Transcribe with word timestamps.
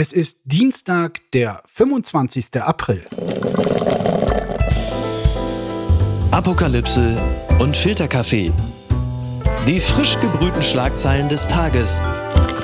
Es 0.00 0.12
ist 0.12 0.38
Dienstag, 0.44 1.22
der 1.32 1.60
25. 1.66 2.62
April. 2.62 3.04
Apokalypse 6.30 7.20
und 7.58 7.76
Filterkaffee. 7.76 8.52
Die 9.66 9.80
frisch 9.80 10.16
gebrühten 10.20 10.62
Schlagzeilen 10.62 11.28
des 11.28 11.48
Tages 11.48 12.00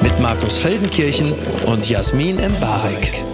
mit 0.01 0.21
Markus 0.21 0.59
Feldenkirchen 0.59 1.33
und 1.67 1.91
Jasmin 1.91 2.39
Embarek. 2.39 3.25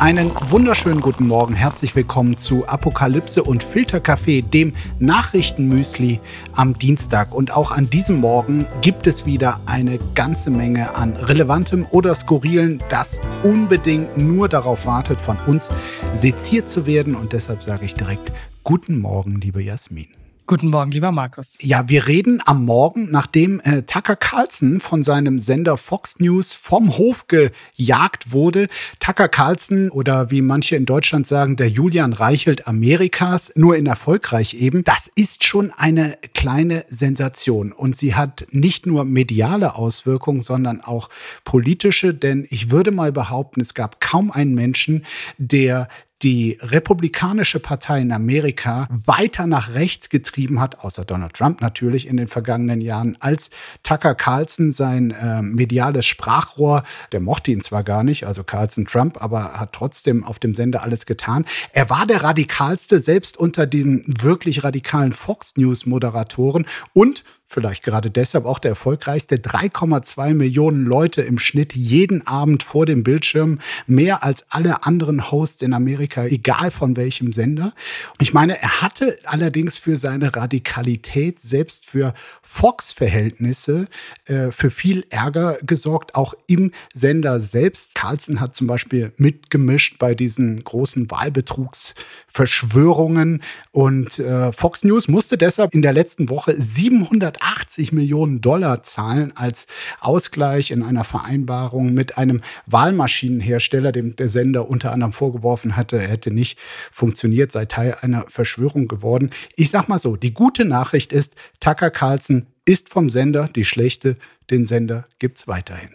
Einen 0.00 0.32
wunderschönen 0.48 1.02
guten 1.02 1.26
Morgen. 1.26 1.52
Herzlich 1.52 1.94
willkommen 1.94 2.38
zu 2.38 2.66
Apokalypse 2.66 3.42
und 3.42 3.62
Filterkaffee, 3.62 4.40
dem 4.40 4.72
Nachrichtenmüsli 4.98 6.20
am 6.54 6.74
Dienstag. 6.74 7.34
Und 7.34 7.54
auch 7.54 7.70
an 7.70 7.90
diesem 7.90 8.18
Morgen 8.18 8.66
gibt 8.80 9.06
es 9.06 9.26
wieder 9.26 9.60
eine 9.66 9.98
ganze 10.14 10.50
Menge 10.50 10.96
an 10.96 11.16
relevantem 11.16 11.86
oder 11.90 12.14
skurrilen, 12.14 12.82
das 12.88 13.20
unbedingt 13.42 14.16
nur 14.16 14.48
darauf 14.48 14.86
wartet, 14.86 15.20
von 15.20 15.36
uns 15.46 15.68
seziert 16.14 16.70
zu 16.70 16.86
werden. 16.86 17.14
Und 17.14 17.34
deshalb 17.34 17.62
sage 17.62 17.84
ich 17.84 17.94
direkt 17.94 18.32
Guten 18.64 19.00
Morgen, 19.00 19.38
liebe 19.42 19.62
Jasmin. 19.62 20.08
Guten 20.50 20.70
Morgen, 20.70 20.90
lieber 20.90 21.12
Markus. 21.12 21.56
Ja, 21.60 21.88
wir 21.88 22.08
reden 22.08 22.42
am 22.44 22.64
Morgen, 22.64 23.08
nachdem 23.08 23.60
äh, 23.60 23.82
Tucker 23.82 24.16
Carlson 24.16 24.80
von 24.80 25.04
seinem 25.04 25.38
Sender 25.38 25.76
Fox 25.76 26.18
News 26.18 26.54
vom 26.54 26.98
Hof 26.98 27.28
gejagt 27.28 28.32
wurde. 28.32 28.66
Tucker 28.98 29.28
Carlson 29.28 29.90
oder 29.90 30.32
wie 30.32 30.42
manche 30.42 30.74
in 30.74 30.86
Deutschland 30.86 31.28
sagen, 31.28 31.54
der 31.54 31.68
Julian 31.68 32.12
Reichelt 32.12 32.66
Amerikas, 32.66 33.52
nur 33.54 33.76
in 33.76 33.86
erfolgreich 33.86 34.54
eben. 34.54 34.82
Das 34.82 35.08
ist 35.14 35.44
schon 35.44 35.70
eine 35.70 36.18
kleine 36.34 36.84
Sensation 36.88 37.70
und 37.70 37.96
sie 37.96 38.16
hat 38.16 38.48
nicht 38.50 38.86
nur 38.86 39.04
mediale 39.04 39.76
Auswirkungen, 39.76 40.40
sondern 40.40 40.80
auch 40.80 41.10
politische, 41.44 42.12
denn 42.12 42.44
ich 42.50 42.72
würde 42.72 42.90
mal 42.90 43.12
behaupten, 43.12 43.60
es 43.60 43.74
gab 43.74 44.00
kaum 44.00 44.32
einen 44.32 44.56
Menschen, 44.56 45.04
der 45.38 45.86
die 46.22 46.58
Republikanische 46.60 47.60
Partei 47.60 48.00
in 48.00 48.12
Amerika 48.12 48.88
weiter 49.06 49.46
nach 49.46 49.74
rechts 49.74 50.10
getrieben 50.10 50.60
hat, 50.60 50.80
außer 50.80 51.04
Donald 51.04 51.34
Trump 51.34 51.60
natürlich 51.60 52.06
in 52.06 52.16
den 52.16 52.28
vergangenen 52.28 52.80
Jahren, 52.80 53.16
als 53.20 53.50
Tucker 53.82 54.14
Carlson 54.14 54.72
sein 54.72 55.12
äh, 55.12 55.42
mediales 55.42 56.06
Sprachrohr, 56.06 56.82
der 57.12 57.20
mochte 57.20 57.50
ihn 57.50 57.62
zwar 57.62 57.82
gar 57.82 58.04
nicht, 58.04 58.26
also 58.26 58.44
Carlson 58.44 58.86
Trump, 58.86 59.22
aber 59.22 59.54
hat 59.54 59.72
trotzdem 59.72 60.24
auf 60.24 60.38
dem 60.38 60.54
Sender 60.54 60.82
alles 60.82 61.06
getan. 61.06 61.46
Er 61.72 61.88
war 61.88 62.06
der 62.06 62.22
radikalste, 62.22 63.00
selbst 63.00 63.38
unter 63.38 63.66
diesen 63.66 64.04
wirklich 64.06 64.62
radikalen 64.62 65.12
Fox 65.12 65.56
News 65.56 65.86
Moderatoren 65.86 66.66
und 66.92 67.24
vielleicht 67.50 67.82
gerade 67.82 68.10
deshalb 68.10 68.46
auch 68.46 68.58
der 68.60 68.70
erfolgreichste. 68.70 69.36
3,2 69.36 70.32
Millionen 70.34 70.86
Leute 70.86 71.22
im 71.22 71.40
Schnitt 71.40 71.74
jeden 71.74 72.24
Abend 72.26 72.62
vor 72.62 72.84
dem 72.86 73.02
Bildschirm. 73.02 73.58
Mehr 73.88 74.22
als 74.22 74.46
alle 74.50 74.84
anderen 74.84 75.32
Hosts 75.32 75.62
in 75.62 75.74
Amerika, 75.74 76.24
egal 76.24 76.70
von 76.70 76.96
welchem 76.96 77.32
Sender. 77.32 77.72
Ich 78.20 78.32
meine, 78.32 78.62
er 78.62 78.82
hatte 78.82 79.18
allerdings 79.24 79.78
für 79.78 79.96
seine 79.96 80.36
Radikalität, 80.36 81.42
selbst 81.42 81.86
für 81.86 82.14
Fox-Verhältnisse, 82.42 83.88
äh, 84.26 84.52
für 84.52 84.70
viel 84.70 85.04
Ärger 85.10 85.58
gesorgt, 85.62 86.14
auch 86.14 86.34
im 86.46 86.70
Sender 86.94 87.40
selbst. 87.40 87.96
Carlson 87.96 88.38
hat 88.40 88.54
zum 88.54 88.68
Beispiel 88.68 89.12
mitgemischt 89.16 89.98
bei 89.98 90.14
diesen 90.14 90.62
großen 90.62 91.10
Wahlbetrugsverschwörungen 91.10 93.42
und 93.72 94.20
äh, 94.20 94.52
Fox 94.52 94.84
News 94.84 95.08
musste 95.08 95.36
deshalb 95.36 95.74
in 95.74 95.82
der 95.82 95.92
letzten 95.92 96.28
Woche 96.28 96.54
700 96.56 97.39
80 97.40 97.92
Millionen 97.92 98.40
Dollar 98.40 98.82
zahlen 98.82 99.32
als 99.36 99.66
Ausgleich 100.00 100.70
in 100.70 100.82
einer 100.82 101.04
Vereinbarung 101.04 101.92
mit 101.92 102.18
einem 102.18 102.40
Wahlmaschinenhersteller, 102.66 103.92
dem 103.92 104.16
der 104.16 104.28
Sender 104.28 104.68
unter 104.68 104.92
anderem 104.92 105.12
vorgeworfen 105.12 105.76
hatte, 105.76 105.98
er 105.98 106.08
hätte 106.08 106.30
nicht 106.30 106.58
funktioniert, 106.90 107.52
sei 107.52 107.64
Teil 107.64 107.96
einer 108.00 108.24
Verschwörung 108.28 108.88
geworden. 108.88 109.30
Ich 109.56 109.70
sag 109.70 109.88
mal 109.88 109.98
so, 109.98 110.16
die 110.16 110.34
gute 110.34 110.64
Nachricht 110.64 111.12
ist, 111.12 111.34
Tucker 111.60 111.90
Carlson 111.90 112.46
ist 112.64 112.88
vom 112.88 113.10
Sender, 113.10 113.48
die 113.54 113.64
schlechte, 113.64 114.14
den 114.50 114.66
Sender 114.66 115.06
gibt's 115.18 115.48
weiterhin. 115.48 115.90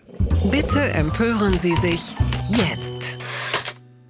Bitte 0.52 0.82
empören 0.82 1.54
Sie 1.54 1.74
sich 1.76 2.16
jetzt. 2.50 3.18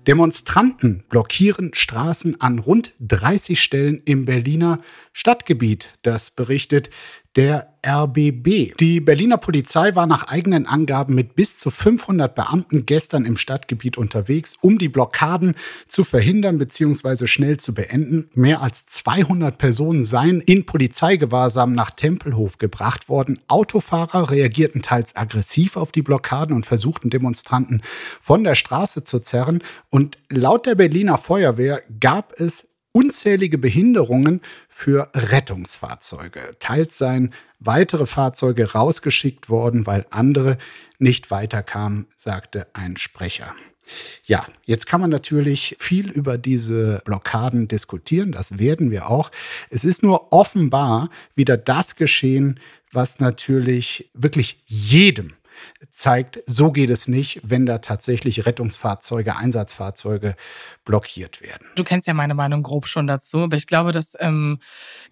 Demonstranten 0.08 1.04
blockieren 1.10 1.74
Straßen 1.74 2.40
an 2.40 2.60
rund 2.60 2.94
30 3.00 3.60
Stellen 3.62 4.02
im 4.06 4.26
Berliner 4.26 4.78
Stadtgebiet. 5.14 5.90
Das 6.04 6.30
berichtet 6.30 6.92
der 7.36 7.76
RBB. 7.86 8.76
Die 8.80 9.00
Berliner 9.00 9.38
Polizei 9.38 9.94
war 9.94 10.08
nach 10.08 10.28
eigenen 10.28 10.66
Angaben 10.66 11.14
mit 11.14 11.36
bis 11.36 11.58
zu 11.58 11.70
500 11.70 12.34
Beamten 12.34 12.86
gestern 12.86 13.26
im 13.26 13.38
Stadtgebiet 13.38 13.98
unterwegs, 13.98 14.56
um 14.62 14.80
die 14.80 14.90
Blockaden 14.90 15.56
zu 15.88 16.04
verhindern 16.04 16.58
bzw. 16.58 17.28
schnell 17.28 17.58
zu 17.58 17.74
beenden. 17.74 18.30
Mehr 18.34 18.62
als 18.62 18.88
200 18.88 19.58
Personen 19.58 20.04
seien 20.04 20.42
in 20.42 20.66
Polizeigewahrsam 20.66 21.74
nach 21.74 21.92
Tempelhof 21.92 22.58
gebracht 22.58 23.10
worden. 23.10 23.40
Autofahrer 23.48 24.32
reagierten 24.32 24.82
teils 24.82 25.16
aggressiv 25.16 25.78
auf 25.78 25.92
die 25.92 26.02
Blockaden 26.02 26.56
und 26.56 26.66
versuchten 26.66 27.10
Demonstranten 27.10 27.84
von 28.22 28.44
der 28.44 28.56
Straße 28.56 29.04
zu 29.04 29.20
zerren. 29.20 29.62
Und 29.90 30.18
laut 30.30 30.66
der 30.66 30.76
Berliner 30.76 31.18
Feuerwehr 31.18 31.84
gab 32.00 32.40
es 32.40 32.75
unzählige 32.96 33.58
Behinderungen 33.58 34.40
für 34.70 35.10
Rettungsfahrzeuge. 35.14 36.40
Teils 36.60 36.98
seien 36.98 37.34
weitere 37.60 38.06
Fahrzeuge 38.06 38.72
rausgeschickt 38.72 39.50
worden, 39.50 39.86
weil 39.86 40.06
andere 40.12 40.58
nicht 40.98 41.30
weiterkamen, 41.30 42.08
sagte 42.16 42.68
ein 42.72 42.96
Sprecher. 42.96 43.54
Ja, 44.24 44.48
jetzt 44.64 44.88
kann 44.88 45.02
man 45.02 45.10
natürlich 45.10 45.76
viel 45.78 46.10
über 46.10 46.38
diese 46.38 47.02
Blockaden 47.04 47.68
diskutieren. 47.68 48.32
Das 48.32 48.60
werden 48.60 48.92
wir 48.92 49.10
auch. 49.10 49.30
Es 49.70 49.84
ist 49.84 50.02
nur 50.02 50.32
offenbar 50.32 51.10
wieder 51.36 51.58
das 51.58 51.98
geschehen, 51.98 52.62
was 52.94 53.20
natürlich 53.20 54.10
wirklich 54.14 54.64
jedem 54.68 55.34
zeigt, 55.90 56.42
so 56.46 56.72
geht 56.72 56.90
es 56.90 57.08
nicht, 57.08 57.42
wenn 57.44 57.66
da 57.66 57.80
tatsächlich 57.80 58.46
Rettungsfahrzeuge, 58.46 59.36
Einsatzfahrzeuge 59.36 60.36
blockiert 60.86 61.42
werden. 61.42 61.68
Du 61.76 61.84
kennst 61.84 62.08
ja 62.08 62.14
meine 62.14 62.34
Meinung 62.34 62.64
grob 62.64 62.88
schon 62.88 63.08
dazu, 63.08 63.40
aber 63.40 63.58
ich 63.58 63.68
glaube, 63.68 63.92
dass 63.92 64.16
ähm, 64.20 64.60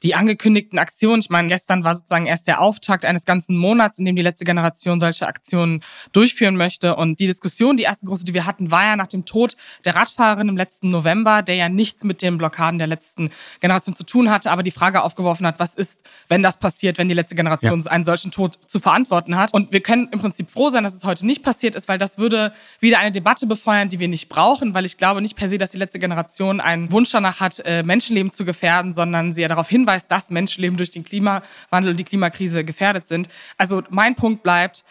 die 0.03 0.15
angekündigten 0.15 0.79
Aktionen, 0.79 1.21
ich 1.21 1.29
meine, 1.29 1.47
gestern 1.47 1.83
war 1.83 1.95
sozusagen 1.95 2.25
erst 2.25 2.47
der 2.47 2.61
Auftakt 2.61 3.05
eines 3.05 3.25
ganzen 3.25 3.57
Monats, 3.57 3.97
in 3.97 4.05
dem 4.05 4.15
die 4.15 4.21
letzte 4.21 4.45
Generation 4.45 4.99
solche 4.99 5.27
Aktionen 5.27 5.83
durchführen 6.11 6.55
möchte. 6.55 6.95
Und 6.95 7.19
die 7.19 7.25
Diskussion, 7.25 7.75
die 7.75 7.83
erste 7.83 8.05
große, 8.05 8.25
die 8.25 8.33
wir 8.33 8.45
hatten, 8.45 8.71
war 8.71 8.83
ja 8.83 8.95
nach 8.95 9.07
dem 9.07 9.25
Tod 9.25 9.57
der 9.83 9.95
Radfahrerin 9.95 10.49
im 10.49 10.57
letzten 10.57 10.91
November, 10.91 11.41
der 11.41 11.55
ja 11.55 11.69
nichts 11.69 12.03
mit 12.03 12.21
den 12.21 12.37
Blockaden 12.37 12.77
der 12.77 12.87
letzten 12.87 13.31
Generation 13.59 13.95
zu 13.95 14.03
tun 14.03 14.29
hatte, 14.29 14.51
aber 14.51 14.63
die 14.63 14.71
Frage 14.71 15.01
aufgeworfen 15.01 15.47
hat, 15.47 15.59
was 15.59 15.73
ist, 15.75 16.01
wenn 16.29 16.43
das 16.43 16.57
passiert, 16.57 16.97
wenn 16.97 17.07
die 17.07 17.15
letzte 17.15 17.35
Generation 17.35 17.81
ja. 17.81 17.91
einen 17.91 18.03
solchen 18.03 18.31
Tod 18.31 18.59
zu 18.67 18.79
verantworten 18.79 19.35
hat. 19.37 19.53
Und 19.53 19.71
wir 19.71 19.81
können 19.81 20.09
im 20.11 20.19
Prinzip 20.19 20.32
froh 20.49 20.69
sein, 20.69 20.83
dass 20.83 20.93
es 20.93 21.03
heute 21.03 21.25
nicht 21.25 21.43
passiert 21.43 21.75
ist, 21.75 21.87
weil 21.87 21.97
das 21.97 22.17
würde 22.17 22.53
wieder 22.79 22.99
eine 22.99 23.11
Debatte 23.11 23.47
befeuern, 23.47 23.89
die 23.89 23.99
wir 23.99 24.07
nicht 24.07 24.29
brauchen, 24.29 24.73
weil 24.73 24.85
ich 24.85 24.97
glaube 24.97 25.21
nicht 25.21 25.35
per 25.35 25.47
se, 25.47 25.57
dass 25.57 25.71
die 25.71 25.77
letzte 25.77 25.99
Generation 25.99 26.59
einen 26.59 26.91
Wunsch 26.91 27.11
danach 27.11 27.39
hat, 27.39 27.59
äh, 27.65 27.83
Menschenleben 27.83 28.31
zu 28.31 28.45
gefährden, 28.45 28.93
sondern 28.93 29.33
sie 29.33 29.41
ja 29.41 29.47
darauf 29.47 29.69
hinweist, 29.69 30.11
dass 30.11 30.29
Menschenleben 30.29 30.77
durch 30.77 30.91
den 30.91 31.03
Klimawandel 31.03 31.91
und 31.91 31.97
die 31.97 32.03
Klimakrise 32.03 32.63
gefährdet 32.63 33.07
sind. 33.07 33.27
Also 33.57 33.83
mein 33.89 34.15
Punkt 34.15 34.43
bleibt, 34.43 34.83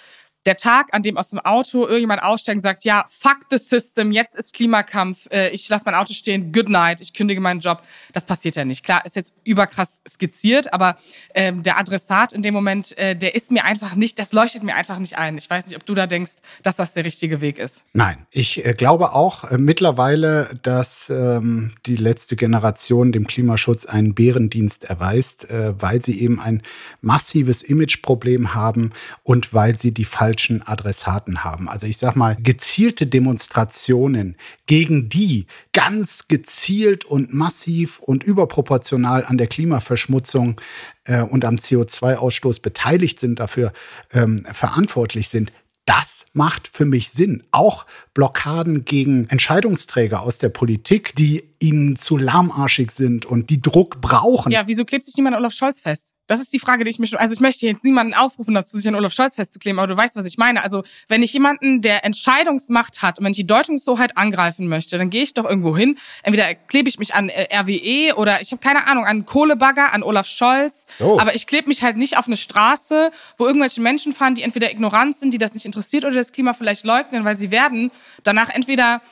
der 0.47 0.57
Tag, 0.57 0.89
an 0.93 1.03
dem 1.03 1.17
aus 1.17 1.31
dem 1.31 1.39
Auto 1.39 1.83
irgendjemand 1.83 2.23
aussteigt 2.23 2.57
und 2.57 2.63
sagt, 2.63 2.85
ja, 2.85 3.05
fuck 3.09 3.39
the 3.51 3.59
system, 3.59 4.11
jetzt 4.11 4.35
ist 4.37 4.55
Klimakampf, 4.55 5.29
äh, 5.31 5.51
ich 5.51 5.69
lasse 5.69 5.85
mein 5.87 5.95
Auto 5.95 6.13
stehen, 6.13 6.53
good 6.53 6.69
night, 6.69 7.01
ich 7.01 7.15
kündige 7.15 7.41
meinen 7.41 7.61
Job, 7.61 7.83
das 8.13 8.25
passiert 8.25 8.57
ja 8.57 8.65
nicht. 8.65 8.85
Klar, 8.85 9.05
ist 9.07 9.15
jetzt 9.15 9.33
überkrass 9.45 10.03
skizziert, 10.09 10.73
aber 10.73 10.97
ähm, 11.35 11.63
der 11.63 11.79
Adressat 11.79 12.33
in 12.33 12.43
dem 12.43 12.55
Moment, 12.55 12.97
äh, 12.99 13.15
der 13.15 13.35
ist 13.35 13.53
mir 13.53 13.65
einfach 13.65 13.95
nicht, 13.95 14.19
das 14.19 14.33
leuchtet 14.33 14.65
mir 14.65 14.75
einfach 14.75 14.99
nicht 14.99 15.17
ein. 15.17 15.39
Ich 15.39 15.49
weiß 15.49 15.67
nicht, 15.67 15.77
ob 15.77 15.87
du 15.87 15.95
da 15.95 16.07
denkst, 16.07 16.33
dass 16.63 16.77
das 16.77 16.93
der 16.93 17.05
richtige 17.05 17.41
Weg 17.41 17.59
ist. 17.59 17.85
Nein, 17.93 18.27
ich 18.31 18.65
äh, 18.67 18.75
glaube 18.75 19.13
auch 19.13 19.45
äh, 19.45 19.59
mittlerweile, 19.59 20.49
dass 20.63 21.09
ähm, 21.09 21.73
die 21.87 21.97
letzte 21.97 22.35
Generation 22.35 23.13
dem 23.13 23.29
Klimaschutz 23.29 23.87
einen 23.87 24.15
Bärendienst 24.15 24.85
erweist, 24.85 25.49
äh, 25.51 25.81
weil 25.81 26.03
sie 26.05 26.21
eben 26.21 26.41
ein 26.41 26.63
massives 27.01 27.63
Imageproblem 27.63 28.55
haben 28.55 28.93
und 29.23 29.55
weil 29.55 29.79
sie 29.79 29.93
die 29.93 30.05
falschen 30.05 30.32
falschen 30.33 30.63
Adressaten 30.63 31.45
haben. 31.45 31.69
Also 31.69 31.87
ich 31.87 31.99
sag 31.99 32.17
mal, 32.17 32.37
gezielte 32.37 33.07
Demonstrationen, 33.07 34.37
gegen 34.65 35.11
die 35.11 35.47
ganz 35.75 36.27
gezielt 36.27 37.05
und 37.05 37.35
massiv 37.35 37.99
und 37.99 38.25
überproportional 38.25 39.27
an 39.27 39.37
der 39.37 39.47
Klimaverschmutzung 39.47 40.59
äh, 41.05 41.21
und 41.21 41.45
am 41.45 41.57
CO2-Ausstoß 41.57 42.63
beteiligt 42.63 43.21
sind, 43.21 43.41
dafür 43.41 43.75
ähm, 44.15 44.47
verantwortlich 44.51 45.29
sind, 45.29 45.53
das 45.85 46.25
macht 46.33 46.69
für 46.69 46.87
mich 46.87 47.11
Sinn. 47.11 47.43
Auch 47.51 47.85
Blockaden 48.15 48.87
gegen 48.87 49.29
Entscheidungsträger 49.29 50.23
aus 50.23 50.39
der 50.39 50.49
Politik, 50.49 51.15
die 51.17 51.45
ihnen 51.59 51.97
zu 51.97 52.17
lahmarschig 52.17 52.91
sind 52.91 53.27
und 53.27 53.51
die 53.51 53.61
Druck 53.61 54.01
brauchen. 54.01 54.51
Ja, 54.51 54.63
wieso 54.67 54.87
klebt 54.87 55.05
sich 55.05 55.17
niemand 55.17 55.37
Olaf 55.37 55.53
Scholz 55.53 55.81
fest? 55.81 56.13
Das 56.33 56.41
ist 56.41 56.55
die 56.55 56.59
Frage, 56.59 56.85
die 56.85 56.89
ich 56.91 56.99
mir 56.99 57.07
schon, 57.07 57.19
also 57.19 57.35
ich 57.35 57.41
möchte 57.41 57.67
jetzt 57.67 57.85
niemanden 57.85 58.15
aufrufen, 58.15 58.55
dazu 58.55 58.79
sich 58.79 58.89
an 58.89 58.95
Olaf 58.95 59.13
Scholz 59.13 59.35
festzukleben, 59.35 59.79
aber 59.79 59.87
du 59.87 59.95
weißt, 59.99 60.17
was 60.17 60.25
ich 60.25 60.39
meine. 60.39 60.63
Also 60.63 60.83
wenn 61.07 61.23
ich 61.23 61.31
jemanden, 61.35 61.83
der 61.83 62.07
Entscheidungsmacht 62.07 63.03
hat 63.03 63.19
und 63.19 63.27
wenn 63.27 63.33
ich 63.33 63.37
die 63.37 63.47
Deutungshoheit 63.47 64.17
angreifen 64.17 64.67
möchte, 64.67 64.97
dann 64.97 65.11
gehe 65.11 65.25
ich 65.25 65.35
doch 65.35 65.45
irgendwo 65.45 65.77
hin. 65.77 65.99
Entweder 66.23 66.55
klebe 66.55 66.89
ich 66.89 66.99
mich 66.99 67.15
an 67.15 67.29
äh, 67.29 67.55
RWE 67.55 68.17
oder 68.17 68.41
ich 68.41 68.51
habe 68.51 68.63
keine 68.63 68.87
Ahnung, 68.87 69.05
an 69.05 69.27
Kohlebagger, 69.27 69.93
an 69.93 70.03
Olaf 70.03 70.27
Scholz. 70.27 70.87
So. 70.97 71.21
Aber 71.21 71.35
ich 71.35 71.47
klebe 71.47 71.69
mich 71.69 71.83
halt 71.83 71.99
nicht 71.99 72.17
auf 72.17 72.27
eine 72.27 72.39
Straße, 72.39 73.11
wo 73.37 73.45
irgendwelche 73.45 73.83
Menschen 73.83 74.15
fahren, 74.15 74.35
die 74.35 74.41
entweder 74.41 74.71
ignorant 74.71 75.19
sind, 75.19 75.35
die 75.35 75.39
das 75.39 75.53
nicht 75.53 75.67
interessiert 75.67 76.07
oder 76.07 76.15
das 76.15 76.33
Klima 76.33 76.55
vielleicht 76.55 76.87
leugnen, 76.87 77.27
weil 77.27 77.37
sie 77.37 77.51
werden 77.51 77.91
danach 78.23 78.49
entweder 78.49 79.03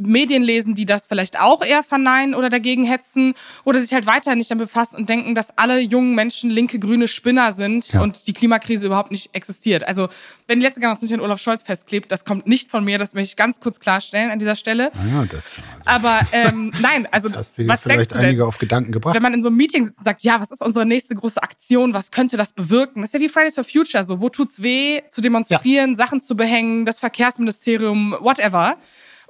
Medien 0.00 0.42
lesen, 0.42 0.74
die 0.74 0.86
das 0.86 1.06
vielleicht 1.06 1.40
auch 1.40 1.64
eher 1.64 1.82
verneinen 1.82 2.34
oder 2.34 2.50
dagegen 2.50 2.84
hetzen 2.84 3.34
oder 3.64 3.80
sich 3.80 3.92
halt 3.92 4.06
weiter 4.06 4.34
nicht 4.34 4.50
damit 4.50 4.66
befassen 4.66 4.96
und 4.96 5.08
denken, 5.08 5.34
dass 5.34 5.56
alle 5.58 5.80
jungen 5.80 6.14
Menschen 6.14 6.50
linke, 6.50 6.78
grüne 6.78 7.08
Spinner 7.08 7.52
sind 7.52 7.92
ja. 7.92 8.02
und 8.02 8.26
die 8.26 8.32
Klimakrise 8.32 8.86
überhaupt 8.86 9.10
nicht 9.10 9.34
existiert. 9.34 9.86
Also 9.86 10.08
wenn 10.46 10.60
die 10.60 10.66
letzte 10.66 10.80
Generation 10.80 11.08
sich 11.08 11.14
an 11.14 11.20
Olaf 11.20 11.40
Scholz 11.40 11.62
festklebt, 11.62 12.10
das 12.10 12.24
kommt 12.24 12.46
nicht 12.46 12.70
von 12.70 12.84
mir, 12.84 12.98
das 12.98 13.14
möchte 13.14 13.30
ich 13.30 13.36
ganz 13.36 13.60
kurz 13.60 13.80
klarstellen 13.80 14.30
an 14.30 14.38
dieser 14.38 14.56
Stelle. 14.56 14.90
Ja, 15.10 15.24
das, 15.24 15.56
also 15.84 16.06
Aber 16.06 16.20
ähm, 16.32 16.72
nein, 16.80 17.06
also 17.10 17.28
das 17.28 17.56
hast 17.58 17.68
was 17.68 17.82
vielleicht 17.82 18.14
einige 18.14 18.46
auf 18.46 18.58
Gedanken 18.58 18.92
gebracht. 18.92 19.14
Wenn 19.14 19.22
man 19.22 19.34
in 19.34 19.42
so 19.42 19.48
einem 19.48 19.56
Meeting 19.56 19.84
sitzt 19.84 19.98
und 19.98 20.04
sagt, 20.04 20.22
ja, 20.22 20.40
was 20.40 20.50
ist 20.50 20.62
unsere 20.62 20.86
nächste 20.86 21.14
große 21.14 21.42
Aktion, 21.42 21.94
was 21.94 22.10
könnte 22.10 22.36
das 22.36 22.52
bewirken? 22.52 23.02
Das 23.02 23.10
ist 23.10 23.14
ja 23.14 23.20
wie 23.20 23.28
Fridays 23.28 23.54
for 23.54 23.64
Future, 23.64 24.04
so 24.04 24.20
wo 24.20 24.28
tut's 24.28 24.62
weh, 24.62 25.02
zu 25.08 25.20
demonstrieren, 25.20 25.90
ja. 25.90 25.96
Sachen 25.96 26.20
zu 26.20 26.36
behängen, 26.36 26.84
das 26.84 26.98
Verkehrsministerium, 26.98 28.16
whatever 28.20 28.76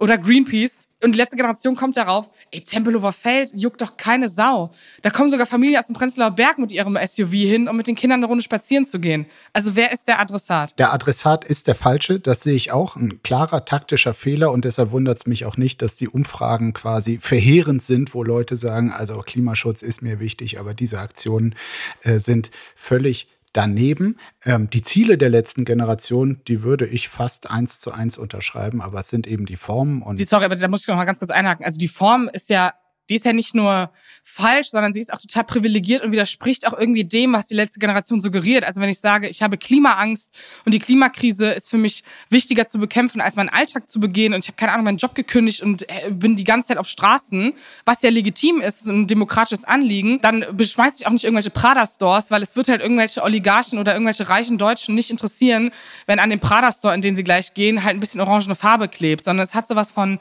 oder 0.00 0.19
Greenpeace. 0.19 0.88
Und 1.02 1.12
die 1.12 1.19
letzte 1.19 1.37
Generation 1.37 1.76
kommt 1.76 1.97
darauf, 1.97 2.31
ey, 2.50 2.61
Tempelhofer 2.61 3.12
Feld 3.12 3.52
juckt 3.55 3.81
doch 3.81 3.97
keine 3.97 4.29
Sau. 4.29 4.70
Da 5.00 5.08
kommen 5.08 5.31
sogar 5.31 5.47
Familien 5.47 5.79
aus 5.79 5.87
dem 5.87 5.94
Prenzlauer 5.94 6.32
Berg 6.32 6.58
mit 6.58 6.73
ihrem 6.73 6.99
SUV 7.06 7.31
hin, 7.31 7.69
um 7.69 7.76
mit 7.76 7.87
den 7.87 7.94
Kindern 7.94 8.20
eine 8.20 8.26
Runde 8.26 8.44
spazieren 8.44 8.85
zu 8.85 9.00
gehen. 9.00 9.25
Also 9.55 9.76
wer 9.76 9.93
ist 9.93 10.08
der 10.08 10.20
Adressat? 10.20 10.79
Der 10.79 10.93
Adressat 10.93 11.47
ist 11.47 11.69
der 11.69 11.75
falsche, 11.75 12.20
das 12.20 12.43
sehe 12.43 12.55
ich 12.55 12.70
auch. 12.70 12.97
Ein 12.97 13.23
klarer 13.23 13.64
taktischer 13.64 14.12
Fehler 14.12 14.52
und 14.52 14.67
deshalb 14.67 14.91
wundert 14.91 15.19
es 15.19 15.26
mich 15.26 15.47
auch 15.47 15.56
nicht, 15.56 15.81
dass 15.81 15.97
die 15.97 16.08
Umfragen 16.08 16.75
quasi 16.75 17.19
verheerend 17.19 17.82
sind, 17.82 18.12
wo 18.12 18.23
Leute 18.23 18.58
sagen, 18.58 18.93
also 18.93 19.20
Klimaschutz 19.20 19.81
ist 19.81 20.02
mir 20.02 20.20
wichtig, 20.20 20.61
aber 20.61 20.75
diese 20.75 20.99
Aktionen 20.99 21.55
äh, 22.02 22.19
sind 22.19 22.50
völlig 22.75 23.29
Daneben 23.52 24.17
ähm, 24.44 24.70
die 24.70 24.82
Ziele 24.82 25.19
der 25.19 25.29
letzten 25.29 25.64
Generation, 25.64 26.41
die 26.47 26.62
würde 26.62 26.87
ich 26.87 27.08
fast 27.08 27.50
eins 27.50 27.81
zu 27.81 27.91
eins 27.91 28.17
unterschreiben, 28.17 28.81
aber 28.81 29.00
es 29.00 29.08
sind 29.08 29.26
eben 29.26 29.47
die 29.47 29.56
Formen 29.56 30.02
und. 30.02 30.19
Sorry, 30.25 30.44
aber 30.44 30.55
da 30.55 30.69
muss 30.69 30.82
ich 30.82 30.88
noch 30.88 30.97
mal 30.97 31.05
ganz 31.05 31.19
kurz 31.19 31.32
einhaken. 31.32 31.64
Also 31.64 31.79
die 31.79 31.88
Form 31.88 32.31
ist 32.32 32.49
ja 32.49 32.75
die 33.11 33.17
ist 33.17 33.27
ja 33.27 33.33
nicht 33.33 33.55
nur 33.55 33.91
falsch, 34.23 34.71
sondern 34.71 34.93
sie 34.93 35.01
ist 35.01 35.12
auch 35.12 35.19
total 35.19 35.45
privilegiert 35.45 36.03
und 36.03 36.12
widerspricht 36.12 36.67
auch 36.67 36.79
irgendwie 36.79 37.05
dem, 37.05 37.33
was 37.33 37.49
die 37.49 37.55
letzte 37.55 37.81
Generation 37.81 38.21
suggeriert. 38.21 38.65
Also 38.65 38.81
wenn 38.81 38.89
ich 38.89 39.01
sage, 39.01 39.29
ich 39.29 39.43
habe 39.43 39.59
Klimaangst 39.59 40.33
und 40.65 40.73
die 40.73 40.79
Klimakrise 40.79 41.51
ist 41.51 41.69
für 41.69 41.79
mich 41.79 42.05
wichtiger 42.29 42.69
zu 42.69 42.79
bekämpfen, 42.79 43.21
als 43.21 43.35
meinen 43.35 43.49
Alltag 43.49 43.89
zu 43.89 43.99
begehen 43.99 44.33
und 44.33 44.45
ich 44.45 44.49
habe 44.49 44.57
keine 44.57 44.73
Ahnung, 44.73 44.85
meinen 44.85 44.99
Job 44.99 45.15
gekündigt 45.15 45.62
und 45.62 45.89
äh, 45.89 46.11
bin 46.11 46.37
die 46.37 46.45
ganze 46.45 46.69
Zeit 46.69 46.79
auf 46.79 46.87
Straßen, 46.87 47.53
was 47.85 48.03
ja 48.03 48.11
legitim 48.11 48.61
ist, 48.61 48.87
ein 48.87 49.09
demokratisches 49.09 49.65
Anliegen, 49.65 50.21
dann 50.21 50.45
beschmeiße 50.53 50.99
ich 51.01 51.07
auch 51.07 51.12
nicht 51.12 51.25
irgendwelche 51.25 51.51
Prada-Stores, 51.51 52.31
weil 52.31 52.43
es 52.43 52.55
wird 52.55 52.69
halt 52.69 52.81
irgendwelche 52.81 53.23
Oligarchen 53.23 53.79
oder 53.79 53.93
irgendwelche 53.93 54.29
reichen 54.29 54.59
Deutschen 54.59 54.95
nicht 54.95 55.11
interessieren, 55.11 55.73
wenn 56.07 56.21
an 56.21 56.31
dem 56.31 56.41
Prada-Store, 56.41 56.95
in 56.95 57.03
den 57.03 57.17
sie 57.17 57.25
gleich 57.25 57.55
gehen, 57.55 57.83
halt 57.83 57.97
ein 57.97 58.01
bisschen 58.01 58.21
orangene 58.21 58.55
Farbe 58.55 58.89
klebt, 58.89 59.25
sondern 59.25 59.45
es 59.45 59.55
hat 59.55 59.67
sowas 59.67 59.91
von 59.91 60.21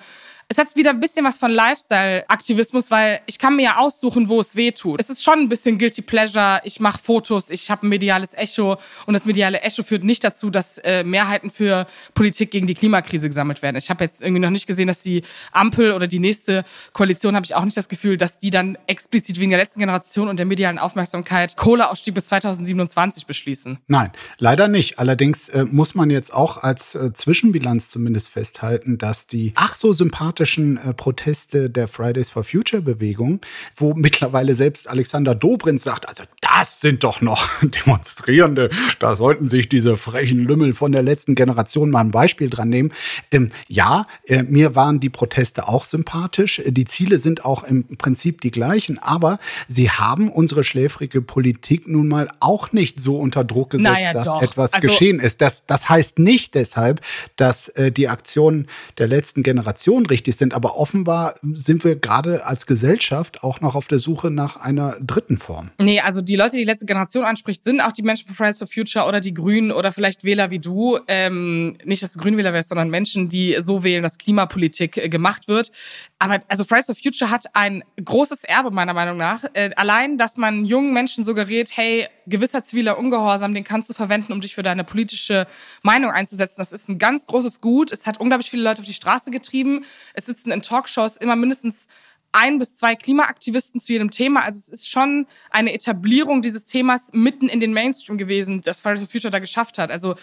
es 0.51 0.57
hat 0.57 0.75
wieder 0.75 0.90
ein 0.90 1.00
bisschen 1.00 1.24
was 1.24 1.38
von 1.38 1.51
Lifestyle-Aktivismus, 1.51 2.90
weil 2.90 3.22
ich 3.28 3.38
kann 3.38 3.56
mir 3.56 3.63
ja 3.66 3.78
aussuchen, 3.78 4.30
wo 4.30 4.40
es 4.40 4.56
weh 4.56 4.72
tut. 4.72 5.00
Es 5.00 5.07
ist 5.07 5.24
schon 5.24 5.42
ein 5.42 5.48
bisschen 5.48 5.78
Guilty 5.78 6.01
Pleasure. 6.01 6.60
Ich 6.63 6.80
mache 6.80 7.00
Fotos, 7.00 7.51
ich 7.51 7.69
habe 7.69 7.86
ein 7.86 7.90
mediales 7.90 8.34
Echo 8.34 8.80
und 9.06 9.13
das 9.13 9.25
mediale 9.25 9.62
Echo 9.62 9.84
führt 9.84 10.04
nicht 10.04 10.24
dazu, 10.24 10.50
dass 10.50 10.80
äh, 10.80 11.04
Mehrheiten 11.04 11.51
für 11.51 11.86
Politik 12.16 12.50
gegen 12.50 12.66
die 12.66 12.74
Klimakrise 12.74 13.30
gesammelt 13.30 13.62
werden. 13.62 13.78
Ich 13.78 13.92
habe 13.92 14.04
jetzt 14.04 14.24
irgendwie 14.24 14.40
noch 14.40 14.50
nicht 14.50 14.66
gesehen, 14.66 14.88
dass 14.88 15.04
die 15.04 15.22
Ampel 15.51 15.92
oder 15.92 16.07
die 16.07 16.18
nächste 16.18 16.66
Koalition 16.94 17.36
habe 17.36 17.46
ich 17.46 17.54
auch 17.54 17.63
nicht 17.63 17.78
das 17.78 17.88
Gefühl, 17.88 18.18
dass 18.18 18.40
die 18.40 18.50
dann 18.50 18.75
explizit 18.88 19.40
wegen 19.40 19.51
der 19.51 19.60
letzten 19.60 19.80
Generation 19.80 20.30
und 20.30 20.38
der 20.38 20.48
medialen 20.48 20.80
Aufmerksamkeit 20.80 21.57
Kohleausstieg 21.57 22.16
bis 22.16 22.25
2027 22.25 23.28
beschließen. 23.28 23.78
Nein, 23.86 24.12
leider 24.40 24.68
nicht. 24.68 24.98
Allerdings 24.98 25.48
äh, 25.50 25.66
muss 25.66 25.94
man 25.94 26.10
jetzt 26.10 26.34
auch 26.34 26.57
als 26.57 26.96
äh, 26.96 27.13
Zwischenbilanz 27.13 27.92
zumindest 27.92 28.30
festhalten, 28.30 28.98
dass 28.98 29.28
die 29.28 29.54
ach 29.56 29.75
so 29.75 29.94
sympathisch 29.94 30.38
dramatischen 30.39 30.77
äh, 30.77 30.94
Proteste 30.94 31.69
der 31.69 31.88
Fridays 31.88 32.30
for 32.30 32.44
Future 32.44 32.81
Bewegung, 32.81 33.41
wo 33.75 33.94
mittlerweile 33.94 34.56
selbst 34.56 34.89
Alexander 34.89 35.36
Dobrindt 35.36 35.81
sagt, 35.81 36.07
also 36.07 36.24
das 36.41 36.81
sind 36.81 37.03
doch 37.03 37.21
noch 37.21 37.50
Demonstrierende, 37.62 38.69
da 39.00 39.15
sollten 39.15 39.47
sich 39.47 39.69
diese 39.69 39.97
frechen 39.97 40.45
Lümmel 40.45 40.74
von 40.74 40.91
der 40.91 41.03
letzten 41.03 41.36
Generation 41.36 41.89
mal 41.89 42.01
ein 42.01 42.12
Beispiel 42.12 42.50
dran 42.50 42.69
nehmen. 42.69 42.91
Ähm, 43.31 43.51
ja, 43.68 44.07
äh, 44.25 44.44
mir 44.44 44.75
waren 44.75 45.00
die 45.00 45.09
Proteste 45.09 45.68
auch 45.68 45.83
sympathisch. 45.86 46.62
Die 46.65 46.86
Ziele 46.86 47.19
sind 47.19 47.45
auch 47.45 47.63
im 47.63 47.97
Prinzip 47.97 48.41
die 48.41 48.51
gleichen, 48.51 48.97
aber 49.00 49.39
sie 49.68 49.89
haben 49.91 50.31
unsere 50.31 50.63
schläfrige 50.63 51.21
Politik 51.21 51.88
nun 51.88 52.07
mal 52.07 52.30
auch 52.39 52.71
nicht 52.71 53.01
so 53.01 53.19
unter 53.19 53.44
Druck 53.44 53.71
gesetzt, 53.71 53.83
naja, 53.89 54.13
dass 54.13 54.25
doch. 54.25 54.41
etwas 54.41 54.74
also, 54.74 54.88
geschehen 54.88 55.19
ist. 55.19 55.41
Das, 55.41 55.65
das 55.65 55.89
heißt 55.89 56.19
nicht 56.19 56.56
deshalb, 56.56 57.01
dass 57.36 57.68
äh, 57.69 57.91
die 57.91 58.07
Aktionen 58.07 58.68
der 58.97 59.07
letzten 59.07 59.44
Generation 59.44 60.06
richtig 60.06 60.28
wichtig 60.29 60.37
sind. 60.37 60.53
Aber 60.53 60.77
offenbar 60.77 61.35
sind 61.53 61.83
wir 61.83 61.95
gerade 61.95 62.45
als 62.45 62.65
Gesellschaft 62.65 63.43
auch 63.43 63.61
noch 63.61 63.75
auf 63.75 63.87
der 63.87 63.99
Suche 63.99 64.29
nach 64.29 64.57
einer 64.57 64.97
dritten 65.01 65.37
Form. 65.37 65.71
Nee, 65.79 65.99
also 66.01 66.21
die 66.21 66.35
Leute, 66.35 66.51
die 66.51 66.59
die 66.59 66.65
letzte 66.65 66.85
Generation 66.85 67.25
anspricht, 67.25 67.63
sind 67.63 67.81
auch 67.81 67.91
die 67.91 68.03
Menschen 68.03 68.27
für 68.27 68.35
Fridays 68.35 68.59
for 68.59 68.67
Future 68.67 69.05
oder 69.05 69.19
die 69.19 69.33
Grünen 69.33 69.71
oder 69.71 69.91
vielleicht 69.91 70.23
Wähler 70.23 70.51
wie 70.51 70.59
du. 70.59 70.99
Ähm, 71.07 71.77
nicht, 71.83 72.03
dass 72.03 72.13
du 72.13 72.19
Grünwähler 72.19 72.53
wärst, 72.53 72.69
sondern 72.69 72.89
Menschen, 72.89 73.29
die 73.29 73.57
so 73.59 73.83
wählen, 73.83 74.03
dass 74.03 74.17
Klimapolitik 74.17 74.97
äh, 74.97 75.09
gemacht 75.09 75.47
wird. 75.47 75.71
Aber 76.19 76.39
also 76.47 76.63
Fridays 76.63 76.85
for 76.85 76.95
Future 76.95 77.31
hat 77.31 77.45
ein 77.53 77.83
großes 78.03 78.43
Erbe 78.43 78.71
meiner 78.71 78.93
Meinung 78.93 79.17
nach. 79.17 79.43
Äh, 79.53 79.71
allein, 79.75 80.17
dass 80.17 80.37
man 80.37 80.65
jungen 80.65 80.93
Menschen 80.93 81.23
suggeriert, 81.23 81.75
hey, 81.75 82.07
gewisser 82.29 82.63
ziviler 82.63 82.97
Ungehorsam, 82.97 83.53
den 83.53 83.63
kannst 83.63 83.89
du 83.89 83.93
verwenden, 83.93 84.33
um 84.33 84.41
dich 84.41 84.55
für 84.55 84.63
deine 84.63 84.83
politische 84.83 85.47
Meinung 85.81 86.11
einzusetzen. 86.11 86.55
Das 86.57 86.71
ist 86.71 86.89
ein 86.89 86.99
ganz 86.99 87.25
großes 87.27 87.61
Gut. 87.61 87.91
Es 87.91 88.07
hat 88.07 88.19
unglaublich 88.19 88.49
viele 88.49 88.63
Leute 88.63 88.81
auf 88.81 88.85
die 88.85 88.93
Straße 88.93 89.31
getrieben. 89.31 89.85
Es 90.13 90.25
sitzen 90.25 90.51
in 90.51 90.61
Talkshows 90.61 91.17
immer 91.17 91.35
mindestens 91.35 91.87
ein 92.31 92.59
bis 92.59 92.77
zwei 92.77 92.95
Klimaaktivisten 92.95 93.79
zu 93.79 93.91
jedem 93.93 94.11
Thema. 94.11 94.43
Also 94.43 94.59
es 94.59 94.69
ist 94.69 94.89
schon 94.89 95.27
eine 95.49 95.73
Etablierung 95.73 96.41
dieses 96.41 96.65
Themas 96.65 97.09
mitten 97.11 97.49
in 97.49 97.59
den 97.59 97.73
Mainstream 97.73 98.17
gewesen, 98.17 98.61
das 98.61 98.81
Fridays 98.81 99.01
for 99.01 99.09
Future 99.09 99.31
da 99.31 99.39
geschafft 99.39 99.77
hat. 99.77 99.89
Also 99.89 100.15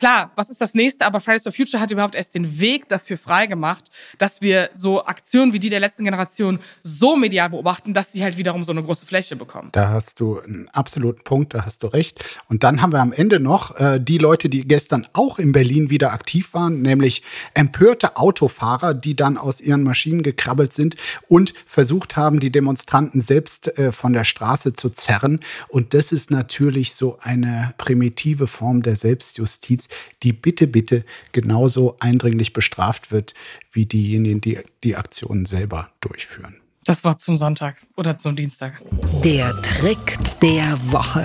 klar, 0.00 0.32
was 0.34 0.50
ist 0.50 0.60
das 0.60 0.74
nächste? 0.74 1.06
Aber 1.06 1.20
Fridays 1.20 1.44
for 1.44 1.52
Future 1.52 1.80
hat 1.80 1.92
überhaupt 1.92 2.14
erst 2.14 2.34
den 2.34 2.58
Weg 2.58 2.88
dafür 2.88 3.16
freigemacht, 3.16 3.90
dass 4.18 4.42
wir 4.42 4.70
so 4.74 5.04
Aktionen 5.04 5.52
wie 5.52 5.60
die 5.60 5.68
der 5.68 5.80
letzten 5.80 6.04
Generation 6.04 6.58
so 6.82 7.14
medial 7.16 7.50
beobachten, 7.50 7.94
dass 7.94 8.12
sie 8.12 8.24
halt 8.24 8.36
wiederum 8.36 8.64
so 8.64 8.72
eine 8.72 8.82
große 8.82 9.06
Fläche 9.06 9.36
bekommen. 9.36 9.68
Da 9.72 9.90
hast 9.90 10.18
du 10.18 10.40
einen 10.40 10.68
absoluten 10.70 11.22
Punkt, 11.22 11.54
da 11.54 11.64
hast 11.64 11.82
du 11.82 11.86
recht. 11.86 12.24
Und 12.48 12.64
dann 12.64 12.82
haben 12.82 12.92
wir 12.92 13.00
am 13.00 13.12
Ende 13.12 13.38
noch 13.38 13.76
äh, 13.76 14.00
die 14.00 14.18
Leute, 14.18 14.48
die 14.48 14.66
gestern 14.66 15.06
auch 15.12 15.38
in 15.38 15.52
Berlin 15.52 15.90
wieder 15.90 16.12
aktiv 16.12 16.54
waren, 16.54 16.82
nämlich 16.82 17.22
empörte 17.54 18.16
Autofahrer, 18.16 18.94
die 18.94 19.14
dann 19.14 19.36
aus 19.36 19.60
ihren 19.60 19.82
Maschinen 19.82 20.22
gekrabbelt 20.22 20.72
sind 20.72 20.96
und 21.28 21.52
versucht 21.66 22.16
haben, 22.16 22.40
die 22.40 22.50
Demonstranten 22.50 23.20
selbst 23.20 23.78
äh, 23.78 23.92
von 23.92 24.14
der 24.14 24.24
Straße 24.24 24.72
zu 24.72 24.88
zerren. 24.90 25.40
Und 25.68 25.92
das 25.92 26.12
ist 26.12 26.30
natürlich 26.30 26.94
so 26.94 27.18
eine 27.20 27.74
primitive 27.76 28.46
Form 28.46 28.82
der 28.82 28.96
Selbstjustiz, 28.96 29.89
die 30.22 30.32
bitte, 30.32 30.66
bitte 30.66 31.04
genauso 31.32 31.96
eindringlich 32.00 32.52
bestraft 32.52 33.12
wird 33.12 33.34
wie 33.72 33.86
diejenigen, 33.86 34.40
die 34.40 34.58
die 34.84 34.96
Aktionen 34.96 35.46
selber 35.46 35.90
durchführen. 36.00 36.56
Das 36.84 37.04
war 37.04 37.18
zum 37.18 37.36
Sonntag 37.36 37.76
oder 37.96 38.16
zum 38.16 38.36
Dienstag. 38.36 38.80
Der 39.22 39.54
Trick 39.62 40.16
der 40.42 40.78
Woche. 40.90 41.24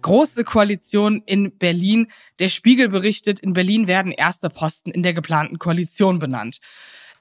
Große 0.00 0.44
Koalition 0.44 1.22
in 1.26 1.56
Berlin. 1.56 2.08
Der 2.38 2.48
Spiegel 2.48 2.88
berichtet, 2.88 3.38
in 3.40 3.52
Berlin 3.52 3.86
werden 3.86 4.10
erste 4.10 4.50
Posten 4.50 4.90
in 4.90 5.02
der 5.02 5.14
geplanten 5.14 5.58
Koalition 5.58 6.18
benannt. 6.18 6.58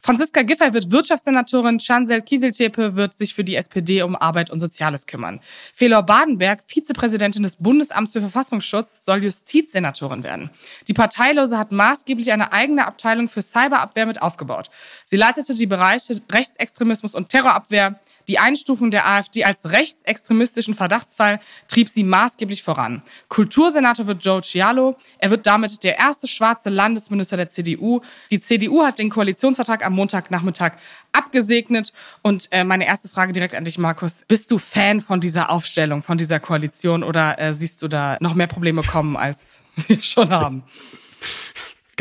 Franziska 0.03 0.41
Giffey 0.41 0.73
wird 0.73 0.89
Wirtschaftssenatorin, 0.89 1.77
Chancel 1.77 2.23
Kieseltepe 2.23 2.95
wird 2.95 3.13
sich 3.13 3.35
für 3.35 3.43
die 3.43 3.55
SPD 3.55 4.01
um 4.01 4.15
Arbeit 4.15 4.49
und 4.49 4.59
Soziales 4.59 5.05
kümmern. 5.05 5.39
Felor 5.75 6.01
Badenberg, 6.01 6.63
Vizepräsidentin 6.65 7.43
des 7.43 7.57
Bundesamts 7.57 8.13
für 8.13 8.19
Verfassungsschutz, 8.19 9.05
soll 9.05 9.23
Justizsenatorin 9.23 10.23
werden. 10.23 10.49
Die 10.87 10.93
Parteilose 10.93 11.59
hat 11.59 11.71
maßgeblich 11.71 12.31
eine 12.31 12.51
eigene 12.51 12.87
Abteilung 12.87 13.29
für 13.29 13.43
Cyberabwehr 13.43 14.07
mit 14.07 14.23
aufgebaut. 14.23 14.71
Sie 15.05 15.17
leitete 15.17 15.53
die 15.53 15.67
Bereiche 15.67 16.19
Rechtsextremismus 16.31 17.13
und 17.13 17.29
Terrorabwehr, 17.29 17.99
Die 18.27 18.39
Einstufung 18.39 18.91
der 18.91 19.07
AfD 19.07 19.43
als 19.43 19.59
rechtsextremistischen 19.65 20.73
Verdachtsfall 20.73 21.39
trieb 21.67 21.89
sie 21.89 22.03
maßgeblich 22.03 22.63
voran. 22.63 23.01
Kultursenator 23.27 24.07
wird 24.07 24.23
Joe 24.23 24.41
Cialo. 24.41 24.95
Er 25.17 25.31
wird 25.31 25.47
damit 25.47 25.83
der 25.83 25.97
erste 25.97 26.27
schwarze 26.27 26.69
Landesminister 26.69 27.37
der 27.37 27.49
CDU. 27.49 28.01
Die 28.29 28.39
CDU 28.39 28.83
hat 28.83 28.99
den 28.99 29.09
Koalitionsvertrag 29.09 29.85
am 29.85 29.93
Montagnachmittag 29.93 30.73
abgesegnet. 31.11 31.93
Und 32.21 32.47
äh, 32.51 32.63
meine 32.63 32.85
erste 32.85 33.09
Frage 33.09 33.33
direkt 33.33 33.55
an 33.55 33.65
dich, 33.65 33.77
Markus. 33.77 34.23
Bist 34.27 34.51
du 34.51 34.57
Fan 34.57 35.01
von 35.01 35.19
dieser 35.19 35.49
Aufstellung, 35.49 36.03
von 36.03 36.17
dieser 36.17 36.39
Koalition 36.39 37.03
oder 37.03 37.39
äh, 37.39 37.53
siehst 37.53 37.81
du 37.81 37.87
da 37.87 38.17
noch 38.19 38.33
mehr 38.33 38.47
Probleme 38.47 38.83
kommen, 38.83 39.15
als 39.17 39.61
wir 39.87 40.01
schon 40.01 40.31
haben? 40.31 40.63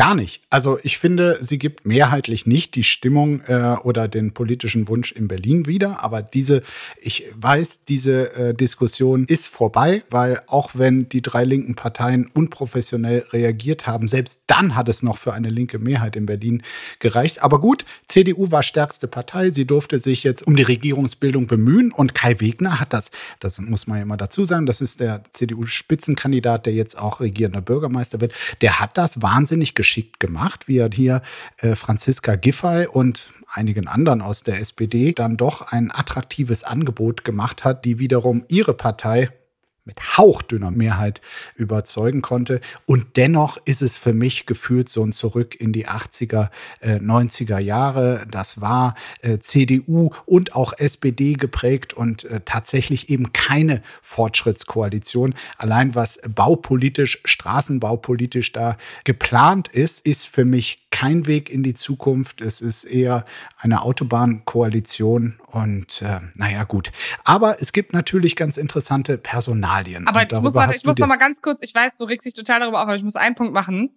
Gar 0.01 0.15
nicht. 0.15 0.41
Also 0.49 0.79
ich 0.83 0.97
finde, 0.97 1.37
sie 1.43 1.59
gibt 1.59 1.85
mehrheitlich 1.85 2.47
nicht 2.47 2.75
die 2.75 2.85
Stimmung 2.85 3.43
äh, 3.43 3.77
oder 3.83 4.09
den 4.09 4.33
politischen 4.33 4.89
Wunsch 4.89 5.13
in 5.13 5.29
Berlin 5.29 5.67
wieder. 5.67 6.03
Aber 6.03 6.23
diese, 6.23 6.63
ich 7.03 7.27
weiß, 7.35 7.85
diese 7.85 8.33
äh, 8.33 8.55
Diskussion 8.55 9.27
ist 9.27 9.49
vorbei, 9.49 10.03
weil 10.09 10.41
auch 10.47 10.71
wenn 10.73 11.11
die 11.11 11.21
drei 11.21 11.45
linken 11.45 11.75
Parteien 11.75 12.31
unprofessionell 12.33 13.27
reagiert 13.31 13.87
haben, 13.87 14.09
selbst 14.09 14.41
dann 14.47 14.75
hat 14.75 14.89
es 14.89 15.03
noch 15.03 15.19
für 15.19 15.35
eine 15.35 15.51
linke 15.51 15.79
Mehrheit 15.79 16.17
in 16.17 16.25
Berlin 16.25 16.63
gereicht. 16.99 17.43
Aber 17.43 17.61
gut, 17.61 17.85
CDU 18.09 18.51
war 18.51 18.63
stärkste 18.63 19.07
Partei. 19.07 19.51
Sie 19.51 19.67
durfte 19.67 19.99
sich 19.99 20.25
jetzt 20.25 20.47
um 20.47 20.57
die 20.57 20.63
Regierungsbildung 20.63 21.47
bemühen. 21.47 21.93
Und 21.93 22.15
Kai 22.15 22.41
Wegner 22.41 22.81
hat 22.81 22.95
das, 22.95 23.11
das 23.39 23.59
muss 23.59 23.87
man 23.87 23.99
ja 23.99 24.05
immer 24.05 24.17
dazu 24.17 24.47
sagen, 24.47 24.65
das 24.65 24.81
ist 24.81 25.01
der 25.01 25.25
CDU-Spitzenkandidat, 25.31 26.65
der 26.65 26.73
jetzt 26.73 26.97
auch 26.97 27.21
regierender 27.21 27.61
Bürgermeister 27.61 28.23
wird. 28.23 28.33
Der 28.63 28.81
hat 28.81 28.97
das 28.97 29.21
wahnsinnig 29.21 29.75
geschafft 29.75 29.90
geschickt 29.91 30.21
gemacht, 30.21 30.69
wie 30.69 30.79
er 30.79 30.89
hier 30.93 31.21
äh, 31.57 31.75
Franziska 31.75 32.37
Giffey 32.37 32.87
und 32.87 33.33
einigen 33.49 33.89
anderen 33.89 34.23
aus 34.23 34.45
der 34.45 34.61
SPD 34.61 35.13
dann 35.13 35.37
doch 35.37 35.73
ein 35.73 35.91
attraktives 35.91 36.63
Angebot 36.63 37.25
gemacht 37.25 37.65
hat, 37.65 37.85
die 37.85 37.99
wiederum 37.99 38.45
ihre 38.47 38.73
Partei 38.73 39.31
mit 39.85 40.19
hauchdünner 40.19 40.71
Mehrheit 40.71 41.21
überzeugen 41.57 42.23
konnte. 42.23 42.61
Und 42.87 43.17
dennoch 43.17 43.59
ist 43.65 43.83
es 43.83 43.97
für 43.97 44.13
mich 44.13 44.47
gefühlt 44.47 44.89
so 44.89 45.05
ein 45.05 45.13
Zurück 45.13 45.59
in 45.61 45.73
die 45.73 45.89
80er, 45.89 46.51
äh, 46.81 46.97
90er 46.97 47.59
Jahre. 47.59 48.27
Das 48.31 48.61
war 48.61 48.95
äh, 49.23 49.39
CDU 49.39 50.11
und 50.27 50.55
auch 50.55 50.73
SPD 50.77 51.35
geprägt 51.35 51.95
und 51.95 52.25
äh, 52.25 52.41
tatsächlich 52.45 53.11
eben 53.11 53.33
keine 53.33 53.83
Fortschrittskoalition. 54.03 55.35
Allein 55.59 55.95
was 55.95 56.21
baupolitisch, 56.29 57.21
straßenbaupolitisch 57.25 58.53
da 58.53 58.77
geplant 59.05 59.69
ist, 59.69 60.07
ist 60.07 60.27
für 60.27 60.45
mich 60.45 60.90
kein 60.91 61.27
Weg 61.27 61.51
in 61.51 61.63
die 61.63 61.75
Zukunft. 61.75 62.41
Es 62.41 62.61
ist 62.61 62.85
eher 62.85 63.25
eine 63.59 63.83
Autobahnkoalition 63.83 65.39
und 65.47 66.03
äh, 66.03 66.21
naja, 66.35 66.65
gut. 66.65 66.93
Aber 67.25 67.63
es 67.63 67.73
gibt 67.73 67.93
natürlich 67.93 68.37
ganz 68.37 68.57
interessante 68.57 69.17
Personalien. 69.19 70.07
Aber 70.09 70.23
ich 70.23 70.41
muss, 70.41 70.55
warte, 70.55 70.75
ich 70.77 70.85
muss 70.85 70.99
noch 70.99 71.07
mal 71.07 71.17
ganz 71.17 71.43
kurz, 71.43 71.63
ich 71.63 71.75
weiß, 71.75 71.97
du 71.97 72.05
regst 72.05 72.27
dich 72.27 72.35
total 72.35 72.61
darüber 72.61 72.79
auf, 72.79 72.89
aber 72.89 72.97
ich 72.97 73.05
muss 73.05 73.17
einen 73.17 73.35
Punkt 73.35 73.53
machen. 73.53 73.91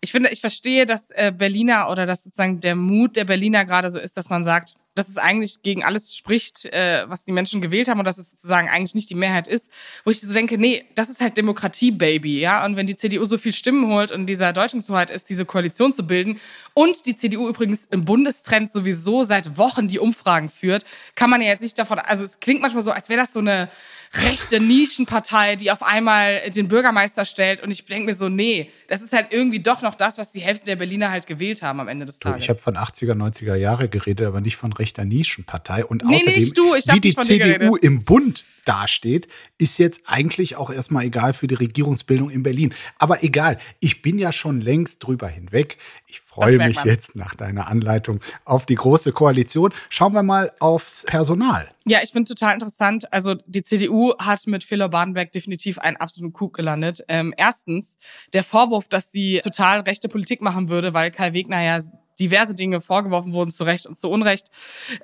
Ich 0.00 0.10
finde, 0.10 0.30
ich 0.30 0.40
verstehe, 0.40 0.84
dass 0.84 1.10
äh, 1.12 1.32
Berliner 1.36 1.88
oder 1.88 2.06
dass 2.06 2.24
sozusagen 2.24 2.60
der 2.60 2.74
Mut 2.74 3.16
der 3.16 3.24
Berliner 3.24 3.64
gerade 3.64 3.90
so 3.90 3.98
ist, 3.98 4.16
dass 4.16 4.28
man 4.28 4.42
sagt, 4.42 4.74
dass 4.94 5.08
es 5.08 5.16
eigentlich 5.16 5.62
gegen 5.62 5.84
alles 5.84 6.14
spricht, 6.16 6.66
äh, 6.66 7.04
was 7.08 7.24
die 7.24 7.32
Menschen 7.32 7.60
gewählt 7.62 7.88
haben 7.88 7.98
und 7.98 8.04
dass 8.04 8.18
es 8.18 8.30
sozusagen 8.30 8.68
eigentlich 8.68 8.94
nicht 8.94 9.08
die 9.10 9.14
Mehrheit 9.14 9.48
ist, 9.48 9.70
wo 10.04 10.10
ich 10.10 10.20
so 10.20 10.32
denke, 10.32 10.58
nee, 10.58 10.84
das 10.94 11.08
ist 11.08 11.20
halt 11.20 11.36
Demokratie, 11.36 11.90
Baby, 11.90 12.40
ja. 12.40 12.64
Und 12.64 12.76
wenn 12.76 12.86
die 12.86 12.96
CDU 12.96 13.24
so 13.24 13.38
viel 13.38 13.52
Stimmen 13.52 13.86
holt 13.92 14.10
und 14.10 14.26
dieser 14.26 14.52
Deutungshoheit 14.52 15.10
ist, 15.10 15.30
diese 15.30 15.44
Koalition 15.44 15.92
zu 15.92 16.06
bilden 16.06 16.38
und 16.74 17.06
die 17.06 17.16
CDU 17.16 17.48
übrigens 17.48 17.86
im 17.90 18.04
Bundestrend 18.04 18.72
sowieso 18.72 19.22
seit 19.22 19.56
Wochen 19.56 19.88
die 19.88 19.98
Umfragen 19.98 20.48
führt, 20.48 20.84
kann 21.14 21.30
man 21.30 21.40
ja 21.40 21.48
jetzt 21.48 21.62
nicht 21.62 21.78
davon, 21.78 21.98
also 21.98 22.24
es 22.24 22.40
klingt 22.40 22.60
manchmal 22.60 22.82
so, 22.82 22.90
als 22.90 23.08
wäre 23.08 23.20
das 23.20 23.32
so 23.32 23.40
eine 23.40 23.70
rechte 24.14 24.60
Nischenpartei, 24.60 25.56
die 25.56 25.70
auf 25.70 25.82
einmal 25.82 26.50
den 26.50 26.68
Bürgermeister 26.68 27.24
stellt. 27.24 27.62
Und 27.62 27.70
ich 27.70 27.86
denke 27.86 28.06
mir 28.06 28.14
so, 28.14 28.28
nee, 28.28 28.70
das 28.88 29.00
ist 29.00 29.12
halt 29.12 29.28
irgendwie 29.30 29.60
doch 29.60 29.80
noch 29.80 29.94
das, 29.94 30.18
was 30.18 30.32
die 30.32 30.40
Hälfte 30.40 30.66
der 30.66 30.76
Berliner 30.76 31.10
halt 31.10 31.26
gewählt 31.26 31.62
haben 31.62 31.80
am 31.80 31.88
Ende 31.88 32.04
des 32.04 32.18
Tages. 32.18 32.42
Ich 32.42 32.48
habe 32.50 32.58
von 32.58 32.76
80er, 32.76 33.14
90er 33.14 33.54
Jahre 33.54 33.88
geredet, 33.88 34.26
aber 34.26 34.40
nicht 34.40 34.56
von 34.56 34.72
rechter 34.82 35.04
Nischenpartei. 35.04 35.84
Und 35.84 36.04
nee, 36.04 36.16
außerdem, 36.16 36.34
nicht 36.34 36.58
du, 36.58 36.74
ich 36.74 36.86
wie 36.88 37.00
die 37.00 37.14
CDU 37.14 37.76
im 37.76 38.02
Bund 38.04 38.44
dasteht, 38.64 39.28
ist 39.58 39.78
jetzt 39.78 40.02
eigentlich 40.06 40.56
auch 40.56 40.70
erstmal 40.70 41.04
egal 41.04 41.34
für 41.34 41.46
die 41.46 41.54
Regierungsbildung 41.54 42.30
in 42.30 42.42
Berlin. 42.42 42.74
Aber 42.98 43.22
egal, 43.24 43.58
ich 43.80 44.02
bin 44.02 44.18
ja 44.18 44.32
schon 44.32 44.60
längst 44.60 45.04
drüber 45.04 45.28
hinweg. 45.28 45.78
Ich 46.06 46.20
freue 46.20 46.58
mich 46.58 46.76
man. 46.76 46.86
jetzt 46.86 47.16
nach 47.16 47.34
deiner 47.34 47.68
Anleitung 47.68 48.20
auf 48.44 48.66
die 48.66 48.74
große 48.74 49.12
Koalition. 49.12 49.72
Schauen 49.88 50.14
wir 50.14 50.22
mal 50.22 50.52
aufs 50.60 51.04
Personal. 51.04 51.70
Ja, 51.84 52.00
ich 52.02 52.12
finde 52.12 52.28
total 52.28 52.54
interessant. 52.54 53.12
Also 53.12 53.34
die 53.46 53.62
CDU 53.62 54.14
hat 54.18 54.46
mit 54.46 54.62
Philo 54.62 54.88
Badenberg 54.88 55.32
definitiv 55.32 55.78
einen 55.78 55.96
absoluten 55.96 56.32
Coup 56.32 56.52
gelandet. 56.52 57.04
Ähm, 57.08 57.34
erstens 57.36 57.98
der 58.32 58.44
Vorwurf, 58.44 58.88
dass 58.88 59.10
sie 59.10 59.40
total 59.42 59.80
rechte 59.80 60.08
Politik 60.08 60.40
machen 60.40 60.68
würde, 60.68 60.94
weil 60.94 61.10
Kai 61.10 61.32
Wegner 61.32 61.62
ja 61.62 61.80
diverse 62.18 62.54
Dinge 62.54 62.80
vorgeworfen 62.80 63.32
wurden, 63.32 63.50
zu 63.50 63.64
Recht 63.64 63.86
und 63.86 63.96
zu 63.96 64.10
Unrecht, 64.10 64.48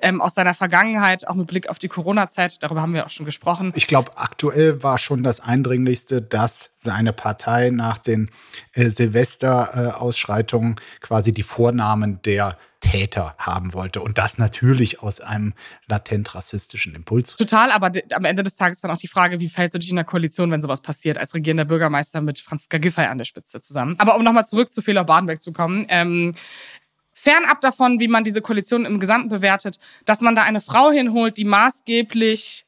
ähm, 0.01 0.21
aus 0.21 0.35
seiner 0.35 0.53
Vergangenheit, 0.53 1.27
auch 1.27 1.35
mit 1.35 1.47
Blick 1.47 1.69
auf 1.69 1.79
die 1.79 1.87
Corona-Zeit. 1.87 2.61
Darüber 2.63 2.81
haben 2.81 2.93
wir 2.93 3.05
auch 3.05 3.09
schon 3.09 3.25
gesprochen. 3.25 3.71
Ich 3.75 3.87
glaube, 3.87 4.17
aktuell 4.17 4.83
war 4.83 4.97
schon 4.97 5.23
das 5.23 5.39
Eindringlichste, 5.39 6.21
dass 6.21 6.69
seine 6.77 7.13
Partei 7.13 7.69
nach 7.69 7.97
den 7.97 8.29
äh, 8.73 8.89
Silvester-Ausschreitungen 8.89 10.75
quasi 11.01 11.31
die 11.33 11.43
Vornamen 11.43 12.21
der 12.23 12.57
Täter 12.79 13.35
haben 13.37 13.73
wollte. 13.73 14.01
Und 14.01 14.17
das 14.17 14.37
natürlich 14.37 15.01
aus 15.01 15.19
einem 15.21 15.53
latent 15.87 16.33
rassistischen 16.33 16.95
Impuls. 16.95 17.35
Total, 17.35 17.71
aber 17.71 17.91
am 18.11 18.25
Ende 18.25 18.43
des 18.43 18.55
Tages 18.55 18.81
dann 18.81 18.91
auch 18.91 18.97
die 18.97 19.07
Frage, 19.07 19.39
wie 19.39 19.49
fällst 19.49 19.75
du 19.75 19.79
dich 19.79 19.89
in 19.89 19.95
der 19.95 20.05
Koalition, 20.05 20.51
wenn 20.51 20.61
sowas 20.61 20.81
passiert, 20.81 21.17
als 21.17 21.33
regierender 21.35 21.65
Bürgermeister 21.65 22.21
mit 22.21 22.39
Franziska 22.39 22.77
Giffey 22.77 23.05
an 23.05 23.17
der 23.17 23.25
Spitze 23.25 23.59
zusammen. 23.61 23.95
Aber 23.99 24.15
um 24.15 24.23
nochmal 24.23 24.45
zurück 24.45 24.71
zu 24.71 24.81
Fehler 24.81 25.03
Badenberg 25.03 25.41
zu 25.41 25.51
kommen, 25.51 25.85
ähm, 25.89 26.33
fernab 27.19 27.59
davon, 27.59 27.99
wie 27.99 28.07
man 28.07 28.23
diese 28.23 28.41
Koalition 28.41 28.85
im 28.85 28.99
Gesamten 28.99 29.29
bewertet, 29.29 29.77
dass 30.05 30.21
man 30.21 30.35
da 30.35 30.43
eine 30.43 30.61
Frau 30.61 30.89
hinholt, 30.91 31.37
die 31.37 31.43
maßgeblich 31.43 32.65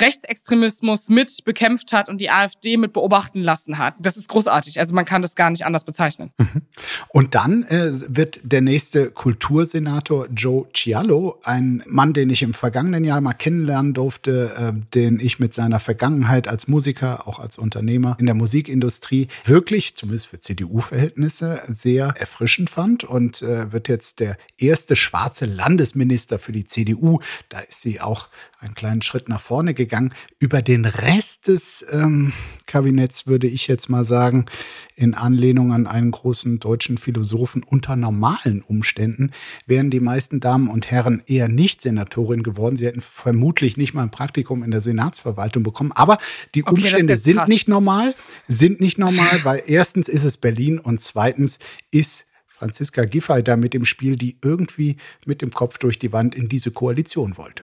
Rechtsextremismus 0.00 1.08
mit 1.08 1.44
bekämpft 1.44 1.92
hat 1.92 2.08
und 2.08 2.20
die 2.20 2.30
AfD 2.30 2.76
mit 2.76 2.92
beobachten 2.92 3.42
lassen 3.42 3.78
hat. 3.78 3.94
Das 3.98 4.16
ist 4.16 4.28
großartig. 4.28 4.78
Also 4.78 4.94
man 4.94 5.04
kann 5.04 5.22
das 5.22 5.34
gar 5.34 5.50
nicht 5.50 5.64
anders 5.64 5.84
bezeichnen. 5.84 6.32
Mhm. 6.38 6.62
Und 7.08 7.34
dann 7.34 7.64
äh, 7.64 7.92
wird 8.08 8.40
der 8.42 8.60
nächste 8.60 9.10
Kultursenator 9.10 10.28
Joe 10.28 10.66
Cialo, 10.74 11.40
ein 11.44 11.82
Mann, 11.86 12.12
den 12.12 12.30
ich 12.30 12.42
im 12.42 12.54
vergangenen 12.54 13.04
Jahr 13.04 13.20
mal 13.20 13.32
kennenlernen 13.32 13.94
durfte, 13.94 14.52
äh, 14.56 14.94
den 14.94 15.20
ich 15.20 15.38
mit 15.38 15.54
seiner 15.54 15.80
Vergangenheit 15.80 16.48
als 16.48 16.68
Musiker, 16.68 17.26
auch 17.26 17.38
als 17.38 17.58
Unternehmer 17.58 18.16
in 18.18 18.26
der 18.26 18.34
Musikindustrie 18.34 19.28
wirklich, 19.44 19.96
zumindest 19.96 20.28
für 20.28 20.40
CDU-Verhältnisse, 20.40 21.60
sehr 21.68 22.14
erfrischend 22.18 22.70
fand 22.70 23.04
und 23.04 23.42
äh, 23.42 23.72
wird 23.72 23.88
jetzt 23.88 24.20
der 24.20 24.36
erste 24.58 24.96
schwarze 24.96 25.46
Landesminister 25.46 26.38
für 26.38 26.52
die 26.52 26.64
CDU. 26.64 27.20
Da 27.48 27.60
ist 27.60 27.80
sie 27.80 28.00
auch 28.00 28.28
einen 28.58 28.74
kleinen 28.74 29.02
Schritt 29.02 29.28
nach 29.28 29.40
vorne 29.40 29.74
gegangen. 29.74 30.14
Über 30.38 30.62
den 30.62 30.86
Rest 30.86 31.48
des 31.48 31.84
ähm, 31.90 32.32
Kabinetts 32.66 33.26
würde 33.26 33.46
ich 33.46 33.66
jetzt 33.66 33.90
mal 33.90 34.04
sagen, 34.04 34.46
in 34.94 35.14
Anlehnung 35.14 35.72
an 35.72 35.86
einen 35.86 36.10
großen 36.10 36.58
deutschen 36.58 36.96
Philosophen, 36.96 37.62
unter 37.62 37.96
normalen 37.96 38.62
Umständen 38.62 39.32
wären 39.66 39.90
die 39.90 40.00
meisten 40.00 40.40
Damen 40.40 40.68
und 40.68 40.90
Herren 40.90 41.22
eher 41.26 41.48
nicht 41.48 41.82
Senatorin 41.82 42.42
geworden. 42.42 42.76
Sie 42.76 42.86
hätten 42.86 43.02
vermutlich 43.02 43.76
nicht 43.76 43.92
mal 43.92 44.02
ein 44.02 44.10
Praktikum 44.10 44.62
in 44.62 44.70
der 44.70 44.80
Senatsverwaltung 44.80 45.62
bekommen. 45.62 45.92
Aber 45.92 46.16
die 46.54 46.62
okay, 46.62 46.72
Umstände 46.72 47.18
sind 47.18 47.36
krass. 47.36 47.48
nicht 47.48 47.68
normal, 47.68 48.14
sind 48.48 48.80
nicht 48.80 48.98
normal, 48.98 49.40
weil 49.44 49.62
erstens 49.66 50.08
ist 50.08 50.24
es 50.24 50.38
Berlin 50.38 50.78
und 50.78 51.00
zweitens 51.00 51.58
ist 51.90 52.24
Franziska 52.46 53.04
Giffey 53.04 53.42
da 53.42 53.56
mit 53.56 53.74
dem 53.74 53.84
Spiel, 53.84 54.16
die 54.16 54.38
irgendwie 54.42 54.96
mit 55.26 55.42
dem 55.42 55.50
Kopf 55.50 55.76
durch 55.76 55.98
die 55.98 56.12
Wand 56.12 56.34
in 56.34 56.48
diese 56.48 56.70
Koalition 56.70 57.36
wollte. 57.36 57.65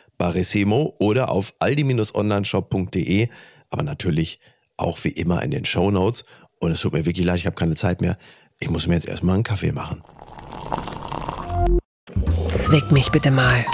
Barissimo 0.21 0.95
oder 0.99 1.29
auf 1.29 1.55
aldi-onlineshop.de, 1.57 3.27
aber 3.71 3.81
natürlich 3.81 4.39
auch 4.77 5.03
wie 5.03 5.09
immer 5.09 5.41
in 5.41 5.49
den 5.49 5.65
Show 5.65 5.89
Notes. 5.89 6.25
Und 6.59 6.69
es 6.69 6.81
tut 6.81 6.93
mir 6.93 7.07
wirklich 7.07 7.25
leid, 7.25 7.37
ich 7.37 7.47
habe 7.47 7.55
keine 7.55 7.73
Zeit 7.73 8.01
mehr. 8.01 8.19
Ich 8.59 8.69
muss 8.69 8.85
mir 8.85 8.93
jetzt 8.93 9.07
erstmal 9.07 9.33
einen 9.33 9.43
Kaffee 9.43 9.71
machen. 9.71 10.03
Zwick 12.53 12.91
mich 12.91 13.09
bitte 13.09 13.31
mal. 13.31 13.65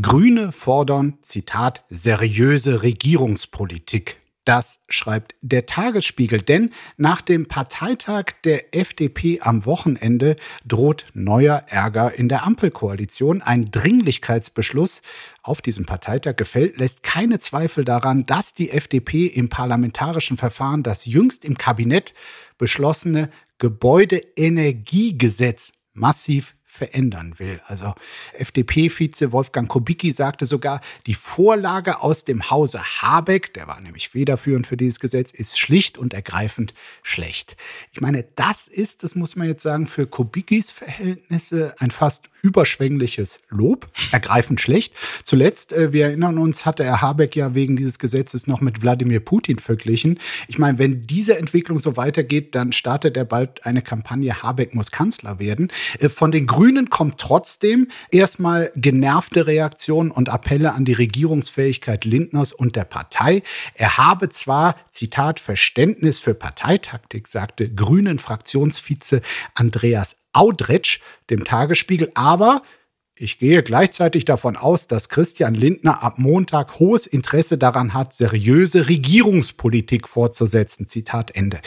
Grüne 0.00 0.52
fordern, 0.52 1.18
Zitat, 1.22 1.84
seriöse 1.88 2.84
Regierungspolitik. 2.84 4.20
Das 4.46 4.80
schreibt 4.88 5.34
der 5.42 5.66
Tagesspiegel, 5.66 6.40
denn 6.40 6.72
nach 6.96 7.20
dem 7.20 7.48
Parteitag 7.48 8.26
der 8.44 8.76
FDP 8.76 9.40
am 9.40 9.66
Wochenende 9.66 10.36
droht 10.64 11.06
neuer 11.14 11.64
Ärger 11.66 12.14
in 12.14 12.28
der 12.28 12.46
Ampelkoalition. 12.46 13.42
Ein 13.42 13.64
Dringlichkeitsbeschluss 13.64 15.02
auf 15.42 15.62
diesem 15.62 15.84
Parteitag 15.84 16.36
gefällt, 16.36 16.78
lässt 16.78 17.02
keine 17.02 17.40
Zweifel 17.40 17.84
daran, 17.84 18.24
dass 18.24 18.54
die 18.54 18.70
FDP 18.70 19.26
im 19.26 19.48
parlamentarischen 19.48 20.36
Verfahren 20.36 20.84
das 20.84 21.06
jüngst 21.06 21.44
im 21.44 21.58
Kabinett 21.58 22.14
beschlossene 22.56 23.30
Gebäudeenergiegesetz 23.58 25.72
massiv 25.92 26.55
verändern 26.76 27.34
will. 27.38 27.60
Also 27.66 27.94
FDP-Vize 28.34 29.32
Wolfgang 29.32 29.68
Kubicki 29.68 30.12
sagte 30.12 30.46
sogar, 30.46 30.80
die 31.06 31.14
Vorlage 31.14 32.00
aus 32.00 32.24
dem 32.24 32.50
Hause 32.50 32.80
Habeck, 33.00 33.54
der 33.54 33.66
war 33.66 33.80
nämlich 33.80 34.10
federführend 34.10 34.66
für 34.66 34.76
dieses 34.76 35.00
Gesetz, 35.00 35.32
ist 35.32 35.58
schlicht 35.58 35.98
und 35.98 36.14
ergreifend 36.14 36.74
schlecht. 37.02 37.56
Ich 37.92 38.00
meine, 38.00 38.24
das 38.36 38.68
ist, 38.68 39.02
das 39.02 39.14
muss 39.14 39.36
man 39.36 39.48
jetzt 39.48 39.62
sagen, 39.62 39.86
für 39.86 40.06
Kubickis 40.06 40.70
Verhältnisse 40.70 41.74
ein 41.78 41.90
fast 41.90 42.30
überschwängliches 42.42 43.40
Lob, 43.48 43.88
ergreifend 44.12 44.60
schlecht. 44.60 44.94
Zuletzt, 45.24 45.72
äh, 45.72 45.92
wir 45.92 46.04
erinnern 46.04 46.38
uns, 46.38 46.64
hatte 46.64 46.84
er 46.84 47.02
Habeck 47.02 47.34
ja 47.34 47.54
wegen 47.54 47.76
dieses 47.76 47.98
Gesetzes 47.98 48.46
noch 48.46 48.60
mit 48.60 48.82
Wladimir 48.82 49.20
Putin 49.20 49.58
verglichen. 49.58 50.20
Ich 50.46 50.58
meine, 50.58 50.78
wenn 50.78 51.02
diese 51.02 51.36
Entwicklung 51.38 51.78
so 51.78 51.96
weitergeht, 51.96 52.54
dann 52.54 52.72
startet 52.72 53.16
er 53.16 53.24
bald 53.24 53.66
eine 53.66 53.82
Kampagne, 53.82 54.42
Habeck 54.42 54.74
muss 54.74 54.90
Kanzler 54.90 55.38
werden. 55.38 55.72
Äh, 55.98 56.08
von 56.08 56.30
den 56.30 56.46
Grünen 56.46 56.65
kommt 56.90 57.18
trotzdem 57.18 57.88
erstmal 58.10 58.72
genervte 58.76 59.46
Reaktionen 59.46 60.10
und 60.10 60.28
Appelle 60.28 60.72
an 60.72 60.84
die 60.84 60.92
Regierungsfähigkeit 60.92 62.04
Lindners 62.04 62.52
und 62.52 62.76
der 62.76 62.84
Partei. 62.84 63.42
Er 63.74 63.98
habe 63.98 64.28
zwar, 64.30 64.76
Zitat, 64.90 65.40
Verständnis 65.40 66.18
für 66.18 66.34
Parteitaktik, 66.34 67.28
sagte 67.28 67.72
Grünen 67.72 68.18
Fraktionsvize 68.18 69.22
Andreas 69.54 70.16
Audretsch, 70.32 71.00
dem 71.30 71.44
Tagesspiegel. 71.44 72.10
Aber 72.14 72.62
ich 73.14 73.38
gehe 73.38 73.62
gleichzeitig 73.62 74.26
davon 74.26 74.56
aus, 74.56 74.88
dass 74.88 75.08
Christian 75.08 75.54
Lindner 75.54 76.02
ab 76.02 76.18
Montag 76.18 76.78
hohes 76.78 77.06
Interesse 77.06 77.56
daran 77.56 77.94
hat, 77.94 78.12
seriöse 78.12 78.88
Regierungspolitik 78.88 80.06
fortzusetzen. 80.06 80.86
Zitat 80.88 81.34
Ende. 81.34 81.60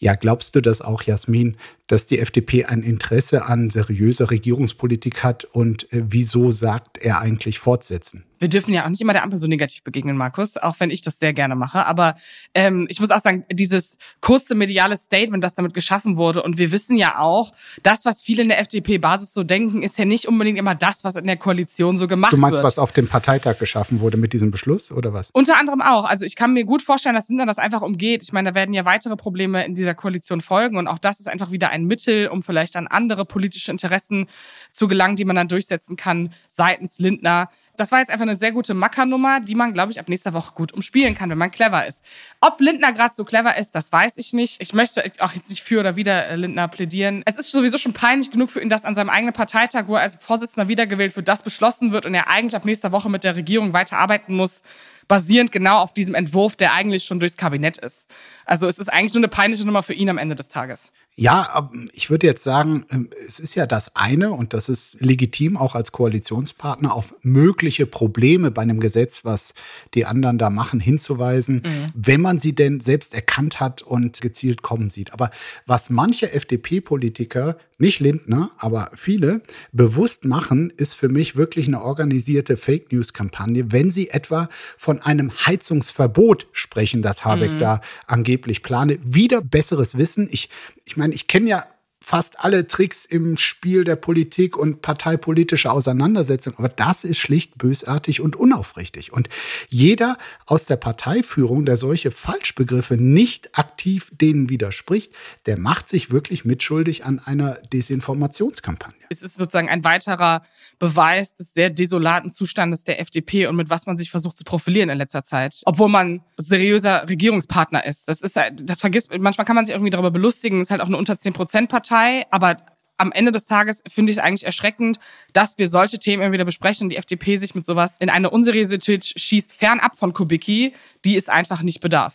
Ja, 0.00 0.14
glaubst 0.14 0.56
du 0.56 0.62
das 0.62 0.80
auch, 0.80 1.02
Jasmin, 1.02 1.58
dass 1.90 2.06
die 2.06 2.20
FDP 2.20 2.66
ein 2.66 2.82
Interesse 2.82 3.46
an 3.46 3.68
seriöser 3.68 4.30
Regierungspolitik 4.30 5.24
hat 5.24 5.44
und 5.44 5.92
äh, 5.92 6.02
wieso 6.06 6.50
sagt 6.50 6.98
er 6.98 7.20
eigentlich 7.20 7.58
fortsetzen? 7.58 8.24
Wir 8.40 8.48
dürfen 8.48 8.72
ja 8.72 8.86
auch 8.86 8.88
nicht 8.88 9.02
immer 9.02 9.12
der 9.12 9.22
Ampel 9.22 9.38
so 9.38 9.46
negativ 9.46 9.84
begegnen, 9.84 10.16
Markus, 10.16 10.56
auch 10.56 10.76
wenn 10.78 10.88
ich 10.88 11.02
das 11.02 11.18
sehr 11.18 11.34
gerne 11.34 11.54
mache. 11.54 11.84
Aber 11.84 12.14
ähm, 12.54 12.86
ich 12.88 12.98
muss 12.98 13.10
auch 13.10 13.20
sagen, 13.20 13.44
dieses 13.52 13.98
kurze 14.22 14.54
mediale 14.54 14.96
Statement, 14.96 15.44
das 15.44 15.54
damit 15.54 15.74
geschaffen 15.74 16.16
wurde, 16.16 16.42
und 16.42 16.56
wir 16.56 16.72
wissen 16.72 16.96
ja 16.96 17.18
auch, 17.18 17.52
das, 17.82 18.06
was 18.06 18.22
viele 18.22 18.42
in 18.42 18.48
der 18.48 18.58
FDP-Basis 18.60 19.34
so 19.34 19.44
denken, 19.44 19.82
ist 19.82 19.98
ja 19.98 20.06
nicht 20.06 20.26
unbedingt 20.26 20.58
immer 20.58 20.74
das, 20.74 21.04
was 21.04 21.16
in 21.16 21.26
der 21.26 21.36
Koalition 21.36 21.98
so 21.98 22.06
gemacht 22.06 22.32
wird. 22.32 22.38
Du 22.38 22.40
meinst, 22.40 22.56
wird. 22.56 22.64
was 22.64 22.78
auf 22.78 22.92
dem 22.92 23.08
Parteitag 23.08 23.58
geschaffen 23.58 24.00
wurde 24.00 24.16
mit 24.16 24.32
diesem 24.32 24.50
Beschluss 24.50 24.90
oder 24.90 25.12
was? 25.12 25.28
Unter 25.32 25.58
anderem 25.58 25.82
auch. 25.82 26.06
Also 26.06 26.24
ich 26.24 26.34
kann 26.34 26.54
mir 26.54 26.64
gut 26.64 26.80
vorstellen, 26.80 27.16
dass 27.16 27.28
Lindner 27.28 27.44
das 27.44 27.58
einfach 27.58 27.82
umgeht. 27.82 28.22
Ich 28.22 28.32
meine, 28.32 28.50
da 28.50 28.54
werden 28.54 28.72
ja 28.72 28.86
weitere 28.86 29.16
Probleme 29.16 29.66
in 29.66 29.74
dieser 29.74 29.94
Koalition 29.94 30.40
folgen 30.40 30.78
und 30.78 30.86
auch 30.86 30.98
das 30.98 31.20
ist 31.20 31.28
einfach 31.28 31.50
wieder 31.50 31.68
ein 31.68 31.79
Mittel, 31.86 32.28
um 32.28 32.42
vielleicht 32.42 32.76
an 32.76 32.86
andere 32.86 33.24
politische 33.24 33.70
Interessen 33.70 34.28
zu 34.72 34.88
gelangen, 34.88 35.16
die 35.16 35.24
man 35.24 35.36
dann 35.36 35.48
durchsetzen 35.48 35.96
kann 35.96 36.32
seitens 36.48 36.98
Lindner. 36.98 37.48
Das 37.76 37.92
war 37.92 38.00
jetzt 38.00 38.10
einfach 38.10 38.22
eine 38.22 38.36
sehr 38.36 38.52
gute 38.52 38.74
Mackernummer, 38.74 39.40
die 39.40 39.54
man, 39.54 39.72
glaube 39.72 39.92
ich, 39.92 40.00
ab 40.00 40.08
nächster 40.08 40.34
Woche 40.34 40.52
gut 40.54 40.72
umspielen 40.72 41.14
kann, 41.14 41.30
wenn 41.30 41.38
man 41.38 41.50
clever 41.50 41.86
ist. 41.86 42.04
Ob 42.40 42.60
Lindner 42.60 42.92
gerade 42.92 43.14
so 43.14 43.24
clever 43.24 43.56
ist, 43.56 43.74
das 43.74 43.90
weiß 43.92 44.12
ich 44.16 44.32
nicht. 44.32 44.60
Ich 44.60 44.74
möchte 44.74 45.02
auch 45.18 45.32
jetzt 45.32 45.48
nicht 45.50 45.62
für 45.62 45.80
oder 45.80 45.96
wieder 45.96 46.28
äh, 46.28 46.36
Lindner 46.36 46.68
plädieren. 46.68 47.22
Es 47.26 47.38
ist 47.38 47.50
sowieso 47.50 47.78
schon 47.78 47.92
peinlich 47.92 48.30
genug 48.30 48.50
für 48.50 48.60
ihn, 48.60 48.68
dass 48.68 48.84
an 48.84 48.94
seinem 48.94 49.10
eigenen 49.10 49.32
Parteitag, 49.32 49.84
wo 49.86 49.94
er 49.94 50.02
als 50.02 50.16
Vorsitzender 50.20 50.68
wiedergewählt 50.68 51.16
wird, 51.16 51.28
das 51.28 51.42
beschlossen 51.42 51.92
wird 51.92 52.06
und 52.06 52.14
er 52.14 52.28
eigentlich 52.28 52.56
ab 52.56 52.64
nächster 52.64 52.92
Woche 52.92 53.08
mit 53.08 53.24
der 53.24 53.36
Regierung 53.36 53.72
weiterarbeiten 53.72 54.34
muss 54.34 54.62
basierend 55.10 55.50
genau 55.50 55.78
auf 55.78 55.92
diesem 55.92 56.14
Entwurf, 56.14 56.54
der 56.54 56.72
eigentlich 56.72 57.04
schon 57.04 57.18
durchs 57.18 57.36
Kabinett 57.36 57.76
ist. 57.78 58.06
Also 58.44 58.68
es 58.68 58.78
ist 58.78 58.88
eigentlich 58.88 59.12
nur 59.12 59.20
eine 59.20 59.28
peinliche 59.28 59.66
Nummer 59.66 59.82
für 59.82 59.92
ihn 59.92 60.08
am 60.08 60.18
Ende 60.18 60.36
des 60.36 60.48
Tages. 60.48 60.92
Ja, 61.16 61.70
ich 61.92 62.08
würde 62.08 62.26
jetzt 62.26 62.42
sagen, 62.42 62.86
ähm, 62.90 63.10
es 63.28 63.40
ist 63.40 63.54
ja 63.54 63.66
das 63.66 63.94
eine 63.94 64.30
und 64.32 64.54
das 64.54 64.70
ist 64.70 65.02
legitim 65.02 65.58
auch 65.58 65.74
als 65.74 65.92
Koalitionspartner 65.92 66.94
auf 66.94 67.14
mögliche 67.20 67.84
Probleme 67.84 68.50
bei 68.50 68.62
einem 68.62 68.80
Gesetz, 68.80 69.24
was 69.24 69.52
die 69.92 70.06
anderen 70.06 70.38
da 70.38 70.48
machen, 70.48 70.80
hinzuweisen, 70.80 71.56
mhm. 71.56 71.92
wenn 71.94 72.22
man 72.22 72.38
sie 72.38 72.54
denn 72.54 72.80
selbst 72.80 73.12
erkannt 73.12 73.60
hat 73.60 73.82
und 73.82 74.22
gezielt 74.22 74.62
kommen 74.62 74.88
sieht. 74.88 75.12
Aber 75.12 75.30
was 75.66 75.90
manche 75.90 76.32
FDP-Politiker, 76.32 77.58
nicht 77.76 78.00
Lindner, 78.00 78.50
aber 78.56 78.90
viele, 78.94 79.42
bewusst 79.72 80.24
machen, 80.24 80.72
ist 80.76 80.94
für 80.94 81.08
mich 81.08 81.36
wirklich 81.36 81.66
eine 81.66 81.82
organisierte 81.82 82.56
Fake 82.56 82.92
News-Kampagne, 82.92 83.72
wenn 83.72 83.90
sie 83.90 84.10
etwa 84.10 84.48
von 84.78 85.02
einem 85.02 85.32
Heizungsverbot 85.46 86.46
sprechen, 86.52 87.02
das 87.02 87.24
Habeck 87.24 87.52
mhm. 87.52 87.58
da 87.58 87.80
angeblich 88.06 88.62
plane. 88.62 88.98
Wieder 89.02 89.40
besseres 89.40 89.98
Wissen. 89.98 90.28
Ich, 90.30 90.50
ich 90.90 90.96
meine, 90.96 91.14
ich 91.14 91.28
kenne 91.28 91.48
ja 91.48 91.66
fast 92.02 92.42
alle 92.42 92.66
Tricks 92.66 93.04
im 93.04 93.36
Spiel 93.36 93.84
der 93.84 93.94
Politik 93.94 94.56
und 94.56 94.82
parteipolitische 94.82 95.70
Auseinandersetzung. 95.70 96.54
Aber 96.56 96.68
das 96.68 97.04
ist 97.04 97.18
schlicht 97.18 97.58
bösartig 97.58 98.20
und 98.20 98.36
unaufrichtig. 98.36 99.12
Und 99.12 99.28
jeder 99.68 100.16
aus 100.46 100.66
der 100.66 100.76
Parteiführung, 100.76 101.66
der 101.66 101.76
solche 101.76 102.10
Falschbegriffe 102.10 102.96
nicht 102.96 103.58
aktiv 103.58 104.10
denen 104.12 104.48
widerspricht, 104.48 105.12
der 105.46 105.58
macht 105.58 105.88
sich 105.88 106.10
wirklich 106.10 106.44
mitschuldig 106.44 107.04
an 107.04 107.20
einer 107.20 107.58
Desinformationskampagne. 107.72 108.96
Es 109.10 109.22
ist 109.22 109.36
sozusagen 109.36 109.68
ein 109.68 109.84
weiterer 109.84 110.42
Beweis 110.78 111.34
des 111.34 111.52
sehr 111.52 111.68
desolaten 111.68 112.30
Zustandes 112.30 112.84
der 112.84 113.00
FDP 113.00 113.46
und 113.46 113.56
mit 113.56 113.68
was 113.68 113.86
man 113.86 113.96
sich 113.98 114.10
versucht 114.10 114.38
zu 114.38 114.44
profilieren 114.44 114.88
in 114.88 114.98
letzter 114.98 115.22
Zeit. 115.22 115.60
Obwohl 115.64 115.88
man 115.88 116.22
seriöser 116.38 117.08
Regierungspartner 117.08 117.84
ist. 117.84 118.08
Das 118.08 118.22
ist, 118.22 118.38
das 118.62 118.80
vergisst, 118.80 119.16
manchmal 119.18 119.44
kann 119.44 119.56
man 119.56 119.66
sich 119.66 119.74
irgendwie 119.74 119.90
darüber 119.90 120.10
belustigen, 120.10 120.60
es 120.60 120.68
ist 120.68 120.70
halt 120.70 120.80
auch 120.80 120.86
eine 120.86 120.96
unter 120.96 121.18
10 121.18 121.32
Prozent 121.32 121.68
Partei 121.68 121.89
Partei, 121.90 122.26
aber 122.30 122.56
am 122.98 123.12
Ende 123.12 123.32
des 123.32 123.46
Tages 123.46 123.82
finde 123.88 124.12
ich 124.12 124.18
es 124.18 124.22
eigentlich 124.22 124.44
erschreckend, 124.44 124.98
dass 125.32 125.58
wir 125.58 125.68
solche 125.68 125.98
Themen 125.98 126.22
immer 126.22 126.32
wieder 126.32 126.44
besprechen 126.44 126.84
und 126.84 126.90
die 126.90 126.96
FDP 126.96 127.36
sich 127.36 127.54
mit 127.54 127.64
sowas 127.64 127.96
in 127.98 128.10
eine 128.10 128.30
Unseriosität 128.30 129.04
schießt, 129.16 129.54
fernab 129.54 129.96
von 129.96 130.12
Kubicki, 130.12 130.74
die 131.04 131.16
es 131.16 131.28
einfach 131.28 131.62
nicht 131.62 131.80
bedarf. 131.80 132.14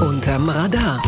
Unterm 0.00 0.48
Radar. 0.48 1.02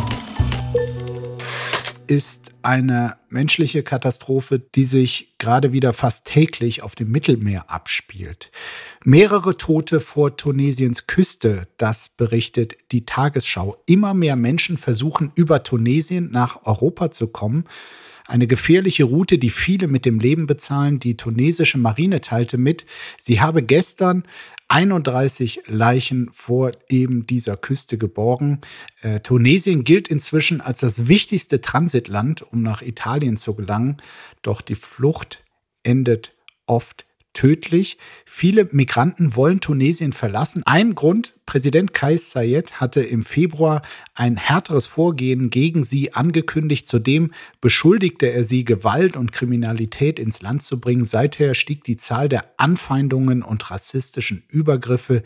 Ist 2.06 2.52
eine 2.62 3.16
menschliche 3.28 3.82
Katastrophe, 3.82 4.58
die 4.58 4.84
sich 4.84 5.34
gerade 5.38 5.72
wieder 5.72 5.92
fast 5.92 6.26
täglich 6.26 6.82
auf 6.82 6.94
dem 6.94 7.10
Mittelmeer 7.10 7.70
abspielt. 7.70 8.50
Mehrere 9.04 9.56
Tote 9.56 10.00
vor 10.00 10.36
Tunesiens 10.36 11.06
Küste, 11.06 11.68
das 11.76 12.08
berichtet 12.08 12.76
die 12.92 13.06
Tagesschau. 13.06 13.76
Immer 13.86 14.14
mehr 14.14 14.36
Menschen 14.36 14.78
versuchen 14.78 15.32
über 15.34 15.62
Tunesien 15.62 16.30
nach 16.30 16.64
Europa 16.64 17.10
zu 17.10 17.28
kommen. 17.28 17.64
Eine 18.26 18.46
gefährliche 18.46 19.04
Route, 19.04 19.38
die 19.38 19.50
viele 19.50 19.88
mit 19.88 20.04
dem 20.04 20.18
Leben 20.18 20.46
bezahlen. 20.46 20.98
Die 20.98 21.16
tunesische 21.16 21.78
Marine 21.78 22.20
teilte 22.20 22.58
mit, 22.58 22.86
sie 23.20 23.40
habe 23.40 23.62
gestern 23.62 24.24
31 24.68 25.62
Leichen 25.66 26.28
vor 26.32 26.72
eben 26.88 27.26
dieser 27.26 27.56
Küste 27.56 27.98
geborgen. 27.98 28.60
Äh, 29.00 29.20
Tunesien 29.20 29.84
gilt 29.84 30.08
inzwischen 30.08 30.60
als 30.60 30.80
das 30.80 31.06
wichtigste 31.06 31.60
Transitland, 31.60 32.42
um 32.42 32.62
nach 32.62 32.82
Italien 32.82 33.36
zu 33.36 33.54
gelangen. 33.54 33.98
Doch 34.42 34.60
die 34.60 34.74
Flucht 34.74 35.44
endet 35.84 36.32
oft 36.66 37.06
tödlich. 37.32 37.98
Viele 38.24 38.68
Migranten 38.72 39.36
wollen 39.36 39.60
Tunesien 39.60 40.12
verlassen. 40.12 40.62
Ein 40.64 40.96
Grund, 40.96 41.35
Präsident 41.46 41.94
Kais 41.94 42.32
Sayed 42.32 42.80
hatte 42.80 43.00
im 43.00 43.22
Februar 43.22 43.82
ein 44.14 44.36
härteres 44.36 44.88
Vorgehen 44.88 45.48
gegen 45.48 45.84
sie 45.84 46.12
angekündigt. 46.12 46.88
Zudem 46.88 47.32
beschuldigte 47.60 48.26
er 48.26 48.44
sie, 48.44 48.64
Gewalt 48.64 49.16
und 49.16 49.32
Kriminalität 49.32 50.18
ins 50.18 50.42
Land 50.42 50.64
zu 50.64 50.80
bringen. 50.80 51.04
Seither 51.04 51.54
stieg 51.54 51.84
die 51.84 51.96
Zahl 51.96 52.28
der 52.28 52.44
Anfeindungen 52.56 53.42
und 53.42 53.70
rassistischen 53.70 54.42
Übergriffe 54.50 55.22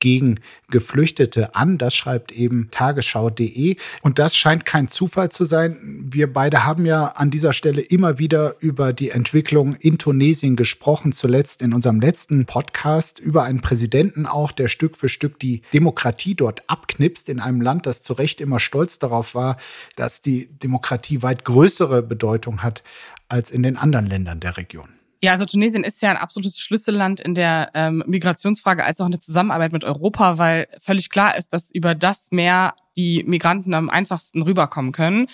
gegen 0.00 0.40
Geflüchtete 0.70 1.54
an. 1.54 1.78
Das 1.78 1.94
schreibt 1.94 2.32
eben 2.32 2.68
tagesschau.de. 2.70 3.76
Und 4.02 4.18
das 4.18 4.36
scheint 4.36 4.64
kein 4.64 4.88
Zufall 4.88 5.30
zu 5.30 5.44
sein. 5.44 6.06
Wir 6.10 6.32
beide 6.32 6.64
haben 6.64 6.86
ja 6.86 7.06
an 7.06 7.30
dieser 7.30 7.52
Stelle 7.52 7.82
immer 7.82 8.18
wieder 8.18 8.56
über 8.60 8.92
die 8.92 9.10
Entwicklung 9.10 9.76
in 9.76 9.98
Tunesien 9.98 10.56
gesprochen, 10.56 11.12
zuletzt 11.12 11.62
in 11.62 11.72
unserem 11.72 12.00
letzten 12.00 12.46
Podcast 12.46 13.20
über 13.20 13.44
einen 13.44 13.60
Präsidenten 13.60 14.26
auch, 14.26 14.52
der 14.52 14.68
Stück 14.68 14.96
für 14.96 15.08
Stück 15.08 15.38
Demokratie 15.72 16.34
dort 16.34 16.62
abknipst, 16.68 17.28
in 17.28 17.40
einem 17.40 17.60
Land, 17.60 17.86
das 17.86 18.02
zu 18.02 18.12
Recht 18.12 18.40
immer 18.40 18.60
stolz 18.60 18.98
darauf 18.98 19.34
war, 19.34 19.56
dass 19.96 20.22
die 20.22 20.48
Demokratie 20.58 21.22
weit 21.22 21.44
größere 21.44 22.02
Bedeutung 22.02 22.62
hat 22.62 22.82
als 23.28 23.50
in 23.50 23.62
den 23.62 23.76
anderen 23.76 24.06
Ländern 24.06 24.40
der 24.40 24.56
Region. 24.56 24.88
Ja, 25.22 25.32
also 25.32 25.44
Tunesien 25.44 25.84
ist 25.84 26.00
ja 26.00 26.10
ein 26.10 26.16
absolutes 26.16 26.58
Schlüsselland 26.58 27.20
in 27.20 27.34
der 27.34 27.70
ähm, 27.74 28.02
Migrationsfrage 28.06 28.84
als 28.84 29.00
auch 29.00 29.04
in 29.04 29.12
der 29.12 29.20
Zusammenarbeit 29.20 29.70
mit 29.70 29.84
Europa, 29.84 30.38
weil 30.38 30.66
völlig 30.80 31.10
klar 31.10 31.36
ist, 31.36 31.52
dass 31.52 31.70
über 31.70 31.94
das 31.94 32.30
Meer 32.30 32.74
die 32.96 33.22
Migranten 33.24 33.74
am 33.74 33.90
einfachsten 33.90 34.40
rüberkommen 34.40 34.92
können. 34.92 35.26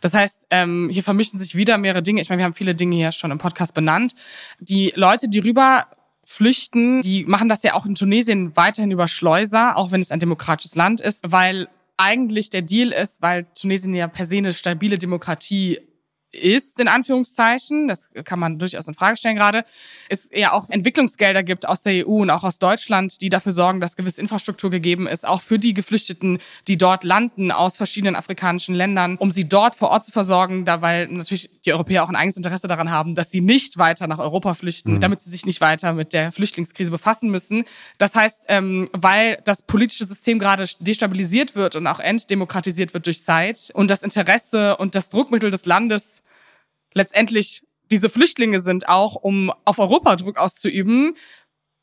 Das 0.00 0.14
heißt, 0.14 0.46
ähm, 0.48 0.88
hier 0.90 1.02
vermischen 1.02 1.38
sich 1.38 1.54
wieder 1.54 1.76
mehrere 1.76 2.02
Dinge. 2.02 2.22
Ich 2.22 2.30
meine, 2.30 2.40
wir 2.40 2.46
haben 2.46 2.54
viele 2.54 2.74
Dinge 2.74 2.96
hier 2.96 3.12
schon 3.12 3.30
im 3.30 3.38
Podcast 3.38 3.74
benannt. 3.74 4.14
Die 4.60 4.92
Leute, 4.96 5.28
die 5.28 5.40
rüber 5.40 5.86
flüchten, 6.24 7.02
die 7.02 7.24
machen 7.24 7.48
das 7.48 7.62
ja 7.62 7.74
auch 7.74 7.86
in 7.86 7.94
Tunesien 7.94 8.56
weiterhin 8.56 8.90
über 8.90 9.08
Schleuser, 9.08 9.76
auch 9.76 9.92
wenn 9.92 10.00
es 10.00 10.10
ein 10.10 10.20
demokratisches 10.20 10.74
Land 10.74 11.00
ist, 11.00 11.20
weil 11.26 11.68
eigentlich 11.96 12.50
der 12.50 12.62
Deal 12.62 12.90
ist, 12.90 13.22
weil 13.22 13.46
Tunesien 13.54 13.94
ja 13.94 14.08
per 14.08 14.26
se 14.26 14.38
eine 14.38 14.52
stabile 14.52 14.98
Demokratie 14.98 15.80
ist, 16.34 16.80
in 16.80 16.88
Anführungszeichen, 16.88 17.88
das 17.88 18.10
kann 18.24 18.38
man 18.38 18.58
durchaus 18.58 18.88
in 18.88 18.94
Frage 18.94 19.16
stellen 19.16 19.36
gerade, 19.36 19.64
es 20.08 20.28
ja 20.32 20.52
auch 20.52 20.68
Entwicklungsgelder 20.68 21.42
gibt 21.42 21.66
aus 21.66 21.82
der 21.82 22.06
EU 22.06 22.22
und 22.22 22.30
auch 22.30 22.44
aus 22.44 22.58
Deutschland, 22.58 23.20
die 23.20 23.28
dafür 23.28 23.52
sorgen, 23.52 23.80
dass 23.80 23.96
gewisse 23.96 24.20
Infrastruktur 24.20 24.70
gegeben 24.70 25.06
ist, 25.06 25.26
auch 25.26 25.42
für 25.42 25.58
die 25.58 25.74
Geflüchteten, 25.74 26.38
die 26.68 26.76
dort 26.76 27.04
landen 27.04 27.50
aus 27.50 27.76
verschiedenen 27.76 28.16
afrikanischen 28.16 28.74
Ländern, 28.74 29.16
um 29.16 29.30
sie 29.30 29.48
dort 29.48 29.76
vor 29.76 29.90
Ort 29.90 30.04
zu 30.04 30.12
versorgen, 30.12 30.64
da 30.64 30.82
weil 30.82 31.08
natürlich 31.08 31.50
die 31.64 31.72
Europäer 31.72 32.04
auch 32.04 32.08
ein 32.08 32.16
eigenes 32.16 32.36
Interesse 32.36 32.66
daran 32.66 32.90
haben, 32.90 33.14
dass 33.14 33.30
sie 33.30 33.40
nicht 33.40 33.78
weiter 33.78 34.06
nach 34.06 34.18
Europa 34.18 34.54
flüchten, 34.54 34.94
mhm. 34.94 35.00
damit 35.00 35.20
sie 35.22 35.30
sich 35.30 35.46
nicht 35.46 35.60
weiter 35.60 35.92
mit 35.92 36.12
der 36.12 36.32
Flüchtlingskrise 36.32 36.90
befassen 36.90 37.30
müssen. 37.30 37.64
Das 37.98 38.14
heißt, 38.14 38.42
ähm, 38.48 38.88
weil 38.92 39.38
das 39.44 39.62
politische 39.62 40.04
System 40.04 40.38
gerade 40.38 40.66
destabilisiert 40.80 41.54
wird 41.54 41.76
und 41.76 41.86
auch 41.86 42.00
entdemokratisiert 42.00 42.94
wird 42.94 43.06
durch 43.06 43.22
Zeit 43.22 43.70
und 43.74 43.90
das 43.90 44.02
Interesse 44.02 44.76
und 44.76 44.94
das 44.94 45.10
Druckmittel 45.10 45.50
des 45.50 45.66
Landes 45.66 46.23
letztendlich 46.94 47.64
diese 47.90 48.08
Flüchtlinge 48.08 48.60
sind, 48.60 48.88
auch 48.88 49.14
um 49.14 49.52
auf 49.64 49.78
Europa 49.78 50.16
Druck 50.16 50.38
auszuüben, 50.38 51.14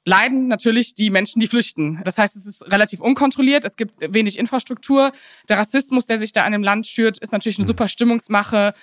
leiden 0.03 0.47
natürlich 0.47 0.95
die 0.95 1.09
Menschen, 1.11 1.39
die 1.39 1.47
flüchten. 1.47 2.01
Das 2.03 2.17
heißt, 2.17 2.35
es 2.35 2.45
ist 2.47 2.71
relativ 2.71 2.99
unkontrolliert, 3.01 3.65
es 3.65 3.75
gibt 3.75 3.95
wenig 3.99 4.39
Infrastruktur. 4.39 5.11
Der 5.47 5.57
Rassismus, 5.57 6.07
der 6.07 6.17
sich 6.17 6.33
da 6.33 6.43
an 6.43 6.51
dem 6.51 6.63
Land 6.63 6.87
schürt, 6.87 7.19
ist 7.19 7.31
natürlich 7.31 7.59
eine 7.59 7.65
mhm. 7.65 7.69
super 7.69 7.87
Stimmungsmache 7.87 8.73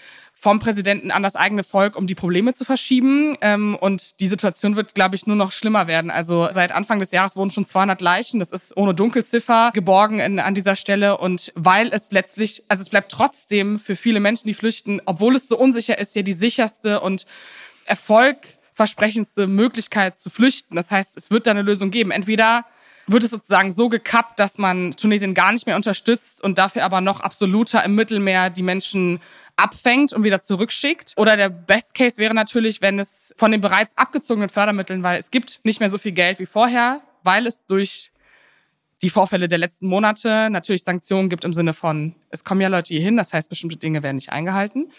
vom 0.41 0.61
Präsidenten 0.61 1.11
an 1.11 1.25
das 1.25 1.35
eigene 1.35 1.65
Volk, 1.65 1.97
um 1.97 2.07
die 2.07 2.15
Probleme 2.15 2.55
zu 2.55 2.65
verschieben. 2.65 3.37
Ähm, 3.41 3.77
und 3.81 4.21
die 4.21 4.29
Situation 4.29 4.77
wird, 4.77 4.95
glaube 4.95 5.17
ich, 5.17 5.27
nur 5.27 5.35
noch 5.35 5.51
schlimmer 5.51 5.89
werden. 5.89 6.13
Also 6.13 6.49
seit 6.53 6.71
Anfang 6.71 7.01
des 7.01 7.11
Jahres 7.11 7.35
wurden 7.35 7.51
schon 7.51 7.67
200 7.67 8.01
Leichen, 8.01 8.39
das 8.39 8.51
ist 8.51 8.77
ohne 8.77 8.95
Dunkelziffer, 8.95 9.73
geborgen 9.75 10.21
in, 10.21 10.39
an 10.39 10.55
dieser 10.55 10.77
Stelle. 10.77 11.19
Und 11.19 11.53
weil 11.57 11.89
es 11.89 12.13
letztlich, 12.13 12.63
also 12.69 12.83
es 12.83 12.89
bleibt 12.89 13.11
trotzdem 13.11 13.81
für 13.81 13.97
viele 13.97 14.21
Menschen, 14.21 14.47
die 14.47 14.55
flüchten, 14.55 15.03
obwohl 15.07 15.35
es 15.35 15.49
so 15.49 15.59
unsicher 15.59 15.99
ist, 15.99 16.13
hier 16.13 16.23
die 16.23 16.33
sicherste 16.33 17.01
und 17.01 17.27
erfolgversprechendste 18.79 19.47
Möglichkeit 19.47 20.19
zu 20.19 20.31
flüchten. 20.31 20.77
Das 20.77 20.91
heißt, 20.91 21.17
es 21.17 21.31
wird 21.31 21.47
da 21.47 21.51
eine 21.51 21.63
Lösung 21.63 21.91
geben. 21.91 22.11
Entweder 22.11 22.65
wird 23.07 23.25
es 23.25 23.31
sozusagen 23.31 23.73
so 23.73 23.89
gekappt, 23.89 24.39
dass 24.39 24.59
man 24.59 24.93
Tunesien 24.93 25.35
gar 25.35 25.53
nicht 25.53 25.67
mehr 25.67 25.77
unterstützt 25.77 26.43
und 26.43 26.59
dafür 26.59 26.85
aber 26.85 27.01
noch 27.01 27.21
absoluter 27.21 27.83
im 27.85 27.95
Mittelmeer 27.95 28.51
die 28.51 28.63
Menschen 28.63 29.21
abfängt 29.57 30.13
und 30.13 30.23
wieder 30.23 30.43
zurückschickt. 30.43 31.15
Oder 31.17 31.37
der 31.37 31.49
Best 31.49 31.95
Case 31.95 32.19
wäre 32.19 32.35
natürlich, 32.35 32.83
wenn 32.83 32.99
es 32.99 33.35
von 33.37 33.51
den 33.51 33.61
bereits 33.61 33.97
abgezogenen 33.97 34.51
Fördermitteln, 34.51 35.03
weil 35.03 35.19
es 35.19 35.31
gibt 35.31 35.61
nicht 35.65 35.81
mehr 35.81 35.91
so 35.91 35.99
viel 35.99 36.13
Geld 36.13 36.39
wie 36.39 36.47
vorher, 36.47 37.01
weil 37.25 37.47
es 37.47 37.67
durch 37.67 38.11
die 39.03 39.11
Vorfälle 39.11 39.49
der 39.49 39.59
letzten 39.59 39.87
Monate 39.87 40.49
natürlich 40.51 40.83
Sanktionen 40.83 41.29
gibt 41.29 41.45
im 41.45 41.53
Sinne 41.53 41.73
von, 41.73 42.15
es 42.31 42.45
kommen 42.45 42.61
ja 42.61 42.69
Leute 42.69 42.95
hier 42.95 43.03
hin, 43.03 43.17
das 43.17 43.33
heißt, 43.33 43.49
bestimmte 43.49 43.77
Dinge 43.77 44.03
werden 44.03 44.17
nicht 44.17 44.31
eingehalten. 44.31 44.91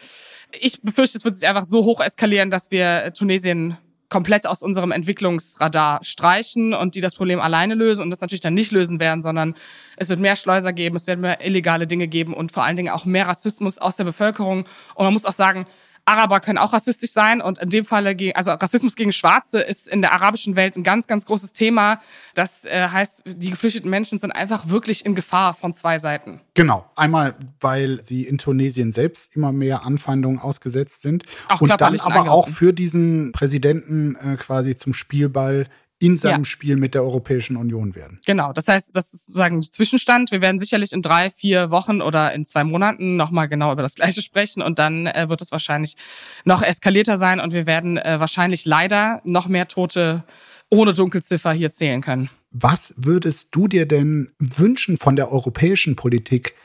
Ich 0.60 0.82
befürchte, 0.82 1.18
es 1.18 1.26
wird 1.26 1.36
sich 1.36 1.48
einfach 1.48 1.66
so 1.66 1.84
hoch 1.84 2.02
eskalieren, 2.02 2.50
dass 2.50 2.72
wir 2.72 3.14
Tunesien 3.14 3.78
komplett 4.10 4.48
aus 4.48 4.64
unserem 4.64 4.92
Entwicklungsradar 4.92 6.04
streichen 6.04 6.74
und 6.74 6.96
die 6.96 7.02
das 7.02 7.14
Problem 7.14 7.40
alleine 7.40 7.76
lösen 7.76 8.02
und 8.02 8.10
das 8.10 8.22
natürlich 8.22 8.42
dann 8.42 8.56
nicht 8.56 8.72
lösen 8.72 9.00
werden, 9.00 9.22
sondern 9.22 9.54
es 9.98 10.10
wird 10.10 10.20
mehr 10.20 10.36
Schleuser 10.36 10.74
geben, 10.74 10.96
es 10.96 11.06
wird 11.06 11.20
mehr 11.20 11.46
illegale 11.46 11.86
Dinge 11.86 12.08
geben 12.08 12.34
und 12.34 12.52
vor 12.52 12.64
allen 12.64 12.76
Dingen 12.76 12.90
auch 12.90 13.06
mehr 13.06 13.28
Rassismus 13.28 13.78
aus 13.78 13.98
der 13.98 14.06
Bevölkerung. 14.06 14.66
Und 14.96 15.04
man 15.04 15.14
muss 15.14 15.26
auch 15.26 15.34
sagen, 15.34 15.68
Araber 16.06 16.40
können 16.40 16.58
auch 16.58 16.74
rassistisch 16.74 17.12
sein 17.12 17.42
und 17.42 17.60
in 17.60 17.70
dem 17.70 17.86
Falle, 17.86 18.16
also 18.36 18.52
Rassismus 18.52 18.96
gegen 18.96 19.12
Schwarze 19.12 19.60
ist 19.60 19.88
in 19.88 20.02
der 20.02 20.14
arabischen 20.14 20.56
Welt 20.56 20.76
ein 20.76 20.84
ganz, 20.84 21.08
ganz 21.08 21.26
großes 21.26 21.52
Thema. 21.52 22.00
Das 22.34 22.66
äh, 22.66 22.88
heißt, 22.88 23.24
die 23.26 23.52
geflüchteten 23.52 23.90
Menschen 23.90 24.20
sind 24.20 24.32
einfach 24.32 24.70
wirklich 24.70 25.06
in 25.06 25.16
Gefahr 25.16 25.54
von 25.54 25.74
zwei 25.74 26.00
Seiten. 26.00 26.42
Genau. 26.54 26.90
Einmal, 26.96 27.36
weil 27.60 28.02
sie 28.02 28.24
in 28.24 28.38
Tunesien 28.38 28.92
selbst 28.92 29.36
immer 29.36 29.52
mehr 29.52 29.86
Anfeindungen 29.86 30.40
ausgesetzt 30.40 31.02
sind 31.02 31.24
auch 31.48 31.62
und 31.62 31.70
dann 31.80 32.00
aber 32.00 32.32
auch 32.32 32.48
für 32.50 32.74
diesen 32.74 33.32
Präsidenten 33.32 34.16
äh, 34.16 34.36
quasi 34.38 34.76
zum 34.76 34.94
Spielball 34.94 35.68
in 36.00 36.16
seinem 36.16 36.42
ja. 36.42 36.46
Spiel 36.46 36.78
mit 36.78 36.94
der 36.94 37.04
Europäischen 37.04 37.58
Union 37.58 37.94
werden. 37.94 38.20
Genau, 38.26 38.54
das 38.54 38.68
heißt, 38.68 38.96
das 38.96 39.14
ist 39.14 39.26
sozusagen 39.28 39.62
Zwischenstand. 39.62 40.32
Wir 40.32 40.42
werden 40.42 40.58
sicherlich 40.58 40.94
in 40.94 41.02
drei, 41.02 41.30
vier 41.30 41.70
Wochen 41.72 42.02
oder 42.02 42.34
in 42.34 42.46
zwei 42.46 42.64
Monaten 42.64 43.18
nochmal 43.18 43.50
genau 43.50 43.74
über 43.74 43.82
das 43.82 43.96
Gleiche 44.00 44.22
sprechen 44.22 44.62
und 44.62 44.80
dann 44.80 45.08
äh, 45.08 45.28
wird 45.28 45.42
es 45.42 45.52
wahrscheinlich 45.52 45.98
noch 46.46 46.62
eskalierter 46.62 47.18
sein 47.18 47.40
und 47.40 47.52
wir 47.52 47.68
werden 47.68 47.98
äh, 47.98 48.20
wahrscheinlich 48.20 48.66
leider 48.66 49.22
noch 49.26 49.48
mehr 49.48 49.68
Tote 49.68 50.24
ohne 50.70 50.94
Dunkelziffer 50.94 51.52
hier 51.52 51.72
zählen 51.72 52.02
können. 52.02 52.30
Was 52.52 52.96
würdest 52.98 53.54
du 53.56 53.68
dir 53.68 53.86
denn 53.86 54.32
wünschen 54.40 54.98
von 54.98 55.16
der 55.16 55.32
europäischen 55.32 55.96
Politik? 55.96 56.56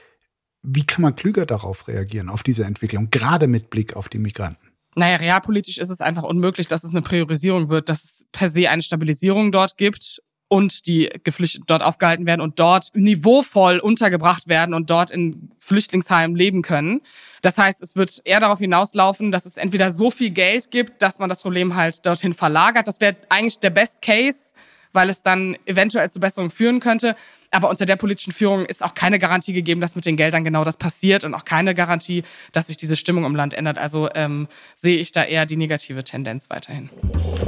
Wie 0.63 0.85
kann 0.85 1.03
man 1.03 1.17
klüger 1.17 1.45
darauf 1.45 1.89
reagieren, 1.89 2.31
auf 2.31 2.43
diese 2.43 2.65
Entwicklung, 2.65 3.11
gerade 3.11 3.49
mit 3.49 3.69
Blick 3.69 3.97
auf 3.97 4.09
die 4.09 4.19
Migranten? 4.19 4.74
Naja, 4.97 5.17
realpolitisch 5.17 5.79
ist 5.79 5.91
es 5.91 6.01
einfach 6.01 6.23
unmöglich, 6.23 6.69
dass 6.69 6.85
es 6.85 6.91
eine 6.91 7.03
Priorisierung 7.03 7.69
wird, 7.69 7.89
dass 7.89 8.05
es 8.05 8.27
per 8.33 8.49
se 8.49 8.71
eine 8.71 8.83
Stabilisierung 8.83 9.53
dort 9.53 9.77
gibt 9.77 10.23
und 10.49 10.87
die 10.87 11.11
Geflüchteten 11.25 11.67
dort 11.67 11.83
aufgehalten 11.83 12.27
werden 12.27 12.41
und 12.41 12.61
dort 12.61 12.91
niveauvoll 12.95 13.79
untergebracht 13.81 14.47
werden 14.47 14.75
und 14.75 14.91
dort 14.91 15.11
in 15.11 15.51
Flüchtlingsheimen 15.59 16.37
leben 16.37 16.63
können. 16.63 17.01
Das 17.43 17.59
heißt, 17.59 17.83
es 17.83 17.97
wird 17.97 18.21
eher 18.25 18.41
darauf 18.41 18.61
hinauslaufen, 18.61 19.33
dass 19.33 19.47
es 19.47 19.57
entweder 19.57 19.91
so 19.91 20.11
viel 20.11 20.31
Geld 20.31 20.71
gibt, 20.71 21.03
dass 21.03 21.19
man 21.19 21.29
das 21.29 21.43
Problem 21.43 21.75
halt 21.75 22.07
dorthin 22.07 22.35
verlagert. 22.35 22.87
Das 22.87 23.01
wäre 23.01 23.17
eigentlich 23.29 23.59
der 23.59 23.71
Best 23.71 24.01
Case 24.01 24.53
weil 24.95 25.11
es 25.11 25.23
dann 25.23 25.59
eventuell 25.67 26.09
zu 26.09 26.21
Besserungen 26.21 26.51
führen 26.51 26.81
könnte. 26.81 27.17
Aber 27.55 27.71
unter 27.71 27.87
der 27.87 27.97
politischen 27.97 28.33
Führung 28.33 28.67
ist 28.67 28.85
auch 28.85 28.95
keine 28.95 29.19
Garantie 29.19 29.53
gegeben, 29.53 29.81
dass 29.81 29.95
mit 29.95 30.05
den 30.07 30.17
Geldern 30.17 30.43
genau 30.43 30.65
das 30.65 30.77
passiert 30.77 31.23
und 31.23 31.35
auch 31.35 31.45
keine 31.45 31.75
Garantie, 31.75 32.25
dass 32.53 32.67
sich 32.67 32.77
diese 32.77 32.97
Stimmung 32.97 33.25
im 33.25 33.37
Land 33.37 33.55
ändert. 33.55 33.79
Also 33.79 34.09
ähm, 34.15 34.49
sehe 34.75 34.99
ich 34.99 35.13
da 35.13 35.23
eher 35.23 35.47
die 35.47 35.57
negative 35.57 36.03
Tendenz 36.03 36.51
weiterhin. 36.51 36.91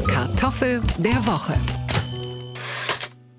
Kartoffel 0.07 0.81
der 0.99 1.27
Woche. 1.27 1.55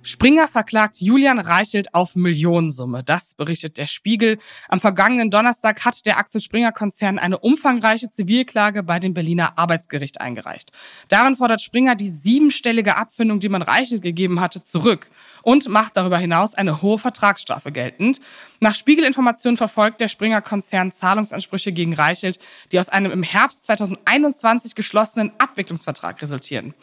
Springer 0.08 0.48
verklagt 0.48 1.02
Julian 1.02 1.38
Reichelt 1.38 1.94
auf 1.94 2.16
Millionensumme. 2.16 3.04
Das 3.04 3.34
berichtet 3.34 3.78
der 3.78 3.88
Spiegel. 3.88 4.40
Am 4.70 4.80
vergangenen 4.80 5.30
Donnerstag 5.30 5.84
hat 5.84 6.06
der 6.06 6.18
Axel 6.18 6.40
Springer 6.40 6.72
Konzern 6.72 7.20
eine 7.20 7.40
umfangreiche 7.40 8.10
Zivilklage 8.10 8.84
bei 8.84 9.00
dem 9.00 9.14
Berliner 9.14 9.58
Arbeitsgericht 9.58 10.22
eingereicht. 10.22 10.72
Darin 11.10 11.36
fordert 11.36 11.62
Springer 11.62 11.96
die 11.96 12.08
siebenstellige 12.08 12.96
Abfindung, 12.96 13.42
die 13.42 13.50
man 13.50 13.62
Reichelt 13.62 14.02
gegeben 14.02 14.40
hatte, 14.40 14.62
zurück 14.62 15.10
und 15.42 15.68
macht 15.68 15.98
darüber 15.98 16.18
hinaus 16.18 16.54
eine 16.54 16.82
hohe 16.82 17.00
Vertragsstrafe 17.00 17.74
geltend. 17.74 18.22
Nach 18.62 18.76
Spiegelinformationen 18.76 19.58
verfolgt 19.58 20.00
der 20.00 20.08
Springer 20.08 20.42
Konzern 20.42 20.94
Zahlungsansprüche 20.94 21.74
gegen 21.74 21.94
Reichelt, 21.94 22.40
die 22.72 22.80
aus 22.80 22.88
einem 22.88 23.12
im 23.12 23.24
Herbst 23.24 23.66
2021 23.66 24.74
geschlossenen 24.74 25.34
Abwicklungsvertrag 25.38 26.22
resultieren. 26.22 26.74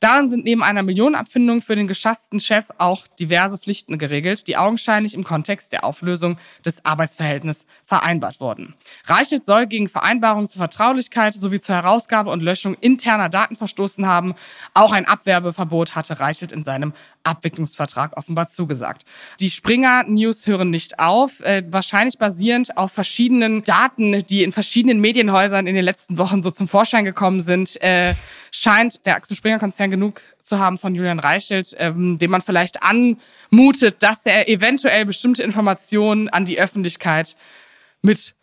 Darin 0.00 0.30
sind 0.30 0.46
neben 0.46 0.62
einer 0.62 0.82
Millionenabfindung 0.82 1.60
für 1.60 1.76
den 1.76 1.86
geschassten 1.86 2.40
Chef 2.40 2.70
auch 2.78 3.06
diverse 3.18 3.58
Pflichten 3.58 3.98
geregelt, 3.98 4.46
die 4.48 4.56
augenscheinlich 4.56 5.12
im 5.12 5.24
Kontext 5.24 5.72
der 5.72 5.84
Auflösung 5.84 6.38
des 6.64 6.82
Arbeitsverhältnisses 6.86 7.66
vereinbart 7.84 8.40
wurden. 8.40 8.74
Reichelt 9.04 9.44
soll 9.44 9.66
gegen 9.66 9.88
Vereinbarungen 9.88 10.48
zur 10.48 10.60
Vertraulichkeit 10.60 11.34
sowie 11.34 11.60
zur 11.60 11.74
Herausgabe 11.74 12.30
und 12.30 12.42
Löschung 12.42 12.76
interner 12.80 13.28
Daten 13.28 13.56
verstoßen 13.56 14.06
haben. 14.06 14.34
Auch 14.72 14.92
ein 14.92 15.04
Abwerbeverbot 15.04 15.94
hatte 15.94 16.18
Reichelt 16.18 16.52
in 16.52 16.64
seinem 16.64 16.94
Abwicklungsvertrag 17.22 18.16
offenbar 18.16 18.48
zugesagt. 18.48 19.02
Die 19.40 19.50
Springer 19.50 20.04
News 20.04 20.46
hören 20.46 20.70
nicht 20.70 20.98
auf, 20.98 21.40
äh, 21.40 21.62
wahrscheinlich 21.68 22.18
basierend 22.18 22.76
auf 22.76 22.92
verschiedenen 22.92 23.62
Daten, 23.64 24.24
die 24.26 24.42
in 24.42 24.52
verschiedenen 24.52 25.00
Medienhäusern 25.00 25.66
in 25.66 25.74
den 25.74 25.84
letzten 25.84 26.18
Wochen 26.18 26.42
so 26.42 26.50
zum 26.50 26.68
Vorschein 26.68 27.04
gekommen 27.04 27.40
sind, 27.40 27.80
äh, 27.82 28.14
scheint 28.50 29.04
der 29.06 29.16
Axel 29.16 29.36
Springer 29.36 29.58
Konzern 29.58 29.90
genug 29.90 30.20
zu 30.38 30.58
haben 30.58 30.78
von 30.78 30.94
Julian 30.94 31.20
Reichelt, 31.20 31.74
ähm, 31.78 32.18
dem 32.18 32.30
man 32.30 32.40
vielleicht 32.40 32.82
anmutet, 32.82 34.02
dass 34.02 34.26
er 34.26 34.48
eventuell 34.48 35.04
bestimmte 35.04 35.42
Informationen 35.42 36.28
an 36.28 36.44
die 36.44 36.60
Öffentlichkeit 36.60 37.36
mit 38.02 38.34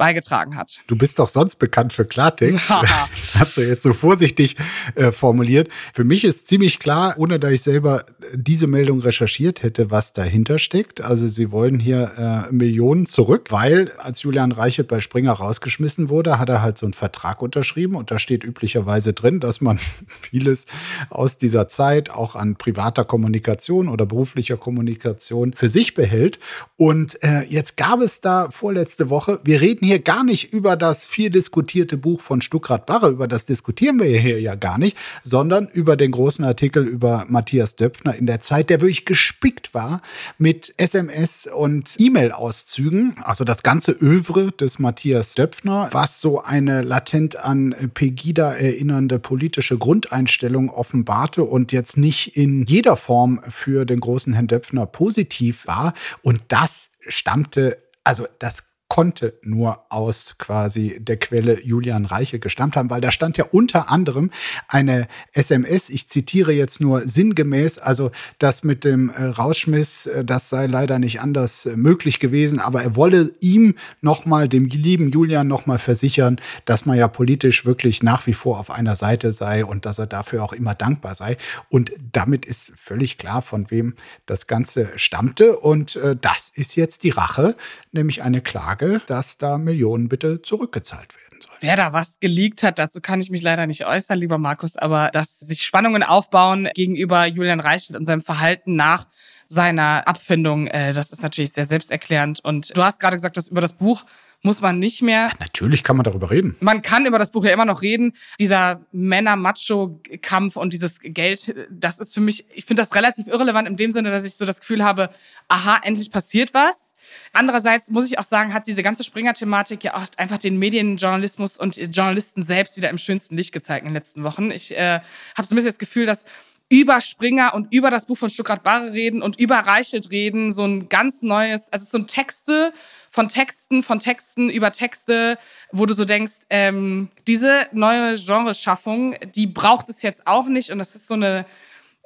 beigetragen 0.00 0.56
hat. 0.56 0.80
Du 0.86 0.96
bist 0.96 1.18
doch 1.18 1.28
sonst 1.28 1.56
bekannt 1.56 1.92
für 1.92 2.06
Klartext. 2.06 2.70
hast 3.34 3.58
du 3.58 3.60
jetzt 3.60 3.82
so 3.82 3.92
vorsichtig 3.92 4.56
äh, 4.94 5.12
formuliert. 5.12 5.68
Für 5.92 6.04
mich 6.04 6.24
ist 6.24 6.48
ziemlich 6.48 6.78
klar, 6.78 7.16
ohne 7.18 7.38
dass 7.38 7.52
ich 7.52 7.60
selber 7.60 8.06
diese 8.32 8.66
Meldung 8.66 9.00
recherchiert 9.00 9.62
hätte, 9.62 9.90
was 9.90 10.14
dahinter 10.14 10.58
steckt. 10.58 11.02
Also 11.02 11.28
sie 11.28 11.52
wollen 11.52 11.78
hier 11.78 12.48
äh, 12.48 12.50
Millionen 12.50 13.04
zurück, 13.04 13.48
weil 13.50 13.92
als 13.98 14.22
Julian 14.22 14.52
Reichelt 14.52 14.88
bei 14.88 15.00
Springer 15.00 15.32
rausgeschmissen 15.32 16.08
wurde, 16.08 16.38
hat 16.38 16.48
er 16.48 16.62
halt 16.62 16.78
so 16.78 16.86
einen 16.86 16.94
Vertrag 16.94 17.42
unterschrieben 17.42 17.94
und 17.94 18.10
da 18.10 18.18
steht 18.18 18.42
üblicherweise 18.42 19.12
drin, 19.12 19.38
dass 19.38 19.60
man 19.60 19.78
vieles 20.22 20.64
aus 21.10 21.36
dieser 21.36 21.68
Zeit 21.68 22.08
auch 22.08 22.36
an 22.36 22.56
privater 22.56 23.04
Kommunikation 23.04 23.86
oder 23.86 24.06
beruflicher 24.06 24.56
Kommunikation 24.56 25.52
für 25.52 25.68
sich 25.68 25.92
behält. 25.92 26.38
Und 26.78 27.22
äh, 27.22 27.42
jetzt 27.42 27.76
gab 27.76 28.00
es 28.00 28.22
da 28.22 28.50
vorletzte 28.50 29.10
Woche, 29.10 29.40
wir 29.44 29.60
reden 29.60 29.89
hier 29.89 29.89
hier 29.90 29.98
gar 29.98 30.22
nicht 30.22 30.52
über 30.52 30.76
das 30.76 31.08
viel 31.08 31.30
diskutierte 31.30 31.96
Buch 31.96 32.20
von 32.20 32.40
Stuckrad 32.42 32.86
Barre, 32.86 33.08
über 33.08 33.26
das 33.26 33.44
diskutieren 33.44 33.98
wir 33.98 34.06
hier 34.20 34.40
ja 34.40 34.54
gar 34.54 34.78
nicht, 34.78 34.96
sondern 35.24 35.66
über 35.66 35.96
den 35.96 36.12
großen 36.12 36.44
Artikel 36.44 36.86
über 36.86 37.24
Matthias 37.28 37.74
Döpfner 37.74 38.14
in 38.14 38.26
der 38.26 38.38
Zeit, 38.38 38.70
der 38.70 38.80
wirklich 38.80 39.04
gespickt 39.04 39.74
war 39.74 40.00
mit 40.38 40.72
SMS 40.76 41.48
und 41.52 41.96
E-Mail-Auszügen. 41.98 43.14
Also 43.24 43.42
das 43.42 43.64
ganze 43.64 43.90
Övre 43.90 44.52
des 44.52 44.78
Matthias 44.78 45.34
Döpfner, 45.34 45.88
was 45.90 46.20
so 46.20 46.40
eine 46.40 46.82
latent 46.82 47.34
an 47.34 47.74
Pegida 47.92 48.54
erinnernde 48.54 49.18
politische 49.18 49.76
Grundeinstellung 49.76 50.70
offenbarte 50.70 51.42
und 51.42 51.72
jetzt 51.72 51.96
nicht 51.96 52.36
in 52.36 52.64
jeder 52.64 52.94
Form 52.94 53.40
für 53.48 53.84
den 53.84 53.98
großen 53.98 54.34
Herrn 54.34 54.46
Döpfner 54.46 54.86
positiv 54.86 55.66
war. 55.66 55.94
Und 56.22 56.42
das 56.46 56.90
stammte 57.08 57.76
also 58.04 58.26
das 58.38 58.69
konnte 58.90 59.34
nur 59.42 59.84
aus 59.88 60.34
quasi 60.36 60.98
der 61.00 61.16
Quelle 61.16 61.62
Julian 61.64 62.06
Reiche 62.06 62.40
gestammt 62.40 62.74
haben, 62.74 62.90
weil 62.90 63.00
da 63.00 63.12
stand 63.12 63.38
ja 63.38 63.44
unter 63.52 63.88
anderem 63.88 64.32
eine 64.66 65.06
SMS, 65.32 65.88
ich 65.88 66.08
zitiere 66.08 66.52
jetzt 66.52 66.80
nur 66.80 67.06
sinngemäß, 67.06 67.78
also 67.78 68.10
das 68.40 68.64
mit 68.64 68.84
dem 68.84 69.08
äh, 69.10 69.26
Rausschmiss, 69.26 70.06
äh, 70.06 70.24
das 70.24 70.50
sei 70.50 70.66
leider 70.66 70.98
nicht 70.98 71.20
anders 71.20 71.66
äh, 71.66 71.76
möglich 71.76 72.18
gewesen, 72.18 72.58
aber 72.58 72.82
er 72.82 72.96
wolle 72.96 73.32
ihm 73.38 73.76
nochmal, 74.00 74.48
dem 74.48 74.64
lieben 74.64 75.10
Julian 75.12 75.46
nochmal 75.46 75.78
versichern, 75.78 76.40
dass 76.64 76.84
man 76.84 76.98
ja 76.98 77.06
politisch 77.06 77.64
wirklich 77.64 78.02
nach 78.02 78.26
wie 78.26 78.34
vor 78.34 78.58
auf 78.58 78.72
einer 78.72 78.96
Seite 78.96 79.32
sei 79.32 79.64
und 79.64 79.86
dass 79.86 80.00
er 80.00 80.08
dafür 80.08 80.42
auch 80.42 80.52
immer 80.52 80.74
dankbar 80.74 81.14
sei. 81.14 81.36
Und 81.68 81.92
damit 82.12 82.44
ist 82.44 82.72
völlig 82.76 83.18
klar, 83.18 83.40
von 83.40 83.70
wem 83.70 83.94
das 84.26 84.48
Ganze 84.48 84.90
stammte. 84.96 85.56
Und 85.60 85.94
äh, 85.94 86.16
das 86.20 86.48
ist 86.48 86.74
jetzt 86.74 87.04
die 87.04 87.10
Rache, 87.10 87.54
nämlich 87.92 88.24
eine 88.24 88.40
Klage 88.40 88.79
Frage, 88.80 89.02
dass 89.06 89.38
da 89.38 89.58
Millionen 89.58 90.08
bitte 90.08 90.42
zurückgezahlt 90.42 91.14
werden 91.14 91.40
sollen. 91.40 91.56
Wer 91.60 91.76
da 91.76 91.92
was 91.92 92.18
geleakt 92.20 92.62
hat, 92.62 92.78
dazu 92.78 93.00
kann 93.00 93.20
ich 93.20 93.30
mich 93.30 93.42
leider 93.42 93.66
nicht 93.66 93.86
äußern, 93.86 94.18
lieber 94.18 94.38
Markus, 94.38 94.76
aber 94.76 95.10
dass 95.12 95.38
sich 95.40 95.62
Spannungen 95.62 96.02
aufbauen 96.02 96.68
gegenüber 96.74 97.26
Julian 97.26 97.60
Reichelt 97.60 97.98
und 97.98 98.06
seinem 98.06 98.22
Verhalten 98.22 98.76
nach 98.76 99.06
seiner 99.46 100.06
Abfindung, 100.06 100.68
äh, 100.68 100.92
das 100.92 101.10
ist 101.10 101.22
natürlich 101.22 101.52
sehr 101.52 101.66
selbsterklärend. 101.66 102.40
Und 102.40 102.76
du 102.76 102.82
hast 102.82 103.00
gerade 103.00 103.16
gesagt, 103.16 103.36
dass 103.36 103.48
über 103.48 103.60
das 103.60 103.72
Buch 103.72 104.04
muss 104.42 104.60
man 104.60 104.78
nicht 104.78 105.02
mehr. 105.02 105.26
Ja, 105.26 105.32
natürlich 105.40 105.82
kann 105.82 105.96
man 105.96 106.04
darüber 106.04 106.30
reden. 106.30 106.56
Man 106.60 106.82
kann 106.82 107.04
über 107.04 107.18
das 107.18 107.32
Buch 107.32 107.44
ja 107.44 107.52
immer 107.52 107.64
noch 107.64 107.82
reden. 107.82 108.12
Dieser 108.38 108.80
Männer-Macho-Kampf 108.92 110.56
und 110.56 110.72
dieses 110.72 111.00
Geld, 111.02 111.54
das 111.68 111.98
ist 111.98 112.14
für 112.14 112.20
mich, 112.20 112.46
ich 112.54 112.64
finde 112.64 112.82
das 112.82 112.94
relativ 112.94 113.26
irrelevant 113.26 113.68
in 113.68 113.76
dem 113.76 113.90
Sinne, 113.90 114.10
dass 114.10 114.24
ich 114.24 114.36
so 114.36 114.46
das 114.46 114.60
Gefühl 114.60 114.84
habe, 114.84 115.10
aha, 115.48 115.80
endlich 115.82 116.10
passiert 116.10 116.54
was. 116.54 116.89
Andererseits 117.32 117.90
muss 117.90 118.06
ich 118.06 118.18
auch 118.18 118.24
sagen, 118.24 118.54
hat 118.54 118.66
diese 118.66 118.82
ganze 118.82 119.04
Springer-Thematik 119.04 119.84
ja 119.84 119.94
auch 119.96 120.06
einfach 120.16 120.38
den 120.38 120.58
Medienjournalismus 120.58 121.58
und 121.58 121.76
Journalisten 121.76 122.42
selbst 122.42 122.76
wieder 122.76 122.90
im 122.90 122.98
schönsten 122.98 123.36
Licht 123.36 123.52
gezeigt 123.52 123.82
in 123.82 123.90
den 123.90 123.94
letzten 123.94 124.24
Wochen. 124.24 124.50
Ich 124.50 124.76
äh, 124.76 125.00
habe 125.36 125.46
so 125.46 125.54
ein 125.54 125.56
bisschen 125.56 125.70
das 125.70 125.78
Gefühl, 125.78 126.06
dass 126.06 126.24
über 126.70 127.00
Springer 127.00 127.52
und 127.54 127.72
über 127.74 127.90
das 127.90 128.06
Buch 128.06 128.16
von 128.16 128.30
Stuttgart 128.30 128.62
Barre 128.62 128.92
reden 128.92 129.22
und 129.22 129.38
über 129.40 129.56
Reichelt 129.56 130.10
reden, 130.12 130.52
so 130.52 130.64
ein 130.64 130.88
ganz 130.88 131.20
neues, 131.20 131.70
also 131.72 131.84
so 131.84 131.98
ein 131.98 132.06
Texte 132.06 132.72
von 133.10 133.28
Texten, 133.28 133.82
von 133.82 133.98
Texten 133.98 134.48
über 134.48 134.70
Texte, 134.70 135.36
wo 135.72 135.84
du 135.84 135.94
so 135.94 136.04
denkst, 136.04 136.34
ähm, 136.48 137.08
diese 137.26 137.66
neue 137.72 138.16
Genreschaffung, 138.16 139.16
die 139.34 139.48
braucht 139.48 139.88
es 139.88 140.02
jetzt 140.02 140.28
auch 140.28 140.46
nicht 140.46 140.70
und 140.70 140.78
das 140.78 140.94
ist 140.94 141.08
so 141.08 141.14
eine, 141.14 141.44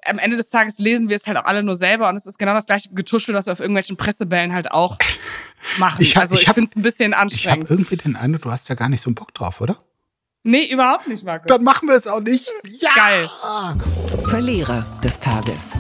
am 0.05 0.19
Ende 0.19 0.37
des 0.37 0.51
Tages 0.51 0.79
lesen 0.79 1.09
wir 1.09 1.17
es 1.17 1.27
halt 1.27 1.37
auch 1.37 1.45
alle 1.45 1.63
nur 1.63 1.77
selber 1.77 2.09
und 2.09 2.17
es 2.17 2.27
ist 2.27 2.39
genau 2.39 2.55
das 2.55 2.67
gleiche 2.67 2.91
Getuschel, 2.93 3.35
was 3.35 3.47
wir 3.47 3.53
auf 3.53 3.61
irgendwelchen 3.61 3.97
Pressebällen 3.97 4.53
halt 4.53 4.71
auch 4.71 4.99
machen. 5.79 6.03
Ich 6.03 6.17
hab, 6.17 6.25
also 6.25 6.35
ich, 6.35 6.43
ich 6.43 6.53
finde 6.53 6.71
es 6.71 6.77
ein 6.77 6.83
bisschen 6.83 7.15
anstrengend. 7.15 7.65
Ich 7.65 7.71
habe 7.71 7.81
irgendwie 7.81 7.97
den 7.97 8.17
Eindruck, 8.17 8.43
du 8.43 8.51
hast 8.51 8.69
ja 8.69 8.75
gar 8.75 8.89
nicht 8.89 9.01
so 9.01 9.09
einen 9.09 9.15
Bock 9.15 9.33
drauf, 9.35 9.61
oder? 9.61 9.79
Nee, 10.43 10.71
überhaupt 10.71 11.09
nicht, 11.09 11.25
Markus. 11.25 11.47
Dann 11.47 11.65
machen 11.65 11.89
wir 11.89 11.95
es 11.95 12.07
auch 12.07 12.21
nicht. 12.21 12.47
Ja! 12.67 12.91
Geil. 12.95 13.31
Verlierer 14.27 14.87
des 15.03 15.19
Tages. 15.19 15.75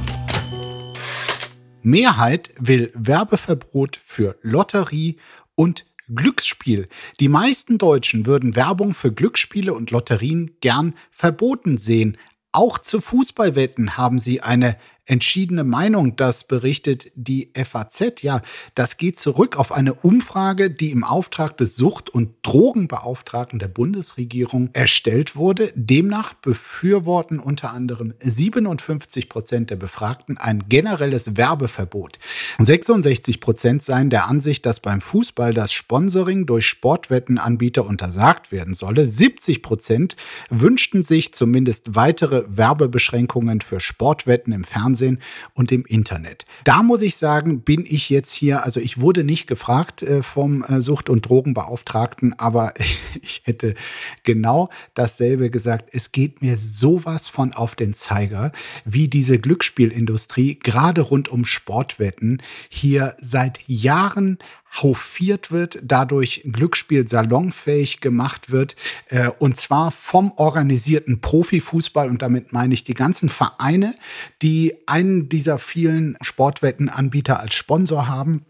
Mehrheit 1.83 2.51
will 2.59 2.91
Werbeverbot 2.95 4.01
für 4.03 4.39
Lotterie 4.41 5.19
und 5.55 5.85
Glücksspiel. 6.15 6.89
Die 7.21 7.29
meisten 7.29 7.77
Deutschen 7.77 8.25
würden 8.25 8.57
Werbung 8.57 8.95
für 8.95 9.13
Glücksspiele 9.13 9.75
und 9.75 9.91
Lotterien 9.91 10.57
gern 10.61 10.95
verboten 11.11 11.77
sehen. 11.77 12.17
Auch 12.55 12.79
zu 12.79 13.01
Fußballwetten 13.01 13.97
haben 13.97 14.21
sie 14.21 14.41
eine 14.41 14.77
entschiedene 15.07 15.65
Meinung. 15.65 16.17
Das 16.17 16.45
berichtet 16.45 17.11
die 17.15 17.51
FAZ. 17.55 18.23
Ja, 18.23 18.41
das 18.75 18.97
geht 18.97 19.21
zurück 19.21 19.57
auf 19.57 19.73
eine 19.73 19.95
Umfrage, 19.95 20.71
die 20.71 20.91
im 20.91 21.05
Auftrag 21.05 21.57
des 21.59 21.77
Sucht- 21.77 22.11
und 22.11 22.35
Drogenbeauftragten 22.43 23.59
der 23.59 23.69
Bundesregierung 23.69 24.71
erstellt 24.73 25.37
wurde. 25.37 25.73
Demnach 25.75 26.35
befürworten 26.35 27.39
unter 27.39 27.73
anderem 27.73 28.15
57 28.21 29.29
Prozent 29.29 29.71
der 29.71 29.77
Befragten 29.77 30.39
ein 30.39 30.65
generelles 30.69 31.37
Werbeverbot. 31.37 32.19
66 32.59 33.41
Prozent 33.41 33.83
seien 33.83 34.11
der 34.11 34.29
Ansicht, 34.29 34.65
dass 34.65 34.81
beim 34.81 35.01
Fußball 35.01 35.53
das 35.53 35.73
Sponsoring 35.73 36.47
durch 36.47 36.67
Sportwettenanbieter 36.67 37.85
untersagt 37.85 38.53
werden 38.53 38.75
solle. 38.75 39.07
70 39.07 39.63
Prozent 39.63 40.17
wünschten 40.49 41.03
sich 41.03 41.35
zumindest 41.35 41.95
weitere 41.95 42.45
Werbebeschränkungen 42.49 43.61
für 43.61 43.81
Sportwetten 43.81 44.53
im 44.53 44.65
Fernsehen 44.65 44.94
Fernsehen 44.95 45.19
und 45.55 45.73
im 45.73 45.85
Internet. 45.85 46.47
Da 46.65 46.83
muss 46.83 47.03
ich 47.03 47.17
sagen, 47.17 47.63
bin 47.63 47.85
ich 47.87 48.11
jetzt 48.11 48.33
hier, 48.33 48.65
also 48.65 48.81
ich 48.81 49.01
wurde 49.01 49.25
nicht 49.25 49.47
gefragt 49.47 50.03
äh, 50.03 50.23
vom 50.23 50.63
äh, 50.63 50.81
Sucht- 50.81 51.11
und 51.11 51.29
Drogenbeauftragten, 51.29 52.39
aber 52.39 52.75
ich 53.23 53.43
hätte 53.45 53.75
genau 54.23 54.71
dasselbe 54.95 55.51
gesagt. 55.51 55.91
Es 55.93 56.13
geht 56.13 56.43
mir 56.43 56.57
sowas 56.57 57.29
von 57.29 57.53
auf 57.53 57.75
den 57.75 57.95
Zeiger, 57.95 58.53
wie 58.85 59.09
diese 59.09 59.39
Glücksspielindustrie 59.39 60.59
gerade 60.61 61.01
rund 61.01 61.29
um 61.29 61.45
Sportwetten 61.45 62.41
hier 62.69 63.15
seit 63.21 63.67
Jahren 63.67 64.39
hofiert 64.83 65.51
wird, 65.51 65.79
dadurch 65.83 66.43
Glücksspiel 66.45 67.09
salonfähig 67.09 68.01
gemacht 68.01 68.51
wird, 68.51 68.77
äh, 69.09 69.31
und 69.39 69.57
zwar 69.57 69.91
vom 69.91 70.33
organisierten 70.37 71.21
Profifußball. 71.21 72.09
Und 72.09 72.23
damit 72.23 72.53
meine 72.53 72.75
ich 72.75 72.85
die 72.85 72.95
ganzen 72.95 73.29
Vereine, 73.29 73.95
die 74.43 74.75
einen 74.87 75.29
dieser 75.29 75.59
vielen 75.59 76.17
Sportwettenanbieter 76.21 77.41
als 77.41 77.55
Sponsor 77.55 78.09
haben. 78.09 78.45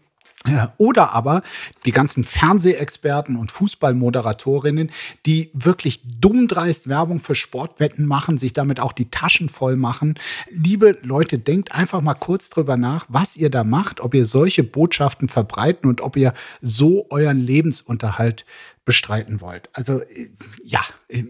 Oder 0.77 1.13
aber 1.13 1.41
die 1.85 1.91
ganzen 1.91 2.23
Fernsehexperten 2.23 3.35
und 3.35 3.51
Fußballmoderatorinnen, 3.51 4.91
die 5.25 5.49
wirklich 5.53 6.01
dummdreist 6.19 6.87
Werbung 6.87 7.19
für 7.19 7.35
Sportwetten 7.35 8.05
machen, 8.05 8.37
sich 8.37 8.53
damit 8.53 8.79
auch 8.79 8.93
die 8.93 9.09
Taschen 9.09 9.49
voll 9.49 9.75
machen. 9.75 10.15
Liebe 10.49 10.97
Leute, 11.01 11.39
denkt 11.39 11.73
einfach 11.73 12.01
mal 12.01 12.13
kurz 12.13 12.49
drüber 12.49 12.77
nach, 12.77 13.05
was 13.09 13.35
ihr 13.35 13.49
da 13.49 13.63
macht, 13.63 14.01
ob 14.01 14.13
ihr 14.13 14.25
solche 14.25 14.63
Botschaften 14.63 15.29
verbreiten 15.29 15.89
und 15.89 16.01
ob 16.01 16.15
ihr 16.15 16.33
so 16.61 17.07
euren 17.09 17.39
Lebensunterhalt 17.39 18.45
bestreiten 18.85 19.41
wollt. 19.41 19.69
Also 19.73 20.01
ja, 20.63 20.81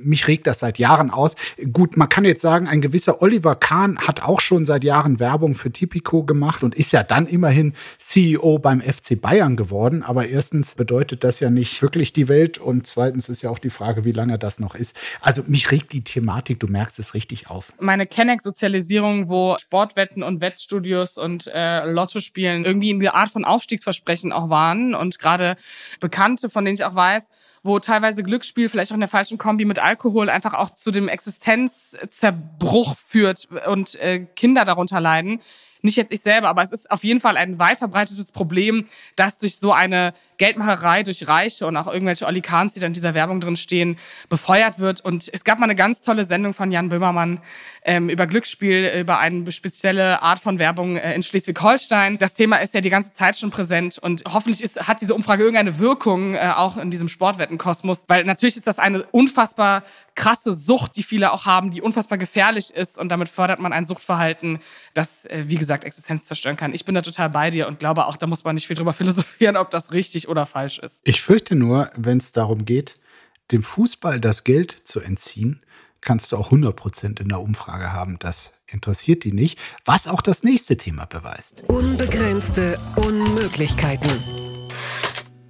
mich 0.04 0.28
regt 0.28 0.46
das 0.46 0.60
seit 0.60 0.78
Jahren 0.78 1.10
aus. 1.10 1.36
Gut, 1.72 1.96
man 1.96 2.10
kann 2.10 2.26
jetzt 2.26 2.42
sagen, 2.42 2.68
ein 2.68 2.82
gewisser 2.82 3.22
Oliver 3.22 3.56
Kahn 3.56 3.98
hat 3.98 4.24
auch 4.24 4.42
schon 4.42 4.66
seit 4.66 4.84
Jahren 4.84 5.20
Werbung 5.20 5.56
für 5.56 5.72
Tipico 5.72 6.24
gemacht 6.24 6.64
und 6.64 6.76
ist 6.76 6.92
ja 6.92 7.04
dann 7.04 7.26
immerhin 7.28 7.74
CEO 7.98 8.60
beim 8.60 8.82
FC 8.82 9.20
Bayern 9.20 9.56
geworden. 9.56 10.04
Aber 10.04 10.28
erstens 10.28 10.76
bedeutet 10.76 11.24
das 11.24 11.40
ja 11.40 11.50
nicht 11.50 11.82
wirklich 11.82 12.12
die 12.12 12.28
Welt 12.28 12.58
und 12.58 12.88
zweitens 12.88 13.30
ist 13.30 13.42
ja 13.42 13.50
auch 13.50 13.60
die 13.60 13.70
Frage, 13.70 14.04
wie 14.04 14.12
lange 14.12 14.38
das 14.38 14.60
noch 14.60 14.76
ist. 14.76 14.96
Also 15.22 15.44
mich 15.48 15.72
regt 15.72 15.94
die 15.94 16.04
Thematik, 16.04 16.60
du 16.60 16.68
merkst 16.68 17.00
es 17.00 17.14
richtig 17.14 17.50
auf. 17.50 17.72
Meine 17.80 18.06
Kenneck-Sozialisierung, 18.06 19.30
wo 19.30 19.56
Sportwetten 19.60 20.24
und 20.24 20.42
Wettstudios 20.42 21.18
und 21.18 21.50
äh, 21.54 21.86
Lottospielen 21.90 22.66
irgendwie 22.66 22.90
in 22.90 23.00
der 23.00 23.16
Art 23.16 23.30
von 23.30 23.46
Aufstiegsversprechen 23.46 24.34
auch 24.34 24.50
waren 24.50 24.94
und 24.94 25.20
gerade 25.20 25.56
Bekannte, 26.02 26.50
von 26.50 26.66
denen 26.66 26.76
ich 26.76 26.84
auch 26.84 26.96
weiß, 26.96 27.30
wo 27.64 27.80
teilweise 27.80 28.24
Glücksspiel 28.24 28.70
vielleicht 28.70 28.92
auch 28.92 28.96
in 28.96 29.02
der 29.02 29.10
falschen 29.10 29.38
Kombi 29.38 29.66
mit 29.66 29.80
Alkohol 29.80 30.30
einfach 30.30 30.54
auch 30.54 30.70
zu 30.70 30.92
dem 30.92 31.08
Existenzzerbruch 31.08 32.96
führt 32.98 33.48
und 33.68 33.96
äh, 33.96 34.26
Kinder 34.36 34.66
darunter 34.66 35.00
leiden 35.00 35.40
nicht 35.86 35.96
jetzt 35.96 36.12
ich 36.12 36.22
selber, 36.22 36.50
aber 36.50 36.62
es 36.62 36.72
ist 36.72 36.92
auf 36.92 37.04
jeden 37.04 37.22
Fall 37.22 37.38
ein 37.38 37.60
weit 37.60 37.78
verbreitetes 37.78 38.32
Problem, 38.32 38.86
dass 39.16 39.38
durch 39.38 39.58
so 39.58 39.72
eine 39.72 40.14
Geldmacherei 40.38 41.04
durch 41.04 41.28
Reiche 41.28 41.66
und 41.66 41.78
auch 41.78 41.88
irgendwelche 41.88 42.26
Olikans, 42.26 42.74
die 42.74 42.80
dann 42.80 42.88
in 42.88 42.94
dieser 42.94 43.14
Werbung 43.14 43.40
drin 43.40 43.56
stehen, 43.56 43.98
befeuert 44.30 44.80
wird. 44.80 45.02
Und 45.02 45.30
es 45.32 45.44
gab 45.44 45.60
mal 45.60 45.66
eine 45.66 45.76
ganz 45.76 46.02
tolle 46.02 46.26
Sendung 46.26 46.54
von 46.54 46.72
Jan 46.72 46.90
Böhmermann 46.90 47.40
ähm, 47.84 48.10
über 48.10 48.28
Glücksspiel, 48.28 48.92
über 49.00 49.20
eine 49.20 49.52
spezielle 49.52 50.22
Art 50.22 50.40
von 50.40 50.60
Werbung 50.60 50.98
äh, 50.98 51.16
in 51.16 51.24
Schleswig-Holstein. 51.24 52.18
Das 52.18 52.34
Thema 52.34 52.58
ist 52.58 52.74
ja 52.74 52.82
die 52.82 52.90
ganze 52.90 53.14
Zeit 53.14 53.38
schon 53.38 53.52
präsent 53.52 53.98
und 53.98 54.24
hoffentlich 54.28 54.62
ist, 54.62 54.88
hat 54.88 55.02
diese 55.02 55.16
Umfrage 55.16 55.44
irgendeine 55.44 55.80
Wirkung 55.80 56.36
äh, 56.36 56.52
auch 56.56 56.78
in 56.78 56.92
diesem 56.92 57.08
Sportwettenkosmos, 57.08 58.06
weil 58.08 58.24
natürlich 58.26 58.58
ist 58.58 58.68
das 58.68 58.80
eine 58.80 59.04
unfassbar 59.12 59.84
krasse 60.16 60.54
Sucht, 60.54 60.96
die 60.96 61.04
viele 61.04 61.32
auch 61.32 61.46
haben, 61.46 61.72
die 61.72 61.82
unfassbar 61.82 62.18
gefährlich 62.18 62.74
ist 62.74 62.98
und 62.98 63.10
damit 63.10 63.30
fördert 63.30 63.60
man 63.60 63.74
ein 63.74 63.86
Suchtverhalten, 63.86 64.60
das, 64.94 65.26
äh, 65.26 65.46
wie 65.48 65.56
gesagt, 65.56 65.84
Existenz 65.84 66.26
zerstören 66.26 66.56
kann. 66.56 66.74
Ich 66.74 66.86
bin 66.86 66.96
da 66.96 67.02
total 67.02 67.30
bei 67.30 67.50
dir 67.50 67.68
und 67.68 67.80
glaube 67.80 68.08
auch, 68.08 68.18
da 68.18 68.26
muss 68.26 68.44
man 68.44 68.56
nicht 68.56 68.68
viel 68.68 68.76
drüber 68.76 68.94
philosophieren, 68.94 69.58
ob 69.58 69.72
das 69.72 69.92
richtig 69.92 70.28
oder 70.28 70.46
falsch 70.46 70.80
ist. 70.80 71.02
Ich 71.04 71.22
fürchte 71.22 71.56
nur, 71.56 71.90
wenn 71.96 72.18
es 72.18 72.32
darum 72.32 72.66
geht, 72.66 72.96
dem 73.52 73.62
Fußball 73.62 74.20
das 74.20 74.44
Geld 74.44 74.72
zu 74.72 75.02
entziehen, 75.02 75.62
kannst 76.02 76.32
du 76.32 76.38
auch 76.38 76.52
100% 76.52 77.20
in 77.20 77.30
der 77.30 77.42
Umfrage 77.42 77.92
haben. 77.92 78.18
Das 78.20 78.54
interessiert 78.68 79.24
die 79.24 79.34
nicht, 79.34 79.60
was 79.86 80.08
auch 80.08 80.22
das 80.22 80.44
nächste 80.44 80.78
Thema 80.78 81.06
beweist. 81.06 81.64
Unbegrenzte 81.68 82.80
Unmöglichkeiten. 82.96 84.12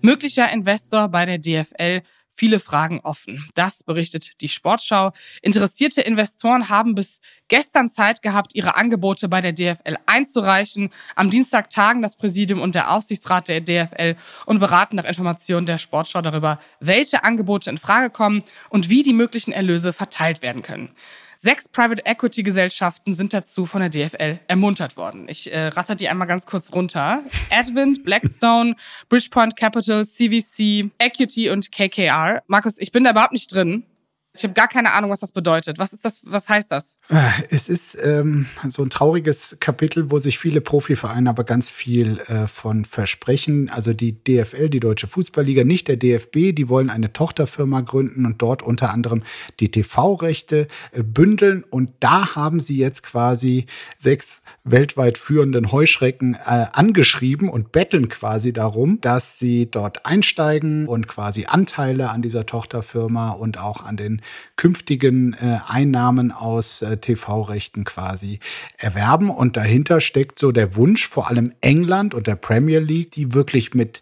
Möglicher 0.01 0.51
Investor 0.51 1.09
bei 1.09 1.25
der 1.25 1.39
DFL 1.39 2.01
viele 2.35 2.59
Fragen 2.59 2.99
offen. 3.01 3.49
Das 3.55 3.83
berichtet 3.83 4.41
die 4.41 4.49
Sportschau. 4.49 5.13
Interessierte 5.41 6.01
Investoren 6.01 6.69
haben 6.69 6.93
bis 6.93 7.21
gestern 7.47 7.89
Zeit 7.89 8.21
gehabt, 8.21 8.53
ihre 8.55 8.75
Angebote 8.75 9.29
bei 9.29 9.41
der 9.41 9.53
DFL 9.53 9.97
einzureichen. 10.05 10.91
Am 11.15 11.29
Dienstag 11.29 11.69
tagen 11.69 12.01
das 12.01 12.17
Präsidium 12.17 12.61
und 12.61 12.75
der 12.75 12.91
Aufsichtsrat 12.91 13.47
der 13.47 13.61
DFL 13.61 14.15
und 14.45 14.59
beraten 14.59 14.97
nach 14.97 15.05
Informationen 15.05 15.65
der 15.65 15.77
Sportschau 15.77 16.21
darüber, 16.21 16.59
welche 16.79 17.23
Angebote 17.23 17.69
in 17.69 17.77
Frage 17.77 18.09
kommen 18.09 18.43
und 18.69 18.89
wie 18.89 19.03
die 19.03 19.13
möglichen 19.13 19.53
Erlöse 19.53 19.93
verteilt 19.93 20.41
werden 20.41 20.61
können. 20.61 20.89
Sechs 21.37 21.67
Private 21.69 22.03
Equity 22.05 22.41
Gesellschaften 22.41 23.13
sind 23.13 23.31
dazu 23.31 23.67
von 23.67 23.79
der 23.79 23.89
DFL 23.89 24.39
ermuntert 24.47 24.97
worden. 24.97 25.27
Ich 25.29 25.53
äh, 25.53 25.67
ratter 25.67 25.95
die 25.95 26.09
einmal 26.09 26.27
ganz 26.27 26.47
kurz 26.47 26.73
runter. 26.73 27.21
Advent, 27.51 28.03
Blackstone, 28.03 28.75
Bridgepoint 29.09 29.55
Capital, 29.55 30.07
CVC, 30.07 30.89
Equity 30.97 31.51
und 31.51 31.71
KKR. 31.71 32.24
Markus, 32.47 32.77
ich 32.77 32.91
bin 32.91 33.03
da 33.03 33.11
überhaupt 33.11 33.33
nicht 33.33 33.53
drin. 33.53 33.83
Ich 34.37 34.43
habe 34.43 34.53
gar 34.53 34.67
keine 34.67 34.91
Ahnung, 34.93 35.11
was 35.11 35.21
das 35.21 35.31
bedeutet. 35.31 35.79
Was 35.79 35.93
ist 35.93 36.03
das? 36.03 36.21
Was 36.25 36.49
heißt 36.49 36.71
das? 36.71 36.97
Äh, 37.09 37.29
es 37.49 37.69
ist 37.69 37.97
ähm, 38.03 38.47
so 38.67 38.83
ein 38.83 38.89
trauriges 38.89 39.57
Kapitel, 39.59 40.11
wo 40.11 40.19
sich 40.19 40.39
viele 40.39 40.59
Profivereine 40.61 41.29
aber 41.29 41.43
ganz 41.45 41.69
viel 41.69 42.19
äh, 42.27 42.47
von 42.47 42.83
versprechen. 42.83 43.69
Also 43.69 43.93
die 43.93 44.11
DFL, 44.11 44.69
die 44.69 44.79
Deutsche 44.79 45.07
Fußballliga, 45.07 45.63
nicht 45.63 45.87
der 45.87 45.95
DFB, 45.95 46.53
die 46.53 46.67
wollen 46.67 46.89
eine 46.89 47.13
Tochterfirma 47.13 47.81
gründen 47.81 48.25
und 48.25 48.41
dort 48.41 48.61
unter 48.61 48.91
anderem 48.91 49.23
die 49.59 49.71
TV-Rechte 49.71 50.67
äh, 50.91 51.03
bündeln. 51.03 51.63
Und 51.63 51.91
da 52.01 52.35
haben 52.35 52.59
sie 52.59 52.77
jetzt 52.77 53.03
quasi 53.03 53.67
sechs 53.97 54.41
weltweit 54.65 55.17
führenden 55.17 55.71
Heuschrecken 55.71 56.35
äh, 56.35 56.65
angeschrieben 56.73 57.49
und 57.49 57.71
betteln 57.71 58.09
quasi 58.09 58.51
darum, 58.51 58.99
dass 58.99 59.39
sie 59.39 59.69
dort 59.71 60.05
einsteigen 60.05 60.87
und 60.87 61.07
quasi 61.07 61.45
Anteile 61.45 62.09
an 62.09 62.21
dieser 62.21 62.45
Tochterfirma 62.45 63.31
und 63.31 63.59
auch 63.59 63.83
an 63.83 63.95
den 63.95 64.21
künftigen 64.55 65.33
äh, 65.33 65.59
Einnahmen 65.67 66.31
aus 66.31 66.81
äh, 66.81 66.97
TV-Rechten 66.97 67.83
quasi 67.83 68.39
erwerben. 68.77 69.29
Und 69.29 69.57
dahinter 69.57 69.99
steckt 69.99 70.39
so 70.39 70.51
der 70.51 70.75
Wunsch, 70.75 71.07
vor 71.07 71.29
allem 71.29 71.53
England 71.61 72.13
und 72.13 72.27
der 72.27 72.35
Premier 72.35 72.79
League, 72.79 73.11
die 73.11 73.33
wirklich 73.33 73.73
mit 73.73 74.01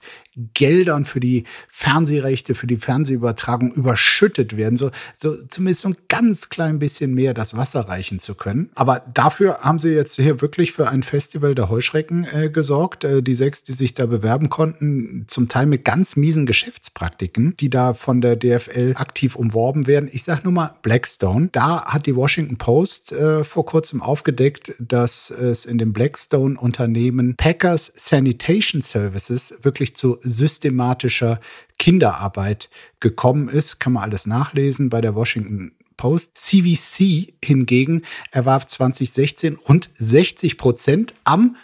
Geldern 0.53 1.05
für 1.05 1.19
die 1.19 1.45
Fernsehrechte, 1.69 2.55
für 2.55 2.67
die 2.67 2.77
Fernsehübertragung 2.77 3.71
überschüttet 3.73 4.57
werden, 4.57 4.77
so, 4.77 4.91
so 5.17 5.35
zumindest 5.47 5.81
so 5.81 5.89
ein 5.89 5.97
ganz 6.07 6.49
klein 6.49 6.79
bisschen 6.79 7.13
mehr 7.13 7.33
das 7.33 7.55
Wasser 7.55 7.81
reichen 7.81 8.19
zu 8.19 8.35
können. 8.35 8.69
Aber 8.75 9.03
dafür 9.13 9.59
haben 9.61 9.79
sie 9.79 9.89
jetzt 9.89 10.15
hier 10.15 10.41
wirklich 10.41 10.71
für 10.71 10.89
ein 10.89 11.03
Festival 11.03 11.55
der 11.55 11.69
Heuschrecken 11.69 12.25
äh, 12.31 12.49
gesorgt. 12.49 13.03
Äh, 13.03 13.21
die 13.21 13.35
sechs, 13.35 13.63
die 13.63 13.73
sich 13.73 13.93
da 13.93 14.05
bewerben 14.05 14.49
konnten, 14.49 15.25
zum 15.27 15.47
Teil 15.47 15.65
mit 15.65 15.85
ganz 15.85 16.15
miesen 16.15 16.45
Geschäftspraktiken, 16.45 17.55
die 17.57 17.69
da 17.69 17.93
von 17.93 18.21
der 18.21 18.35
DFL 18.35 18.93
aktiv 18.95 19.35
umworben 19.35 19.87
werden. 19.87 20.09
Ich 20.11 20.23
sage 20.23 20.41
nur 20.43 20.53
mal 20.53 20.75
Blackstone. 20.81 21.49
Da 21.51 21.85
hat 21.85 22.05
die 22.05 22.15
Washington 22.15 22.57
Post 22.57 23.11
äh, 23.11 23.43
vor 23.43 23.65
kurzem 23.65 24.01
aufgedeckt, 24.01 24.73
dass 24.79 25.29
es 25.29 25.65
in 25.65 25.77
dem 25.77 25.93
Blackstone-Unternehmen 25.93 27.35
Packers 27.35 27.91
Sanitation 27.95 28.81
Services 28.81 29.55
wirklich 29.61 29.95
zu 29.95 30.17
systematischer 30.23 31.39
Kinderarbeit 31.77 32.69
gekommen 32.99 33.49
ist. 33.49 33.79
Kann 33.79 33.93
man 33.93 34.03
alles 34.03 34.25
nachlesen 34.25 34.89
bei 34.89 35.01
der 35.01 35.15
Washington 35.15 35.73
Post. 35.97 36.37
CVC 36.37 37.33
hingegen 37.43 38.03
erwarb 38.31 38.69
2016 38.69 39.55
rund 39.55 39.89
60 39.97 40.57
Prozent 40.57 41.13
am 41.23 41.55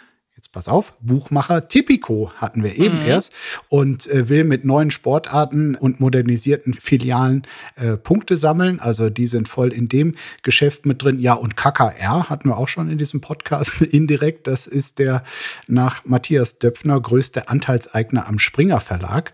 pass 0.52 0.66
auf, 0.66 0.94
Buchmacher 1.00 1.68
Tipico 1.68 2.32
hatten 2.36 2.64
wir 2.64 2.76
eben 2.76 3.00
mhm. 3.00 3.06
erst 3.06 3.32
und 3.68 4.08
äh, 4.08 4.28
will 4.28 4.44
mit 4.44 4.64
neuen 4.64 4.90
Sportarten 4.90 5.76
und 5.76 6.00
modernisierten 6.00 6.74
Filialen 6.74 7.46
äh, 7.76 7.96
Punkte 7.96 8.36
sammeln. 8.36 8.80
Also 8.80 9.10
die 9.10 9.28
sind 9.28 9.48
voll 9.48 9.72
in 9.72 9.88
dem 9.88 10.14
Geschäft 10.42 10.86
mit 10.86 11.02
drin. 11.02 11.20
Ja, 11.20 11.34
und 11.34 11.56
KKR 11.56 12.28
hatten 12.28 12.48
wir 12.48 12.56
auch 12.56 12.68
schon 12.68 12.90
in 12.90 12.98
diesem 12.98 13.20
Podcast 13.20 13.80
indirekt. 13.82 14.46
Das 14.46 14.66
ist 14.66 14.98
der 14.98 15.22
nach 15.68 16.04
Matthias 16.04 16.58
Döpfner 16.58 17.00
größte 17.00 17.48
Anteilseigner 17.48 18.26
am 18.26 18.38
Springer 18.38 18.80
Verlag. 18.80 19.32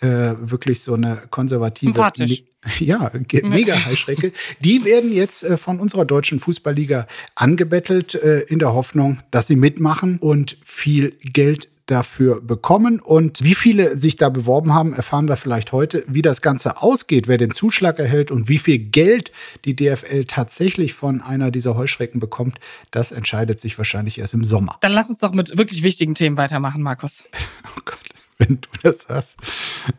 Äh, 0.00 0.34
wirklich 0.40 0.82
so 0.82 0.94
eine 0.94 1.22
konservative 1.30 1.92
Sympathisch. 1.92 2.44
Ja, 2.80 3.10
mega 3.42 3.86
Heuschrecke. 3.86 4.32
Die 4.60 4.84
werden 4.84 5.12
jetzt 5.12 5.44
äh, 5.44 5.56
von 5.56 5.78
unserer 5.80 6.04
deutschen 6.04 6.40
Fußballliga 6.40 7.06
angebettelt, 7.34 8.14
äh, 8.14 8.40
in 8.40 8.58
der 8.58 8.74
Hoffnung, 8.74 9.20
dass 9.30 9.46
sie 9.46 9.56
mitmachen 9.56 10.18
und 10.18 10.58
viel 10.64 11.16
Geld 11.22 11.68
dafür 11.86 12.40
bekommen. 12.40 13.00
Und 13.00 13.42
wie 13.42 13.54
viele 13.54 13.96
sich 13.96 14.16
da 14.16 14.28
beworben 14.28 14.74
haben, 14.74 14.92
erfahren 14.92 15.28
wir 15.28 15.36
vielleicht 15.36 15.72
heute. 15.72 16.04
Wie 16.06 16.22
das 16.22 16.42
Ganze 16.42 16.82
ausgeht, 16.82 17.28
wer 17.28 17.38
den 17.38 17.50
Zuschlag 17.50 17.98
erhält 17.98 18.30
und 18.30 18.48
wie 18.48 18.58
viel 18.58 18.78
Geld 18.78 19.32
die 19.64 19.74
DFL 19.74 20.24
tatsächlich 20.24 20.94
von 20.94 21.20
einer 21.20 21.50
dieser 21.50 21.76
Heuschrecken 21.76 22.20
bekommt, 22.20 22.58
das 22.90 23.12
entscheidet 23.12 23.60
sich 23.60 23.78
wahrscheinlich 23.78 24.18
erst 24.18 24.34
im 24.34 24.44
Sommer. 24.44 24.76
Dann 24.80 24.92
lass 24.92 25.08
uns 25.08 25.18
doch 25.18 25.32
mit 25.32 25.56
wirklich 25.56 25.82
wichtigen 25.82 26.14
Themen 26.14 26.36
weitermachen, 26.36 26.82
Markus. 26.82 27.24
Oh 27.76 27.80
Gott, 27.84 28.17
wenn 28.48 28.60
du 28.60 28.68
das 28.82 29.08
hast. 29.08 29.36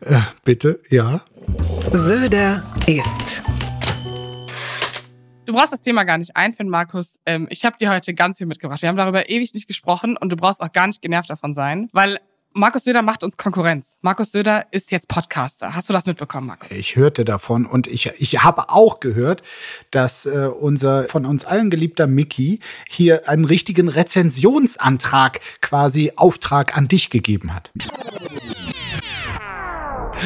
Äh, 0.00 0.20
bitte, 0.44 0.80
ja. 0.88 1.22
Söder 1.92 2.62
ist. 2.86 3.42
Du 5.44 5.52
brauchst 5.54 5.72
das 5.72 5.82
Thema 5.82 6.04
gar 6.04 6.16
nicht 6.16 6.36
einfinden, 6.36 6.70
Markus. 6.70 7.18
Ähm, 7.26 7.46
ich 7.50 7.64
habe 7.64 7.76
dir 7.76 7.90
heute 7.90 8.14
ganz 8.14 8.38
viel 8.38 8.46
mitgebracht. 8.46 8.82
Wir 8.82 8.88
haben 8.88 8.96
darüber 8.96 9.28
ewig 9.28 9.52
nicht 9.52 9.66
gesprochen 9.66 10.16
und 10.16 10.30
du 10.30 10.36
brauchst 10.36 10.62
auch 10.62 10.72
gar 10.72 10.86
nicht 10.86 11.02
genervt 11.02 11.28
davon 11.28 11.54
sein, 11.54 11.88
weil 11.92 12.18
Markus 12.52 12.82
Söder 12.82 13.02
macht 13.02 13.22
uns 13.22 13.36
Konkurrenz. 13.36 13.98
Markus 14.00 14.32
Söder 14.32 14.66
ist 14.72 14.90
jetzt 14.90 15.06
Podcaster. 15.06 15.72
Hast 15.72 15.88
du 15.88 15.92
das 15.92 16.06
mitbekommen, 16.06 16.48
Markus? 16.48 16.72
Ich 16.72 16.96
hörte 16.96 17.24
davon 17.24 17.64
und 17.64 17.86
ich, 17.86 18.10
ich 18.18 18.42
habe 18.42 18.70
auch 18.70 18.98
gehört, 18.98 19.42
dass 19.92 20.26
äh, 20.26 20.48
unser 20.58 21.04
von 21.04 21.26
uns 21.26 21.44
allen 21.44 21.70
geliebter 21.70 22.08
Mickey 22.08 22.58
hier 22.88 23.28
einen 23.28 23.44
richtigen 23.44 23.88
Rezensionsantrag, 23.88 25.40
quasi 25.60 26.12
Auftrag 26.16 26.76
an 26.76 26.88
dich 26.88 27.10
gegeben 27.10 27.54
hat. 27.54 27.70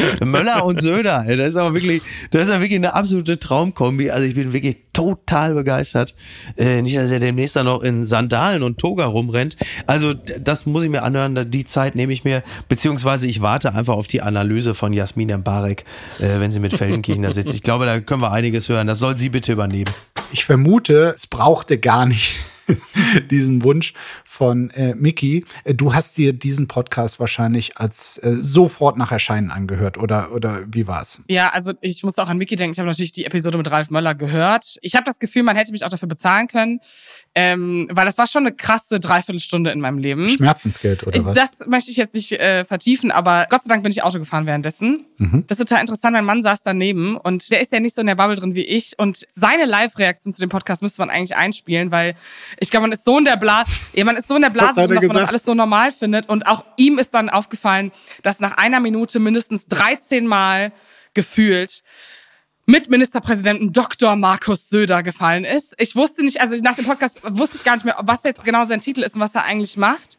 Möller 0.24 0.64
und 0.64 0.80
Söder. 0.80 1.24
Das 1.26 1.48
ist 1.48 1.56
aber 1.56 1.74
wirklich, 1.74 2.02
das 2.30 2.42
ist 2.42 2.48
ja 2.48 2.60
wirklich 2.60 2.78
eine 2.78 2.94
absolute 2.94 3.38
Traumkombi. 3.38 4.10
Also 4.10 4.26
ich 4.26 4.34
bin 4.34 4.52
wirklich 4.52 4.78
total 4.92 5.54
begeistert. 5.54 6.14
Äh, 6.56 6.82
nicht, 6.82 6.96
dass 6.96 7.10
er 7.10 7.20
demnächst 7.20 7.56
dann 7.56 7.66
noch 7.66 7.82
in 7.82 8.04
Sandalen 8.04 8.62
und 8.62 8.78
Toga 8.78 9.06
rumrennt. 9.06 9.56
Also 9.86 10.14
das 10.14 10.66
muss 10.66 10.84
ich 10.84 10.90
mir 10.90 11.02
anhören. 11.02 11.50
Die 11.50 11.64
Zeit 11.64 11.94
nehme 11.94 12.12
ich 12.12 12.24
mir, 12.24 12.42
beziehungsweise 12.68 13.26
ich 13.26 13.40
warte 13.40 13.74
einfach 13.74 13.94
auf 13.94 14.06
die 14.06 14.22
Analyse 14.22 14.74
von 14.74 14.92
Jasmin 14.92 15.34
Mbarek, 15.36 15.84
äh, 16.20 16.40
wenn 16.40 16.52
sie 16.52 16.60
mit 16.60 16.74
Feldenkirchen 16.74 17.22
da 17.22 17.32
sitzt. 17.32 17.54
Ich 17.54 17.62
glaube, 17.62 17.86
da 17.86 18.00
können 18.00 18.22
wir 18.22 18.32
einiges 18.32 18.68
hören. 18.68 18.86
Das 18.86 18.98
soll 18.98 19.16
sie 19.16 19.28
bitte 19.28 19.52
übernehmen. 19.52 19.90
Ich 20.32 20.44
vermute, 20.44 21.14
es 21.16 21.26
brauchte 21.26 21.78
gar 21.78 22.06
nicht 22.06 22.36
diesen 23.30 23.62
Wunsch 23.62 23.94
von 24.24 24.70
äh, 24.70 24.94
Mickey. 24.94 25.44
Äh, 25.64 25.74
du 25.74 25.94
hast 25.94 26.16
dir 26.16 26.32
diesen 26.32 26.68
Podcast 26.68 27.20
wahrscheinlich 27.20 27.78
als 27.78 28.18
äh, 28.18 28.32
sofort 28.34 28.96
nach 28.98 29.12
Erscheinen 29.12 29.50
angehört, 29.50 29.98
oder, 29.98 30.32
oder 30.32 30.64
wie 30.68 30.86
war's? 30.86 31.20
Ja, 31.28 31.50
also 31.50 31.72
ich 31.80 32.02
muss 32.02 32.18
auch 32.18 32.28
an 32.28 32.38
Mickey 32.38 32.56
denken. 32.56 32.72
Ich 32.72 32.78
habe 32.78 32.88
natürlich 32.88 33.12
die 33.12 33.24
Episode 33.24 33.58
mit 33.58 33.70
Ralf 33.70 33.90
Möller 33.90 34.14
gehört. 34.14 34.78
Ich 34.82 34.94
habe 34.94 35.04
das 35.04 35.18
Gefühl, 35.18 35.42
man 35.42 35.56
hätte 35.56 35.72
mich 35.72 35.84
auch 35.84 35.88
dafür 35.88 36.08
bezahlen 36.08 36.48
können, 36.48 36.80
ähm, 37.34 37.88
weil 37.90 38.06
das 38.06 38.18
war 38.18 38.26
schon 38.26 38.46
eine 38.46 38.54
krasse 38.54 39.00
Dreiviertelstunde 39.00 39.70
in 39.70 39.80
meinem 39.80 39.98
Leben. 39.98 40.28
Schmerzensgeld, 40.28 41.06
oder 41.06 41.24
was? 41.24 41.34
Das 41.34 41.66
möchte 41.66 41.90
ich 41.90 41.96
jetzt 41.96 42.14
nicht 42.14 42.32
äh, 42.32 42.64
vertiefen, 42.64 43.10
aber 43.10 43.46
Gott 43.50 43.62
sei 43.62 43.68
Dank 43.68 43.82
bin 43.82 43.92
ich 43.92 44.02
Auto 44.02 44.18
gefahren 44.18 44.46
währenddessen. 44.46 45.06
Mhm. 45.18 45.44
Das 45.46 45.58
ist 45.58 45.68
total 45.68 45.82
interessant. 45.82 46.14
Mein 46.14 46.24
Mann 46.24 46.42
saß 46.42 46.62
daneben 46.62 47.16
und 47.16 47.50
der 47.50 47.60
ist 47.60 47.72
ja 47.72 47.80
nicht 47.80 47.94
so 47.94 48.00
in 48.00 48.06
der 48.06 48.14
Bubble 48.14 48.36
drin 48.36 48.54
wie 48.54 48.64
ich. 48.64 48.98
Und 48.98 49.26
seine 49.34 49.64
Live-Reaktion 49.64 50.32
zu 50.32 50.40
dem 50.40 50.48
Podcast 50.48 50.82
müsste 50.82 51.00
man 51.00 51.10
eigentlich 51.10 51.36
einspielen, 51.36 51.90
weil 51.90 52.14
ich 52.60 52.70
glaube, 52.70 52.82
man 52.82 52.92
ist 52.92 53.04
so 53.04 53.18
in 53.18 53.24
der 53.24 53.36
Blase, 53.36 53.70
ja, 53.92 54.04
man 54.04 54.16
ist 54.16 54.28
so 54.28 54.36
in 54.36 54.42
der 54.42 54.50
Blase, 54.50 54.86
dass 54.86 55.02
man 55.02 55.16
das 55.16 55.28
alles 55.28 55.44
so 55.44 55.54
normal 55.54 55.92
findet. 55.92 56.28
Und 56.28 56.46
auch 56.46 56.64
ihm 56.76 56.98
ist 56.98 57.14
dann 57.14 57.28
aufgefallen, 57.28 57.92
dass 58.22 58.40
nach 58.40 58.56
einer 58.56 58.80
Minute 58.80 59.18
mindestens 59.18 59.66
13 59.66 60.26
Mal 60.26 60.72
gefühlt 61.14 61.82
mit 62.66 62.90
Ministerpräsidenten 62.90 63.72
Dr. 63.72 64.16
Markus 64.16 64.68
Söder 64.68 65.02
gefallen 65.02 65.44
ist. 65.44 65.74
Ich 65.78 65.94
wusste 65.96 66.24
nicht, 66.24 66.40
also 66.40 66.56
nach 66.62 66.76
dem 66.76 66.86
Podcast 66.86 67.20
wusste 67.22 67.56
ich 67.56 67.64
gar 67.64 67.74
nicht 67.74 67.84
mehr, 67.84 67.96
was 68.00 68.22
jetzt 68.24 68.44
genau 68.44 68.64
sein 68.64 68.80
Titel 68.80 69.02
ist 69.02 69.14
und 69.14 69.20
was 69.20 69.34
er 69.34 69.44
eigentlich 69.44 69.76
macht. 69.76 70.18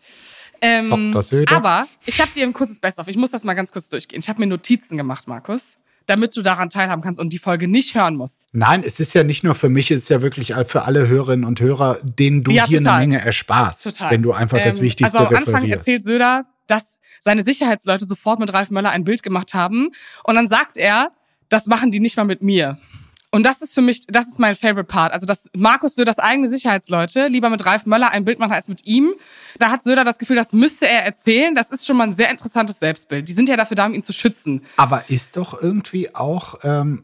Ähm, 0.61 0.89
Dr. 0.89 1.23
Söder. 1.23 1.55
Aber 1.55 1.87
ich 2.05 2.21
habe 2.21 2.31
dir 2.35 2.45
ein 2.45 2.53
kurzes 2.53 2.79
Best-of. 2.79 3.07
Ich 3.07 3.17
muss 3.17 3.31
das 3.31 3.43
mal 3.43 3.55
ganz 3.55 3.71
kurz 3.71 3.89
durchgehen. 3.89 4.19
Ich 4.19 4.29
habe 4.29 4.39
mir 4.39 4.47
Notizen 4.47 4.97
gemacht, 4.97 5.27
Markus 5.27 5.77
damit 6.05 6.35
du 6.35 6.41
daran 6.41 6.69
teilhaben 6.69 7.01
kannst 7.01 7.19
und 7.19 7.33
die 7.33 7.37
Folge 7.37 7.67
nicht 7.67 7.95
hören 7.95 8.15
musst. 8.15 8.47
Nein, 8.51 8.83
es 8.85 8.99
ist 8.99 9.13
ja 9.13 9.23
nicht 9.23 9.43
nur 9.43 9.55
für 9.55 9.69
mich, 9.69 9.91
es 9.91 10.03
ist 10.03 10.09
ja 10.09 10.21
wirklich 10.21 10.53
für 10.67 10.83
alle 10.83 11.07
Hörerinnen 11.07 11.45
und 11.45 11.59
Hörer, 11.59 11.99
denen 12.03 12.43
du 12.43 12.51
ja, 12.51 12.67
hier 12.67 12.79
total. 12.79 12.93
eine 12.93 13.07
Menge 13.07 13.25
ersparst, 13.25 13.83
total. 13.83 14.11
wenn 14.11 14.21
du 14.21 14.31
einfach 14.31 14.57
ähm, 14.57 14.65
das 14.65 14.81
Wichtigste 14.81 15.17
Also 15.17 15.29
am 15.29 15.35
Anfang 15.35 15.65
erzählt 15.67 16.05
Söder, 16.05 16.45
dass 16.67 16.99
seine 17.21 17.43
Sicherheitsleute 17.43 18.05
sofort 18.05 18.39
mit 18.39 18.53
Ralf 18.53 18.69
Möller 18.69 18.91
ein 18.91 19.03
Bild 19.03 19.23
gemacht 19.23 19.53
haben 19.53 19.89
und 20.23 20.35
dann 20.35 20.47
sagt 20.47 20.77
er, 20.77 21.11
das 21.49 21.67
machen 21.67 21.91
die 21.91 21.99
nicht 21.99 22.17
mal 22.17 22.23
mit 22.23 22.41
mir. 22.41 22.77
Und 23.35 23.43
das 23.43 23.61
ist 23.61 23.73
für 23.73 23.81
mich, 23.81 24.07
das 24.07 24.29
ist 24.29 24.39
mein 24.39 24.55
favorite 24.55 24.85
part. 24.85 25.11
Also, 25.11 25.25
dass 25.25 25.49
Markus 25.53 25.95
Söders 25.95 26.19
eigene 26.19 26.47
Sicherheitsleute 26.47 27.27
lieber 27.27 27.49
mit 27.49 27.65
Ralf 27.65 27.85
Möller 27.85 28.11
ein 28.11 28.23
Bild 28.23 28.39
machen 28.39 28.53
als 28.53 28.69
mit 28.69 28.87
ihm. 28.87 29.13
Da 29.59 29.71
hat 29.71 29.83
Söder 29.83 30.05
das 30.05 30.19
Gefühl, 30.19 30.37
das 30.37 30.53
müsste 30.53 30.87
er 30.87 31.03
erzählen. 31.03 31.53
Das 31.53 31.69
ist 31.69 31.85
schon 31.85 31.97
mal 31.97 32.07
ein 32.07 32.15
sehr 32.15 32.31
interessantes 32.31 32.79
Selbstbild. 32.79 33.27
Die 33.27 33.33
sind 33.33 33.49
ja 33.49 33.57
dafür 33.57 33.75
da, 33.75 33.87
um 33.87 33.93
ihn 33.93 34.03
zu 34.03 34.13
schützen. 34.13 34.61
Aber 34.77 35.09
ist 35.09 35.35
doch 35.35 35.61
irgendwie 35.61 36.15
auch, 36.15 36.59
ähm, 36.63 37.03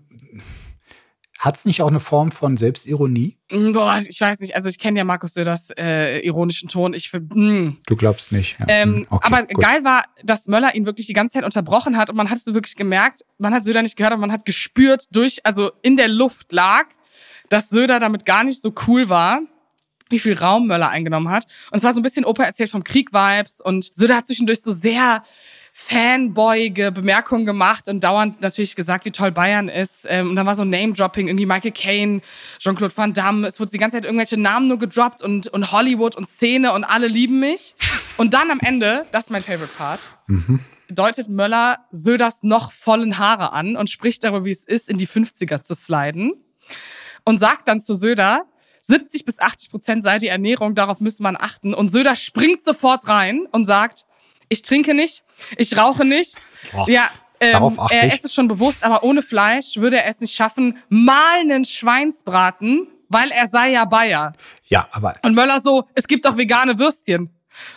hat 1.42 1.56
es 1.56 1.66
nicht 1.66 1.82
auch 1.82 1.88
eine 1.88 2.00
Form 2.00 2.32
von 2.32 2.56
Selbstironie? 2.56 3.36
Mm, 3.50 3.74
boah, 3.74 4.00
ich 4.08 4.22
weiß 4.22 4.42
nicht. 4.42 4.56
Also 4.56 4.70
ich 4.70 4.78
kenne 4.78 5.00
ja 5.00 5.04
Markus 5.04 5.34
Söders 5.34 5.72
äh, 5.76 6.20
ironischen 6.20 6.70
Ton. 6.70 6.94
Ich 6.94 7.10
find, 7.10 7.36
mm. 7.36 7.78
Du 7.88 7.96
glaubst 7.96 8.32
nicht. 8.32 8.60
Ja. 8.60 8.66
Ähm, 8.68 8.92
mm, 8.92 9.06
okay, 9.10 9.28
aber 9.28 9.48
gut. 9.48 9.60
geil 9.60 9.84
war, 9.84 10.06
dass 10.24 10.48
Möller 10.48 10.76
ihn 10.76 10.86
wirklich 10.86 11.08
die 11.08 11.14
ganze 11.14 11.34
Zeit 11.34 11.44
unterbrochen 11.44 11.98
hat 11.98 12.12
und 12.12 12.16
man 12.16 12.30
hat 12.30 12.38
es 12.38 12.46
wirklich 12.46 12.76
gemerkt. 12.76 13.26
Man 13.40 13.56
hat 13.56 13.64
Söder 13.64 13.82
nicht 13.82 13.98
gehört, 13.98 14.14
aber 14.14 14.22
man 14.22 14.32
hat 14.32 14.46
gespürt, 14.46 15.06
durch, 15.10 15.44
also 15.44 15.72
in 15.82 15.98
der 15.98 16.10
Luft 16.10 16.52
lag, 16.52 16.86
dass 17.50 17.70
Söder 17.70 18.00
damit 18.00 18.28
gar 18.28 18.44
nicht 18.44 18.62
so 18.62 18.72
cool 18.88 19.10
war 19.10 19.42
wie 20.12 20.20
viel 20.20 20.38
Raum 20.38 20.68
Möller 20.68 20.90
eingenommen 20.90 21.30
hat. 21.30 21.46
Und 21.72 21.78
es 21.78 21.86
war 21.86 21.94
so 21.94 22.02
ein 22.02 22.04
bisschen 22.04 22.26
Opa 22.26 22.44
erzählt 22.44 22.70
vom 22.70 22.84
Krieg-Vibes 22.84 23.62
und 23.62 23.96
Söder 23.96 24.18
hat 24.18 24.28
zwischendurch 24.28 24.62
so 24.62 24.74
sehr 24.74 25.24
fanboyige 25.88 26.92
Bemerkungen 26.92 27.46
gemacht 27.46 27.88
und 27.88 28.04
dauernd 28.04 28.42
natürlich 28.42 28.76
gesagt, 28.76 29.06
wie 29.06 29.12
toll 29.12 29.32
Bayern 29.32 29.68
ist. 29.68 30.06
Ähm, 30.08 30.30
und 30.30 30.36
dann 30.36 30.46
war 30.46 30.56
so 30.56 30.64
Name-Dropping, 30.64 31.28
irgendwie 31.28 31.46
Michael 31.46 31.72
Caine, 31.72 32.22
Jean-Claude 32.60 32.96
Van 32.96 33.14
Damme. 33.14 33.48
Es 33.48 33.60
wurde 33.60 33.72
die 33.72 33.78
ganze 33.78 33.98
Zeit 33.98 34.06
irgendwelche 34.06 34.40
Namen 34.40 34.68
nur 34.68 34.80
gedroppt 34.80 35.22
und, 35.22 35.48
und 35.48 35.72
Hollywood 35.72 36.16
und 36.16 36.30
Szene 36.30 36.72
und 36.74 36.84
alle 36.84 37.08
lieben 37.08 37.40
mich. 37.40 37.76
Und 38.18 38.34
dann 38.34 38.52
am 38.52 38.60
Ende, 38.60 39.06
das 39.12 39.26
ist 39.26 39.30
mein 39.32 39.44
Favorite 39.44 39.74
Part, 39.78 40.02
mhm. 40.28 40.60
deutet 40.90 41.28
Möller 41.30 41.80
Söders 41.92 42.44
noch 42.44 42.72
vollen 42.72 43.18
Haare 43.18 43.52
an 43.52 43.76
und 43.76 43.90
spricht 43.90 44.24
darüber, 44.24 44.46
wie 44.46 44.52
es 44.52 44.64
ist, 44.64 44.88
in 44.88 44.98
die 44.98 45.08
50er 45.08 45.62
zu 45.62 45.76
sliden. 45.76 46.34
Und 47.26 47.40
sagt 47.40 47.68
dann 47.68 47.82
zu 47.82 47.96
Söder, 47.96 48.46
70 48.82 49.26
bis 49.26 49.40
80 49.40 49.70
Prozent 49.70 50.04
sei 50.04 50.20
die 50.20 50.28
Ernährung, 50.28 50.74
darauf 50.76 51.02
müsste 51.02 51.24
man 51.24 51.36
achten. 51.36 51.74
Und 51.74 51.90
Söder 51.90 52.16
springt 52.16 52.64
sofort 52.64 53.08
rein 53.08 53.48
und 53.52 53.66
sagt, 53.66 54.06
ich 54.52 54.62
trinke 54.62 54.94
nicht, 54.94 55.24
ich 55.58 55.78
rauche 55.78 56.04
nicht. 56.04 56.36
Oh, 56.76 56.86
ja, 56.88 57.10
ähm, 57.40 57.80
er 57.90 58.14
ist 58.14 58.26
es 58.26 58.34
schon 58.34 58.48
bewusst, 58.48 58.84
aber 58.84 59.04
ohne 59.04 59.22
Fleisch 59.22 59.78
würde 59.78 59.98
er 59.98 60.08
es 60.08 60.20
nicht 60.20 60.36
schaffen, 60.36 60.78
mal 60.90 61.40
einen 61.40 61.66
Schweinsbraten, 61.66 62.88
weil 63.08 63.32
er 63.32 63.48
sei 63.48 63.72
ja 63.72 63.86
Bayer. 63.86 64.34
Ja, 64.66 64.88
aber. 64.92 65.16
Und 65.24 65.34
Möller 65.34 65.60
so, 65.62 65.86
es 65.96 66.08
gibt 66.08 66.26
doch 66.26 66.38
vegane 66.38 66.78
Würstchen. 66.78 67.30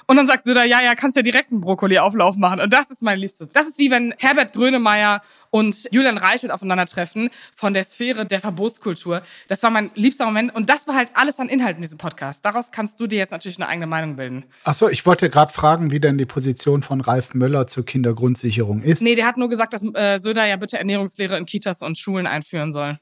Und 0.06 0.16
dann 0.16 0.26
sagt 0.26 0.44
Söder, 0.44 0.64
ja, 0.64 0.80
ja, 0.82 0.94
kannst 0.94 1.16
ja 1.16 1.22
direkt 1.22 1.50
einen 1.50 1.60
Brokkoli-Auflauf 1.60 2.36
machen. 2.36 2.60
Und 2.60 2.72
das 2.72 2.90
ist 2.90 3.02
mein 3.02 3.18
Liebste. 3.18 3.48
Das 3.52 3.66
ist 3.66 3.78
wie 3.78 3.90
wenn 3.90 4.14
Herbert 4.18 4.52
Grönemeyer 4.52 5.20
und 5.50 5.88
Julian 5.92 6.18
Reichelt 6.18 6.52
aufeinandertreffen 6.52 7.30
von 7.54 7.74
der 7.74 7.84
Sphäre 7.84 8.26
der 8.26 8.40
Verbotskultur. 8.40 9.22
Das 9.48 9.62
war 9.62 9.70
mein 9.70 9.90
liebster 9.94 10.26
Moment. 10.26 10.54
Und 10.54 10.68
das 10.70 10.88
war 10.88 10.94
halt 10.94 11.10
alles 11.14 11.38
an 11.38 11.48
Inhalt 11.48 11.76
in 11.76 11.82
diesem 11.82 11.98
Podcast. 11.98 12.44
Daraus 12.44 12.70
kannst 12.70 12.98
du 12.98 13.06
dir 13.06 13.18
jetzt 13.18 13.30
natürlich 13.30 13.58
eine 13.58 13.68
eigene 13.68 13.86
Meinung 13.86 14.16
bilden. 14.16 14.44
Ach 14.64 14.74
so, 14.74 14.88
ich 14.88 15.06
wollte 15.06 15.30
gerade 15.30 15.52
fragen, 15.52 15.90
wie 15.90 16.00
denn 16.00 16.18
die 16.18 16.26
Position 16.26 16.82
von 16.82 17.00
Ralf 17.00 17.34
Möller 17.34 17.66
zur 17.66 17.84
Kindergrundsicherung 17.84 18.82
ist. 18.82 19.02
Nee, 19.02 19.14
der 19.14 19.26
hat 19.26 19.36
nur 19.36 19.48
gesagt, 19.48 19.74
dass 19.74 19.82
äh, 19.94 20.18
Söder 20.18 20.46
ja 20.46 20.56
bitte 20.56 20.78
Ernährungslehre 20.78 21.36
in 21.36 21.46
Kitas 21.46 21.82
und 21.82 21.98
Schulen 21.98 22.26
einführen 22.26 22.72
soll. 22.72 22.98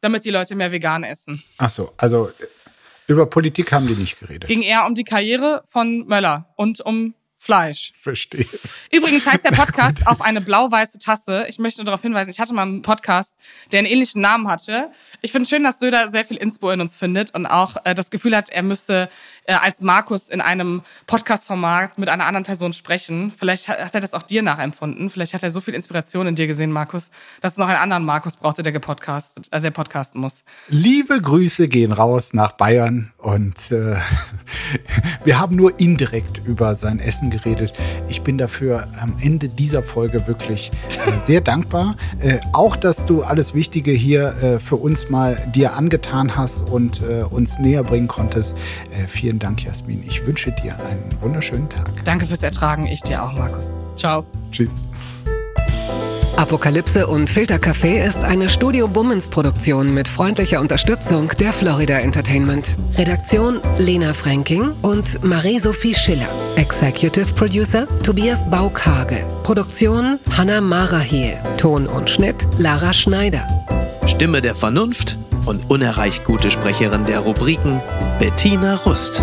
Damit 0.00 0.24
die 0.24 0.30
Leute 0.30 0.54
mehr 0.54 0.70
vegan 0.70 1.02
essen. 1.02 1.42
Ach 1.58 1.70
so, 1.70 1.92
also 1.96 2.30
über 3.06 3.26
Politik 3.26 3.72
haben 3.72 3.86
die 3.86 3.94
nicht 3.94 4.18
geredet. 4.18 4.48
Ging 4.48 4.62
eher 4.62 4.86
um 4.86 4.94
die 4.94 5.04
Karriere 5.04 5.62
von 5.66 6.06
Möller 6.06 6.52
und 6.56 6.80
um 6.80 7.14
Fleisch. 7.44 7.92
Verstehe. 8.00 8.46
Übrigens 8.90 9.26
heißt 9.26 9.44
der 9.44 9.50
Podcast 9.54 10.06
auf 10.06 10.22
eine 10.22 10.40
blau-weiße 10.40 10.98
Tasse. 10.98 11.44
Ich 11.46 11.58
möchte 11.58 11.84
darauf 11.84 12.00
hinweisen, 12.00 12.30
ich 12.30 12.40
hatte 12.40 12.54
mal 12.54 12.62
einen 12.62 12.80
Podcast, 12.80 13.34
der 13.70 13.80
einen 13.80 13.86
ähnlichen 13.86 14.22
Namen 14.22 14.48
hatte. 14.48 14.90
Ich 15.20 15.30
finde 15.30 15.46
schön, 15.46 15.62
dass 15.62 15.78
Söder 15.78 16.08
sehr 16.08 16.24
viel 16.24 16.38
Inspo 16.38 16.70
in 16.70 16.80
uns 16.80 16.96
findet 16.96 17.34
und 17.34 17.44
auch 17.44 17.76
äh, 17.84 17.94
das 17.94 18.08
Gefühl 18.08 18.34
hat, 18.34 18.48
er 18.48 18.62
müsste 18.62 19.10
äh, 19.44 19.52
als 19.52 19.82
Markus 19.82 20.30
in 20.30 20.40
einem 20.40 20.80
Podcast-Format 21.06 21.98
mit 21.98 22.08
einer 22.08 22.24
anderen 22.24 22.46
Person 22.46 22.72
sprechen. 22.72 23.30
Vielleicht 23.36 23.68
hat, 23.68 23.78
hat, 23.78 23.94
er 23.94 24.00
das 24.00 24.14
auch 24.14 24.22
dir 24.22 24.40
nachempfunden. 24.42 25.10
Vielleicht 25.10 25.34
hat 25.34 25.42
er 25.42 25.50
so 25.50 25.60
viel 25.60 25.74
Inspiration 25.74 26.26
in 26.26 26.36
dir 26.36 26.46
gesehen, 26.46 26.72
Markus, 26.72 27.10
dass 27.42 27.52
es 27.52 27.58
noch 27.58 27.68
einen 27.68 27.76
anderen 27.76 28.06
Markus 28.06 28.38
brauchte, 28.38 28.62
der 28.62 28.72
gepodcast, 28.72 29.50
also 29.50 29.64
der 29.64 29.70
podcasten 29.70 30.18
muss. 30.18 30.44
Liebe 30.68 31.20
Grüße 31.20 31.68
gehen 31.68 31.92
raus 31.92 32.32
nach 32.32 32.52
Bayern 32.52 33.12
und 33.18 33.70
äh, 33.70 33.96
wir 35.24 35.38
haben 35.38 35.56
nur 35.56 35.78
indirekt 35.78 36.40
über 36.46 36.74
sein 36.74 37.00
Essen 37.00 37.33
geredet. 37.36 37.72
Ich 38.08 38.22
bin 38.22 38.38
dafür 38.38 38.86
am 39.00 39.14
Ende 39.20 39.48
dieser 39.48 39.82
Folge 39.82 40.26
wirklich 40.26 40.70
äh, 40.90 41.20
sehr 41.20 41.40
dankbar. 41.40 41.96
Äh, 42.20 42.38
auch, 42.52 42.76
dass 42.76 43.04
du 43.04 43.22
alles 43.22 43.54
Wichtige 43.54 43.90
hier 43.90 44.34
äh, 44.42 44.58
für 44.58 44.76
uns 44.76 45.10
mal 45.10 45.36
dir 45.54 45.74
angetan 45.74 46.36
hast 46.36 46.68
und 46.68 47.02
äh, 47.02 47.22
uns 47.22 47.58
näher 47.58 47.82
bringen 47.82 48.08
konntest. 48.08 48.56
Äh, 48.90 49.06
vielen 49.06 49.38
Dank, 49.38 49.64
Jasmin. 49.64 50.02
Ich 50.06 50.26
wünsche 50.26 50.52
dir 50.52 50.74
einen 50.84 51.20
wunderschönen 51.20 51.68
Tag. 51.68 51.90
Danke 52.04 52.26
fürs 52.26 52.42
Ertragen. 52.42 52.86
Ich 52.86 53.02
dir 53.02 53.22
auch, 53.22 53.32
Markus. 53.36 53.74
Ciao. 53.96 54.24
Tschüss. 54.50 54.72
Apokalypse 56.36 57.06
und 57.06 57.30
Filtercafé 57.30 58.04
ist 58.04 58.18
eine 58.18 58.48
Studio 58.48 58.88
Bummens 58.88 59.28
Produktion 59.28 59.94
mit 59.94 60.08
freundlicher 60.08 60.60
Unterstützung 60.60 61.28
der 61.38 61.52
Florida 61.52 62.00
Entertainment. 62.00 62.74
Redaktion 62.98 63.60
Lena 63.78 64.12
Fränking 64.12 64.72
und 64.82 65.22
Marie-Sophie 65.22 65.94
Schiller. 65.94 66.28
Executive 66.56 67.32
Producer 67.34 67.86
Tobias 68.02 68.44
Baukage. 68.50 69.24
Produktion 69.44 70.18
Hanna 70.36 70.60
Marahiel. 70.60 71.38
Ton 71.56 71.86
und 71.86 72.10
Schnitt 72.10 72.48
Lara 72.58 72.92
Schneider. 72.92 73.46
Stimme 74.06 74.42
der 74.42 74.56
Vernunft 74.56 75.16
und 75.46 75.70
unerreicht 75.70 76.24
gute 76.24 76.50
Sprecherin 76.50 77.06
der 77.06 77.20
Rubriken 77.20 77.80
Bettina 78.18 78.74
Rust. 78.84 79.22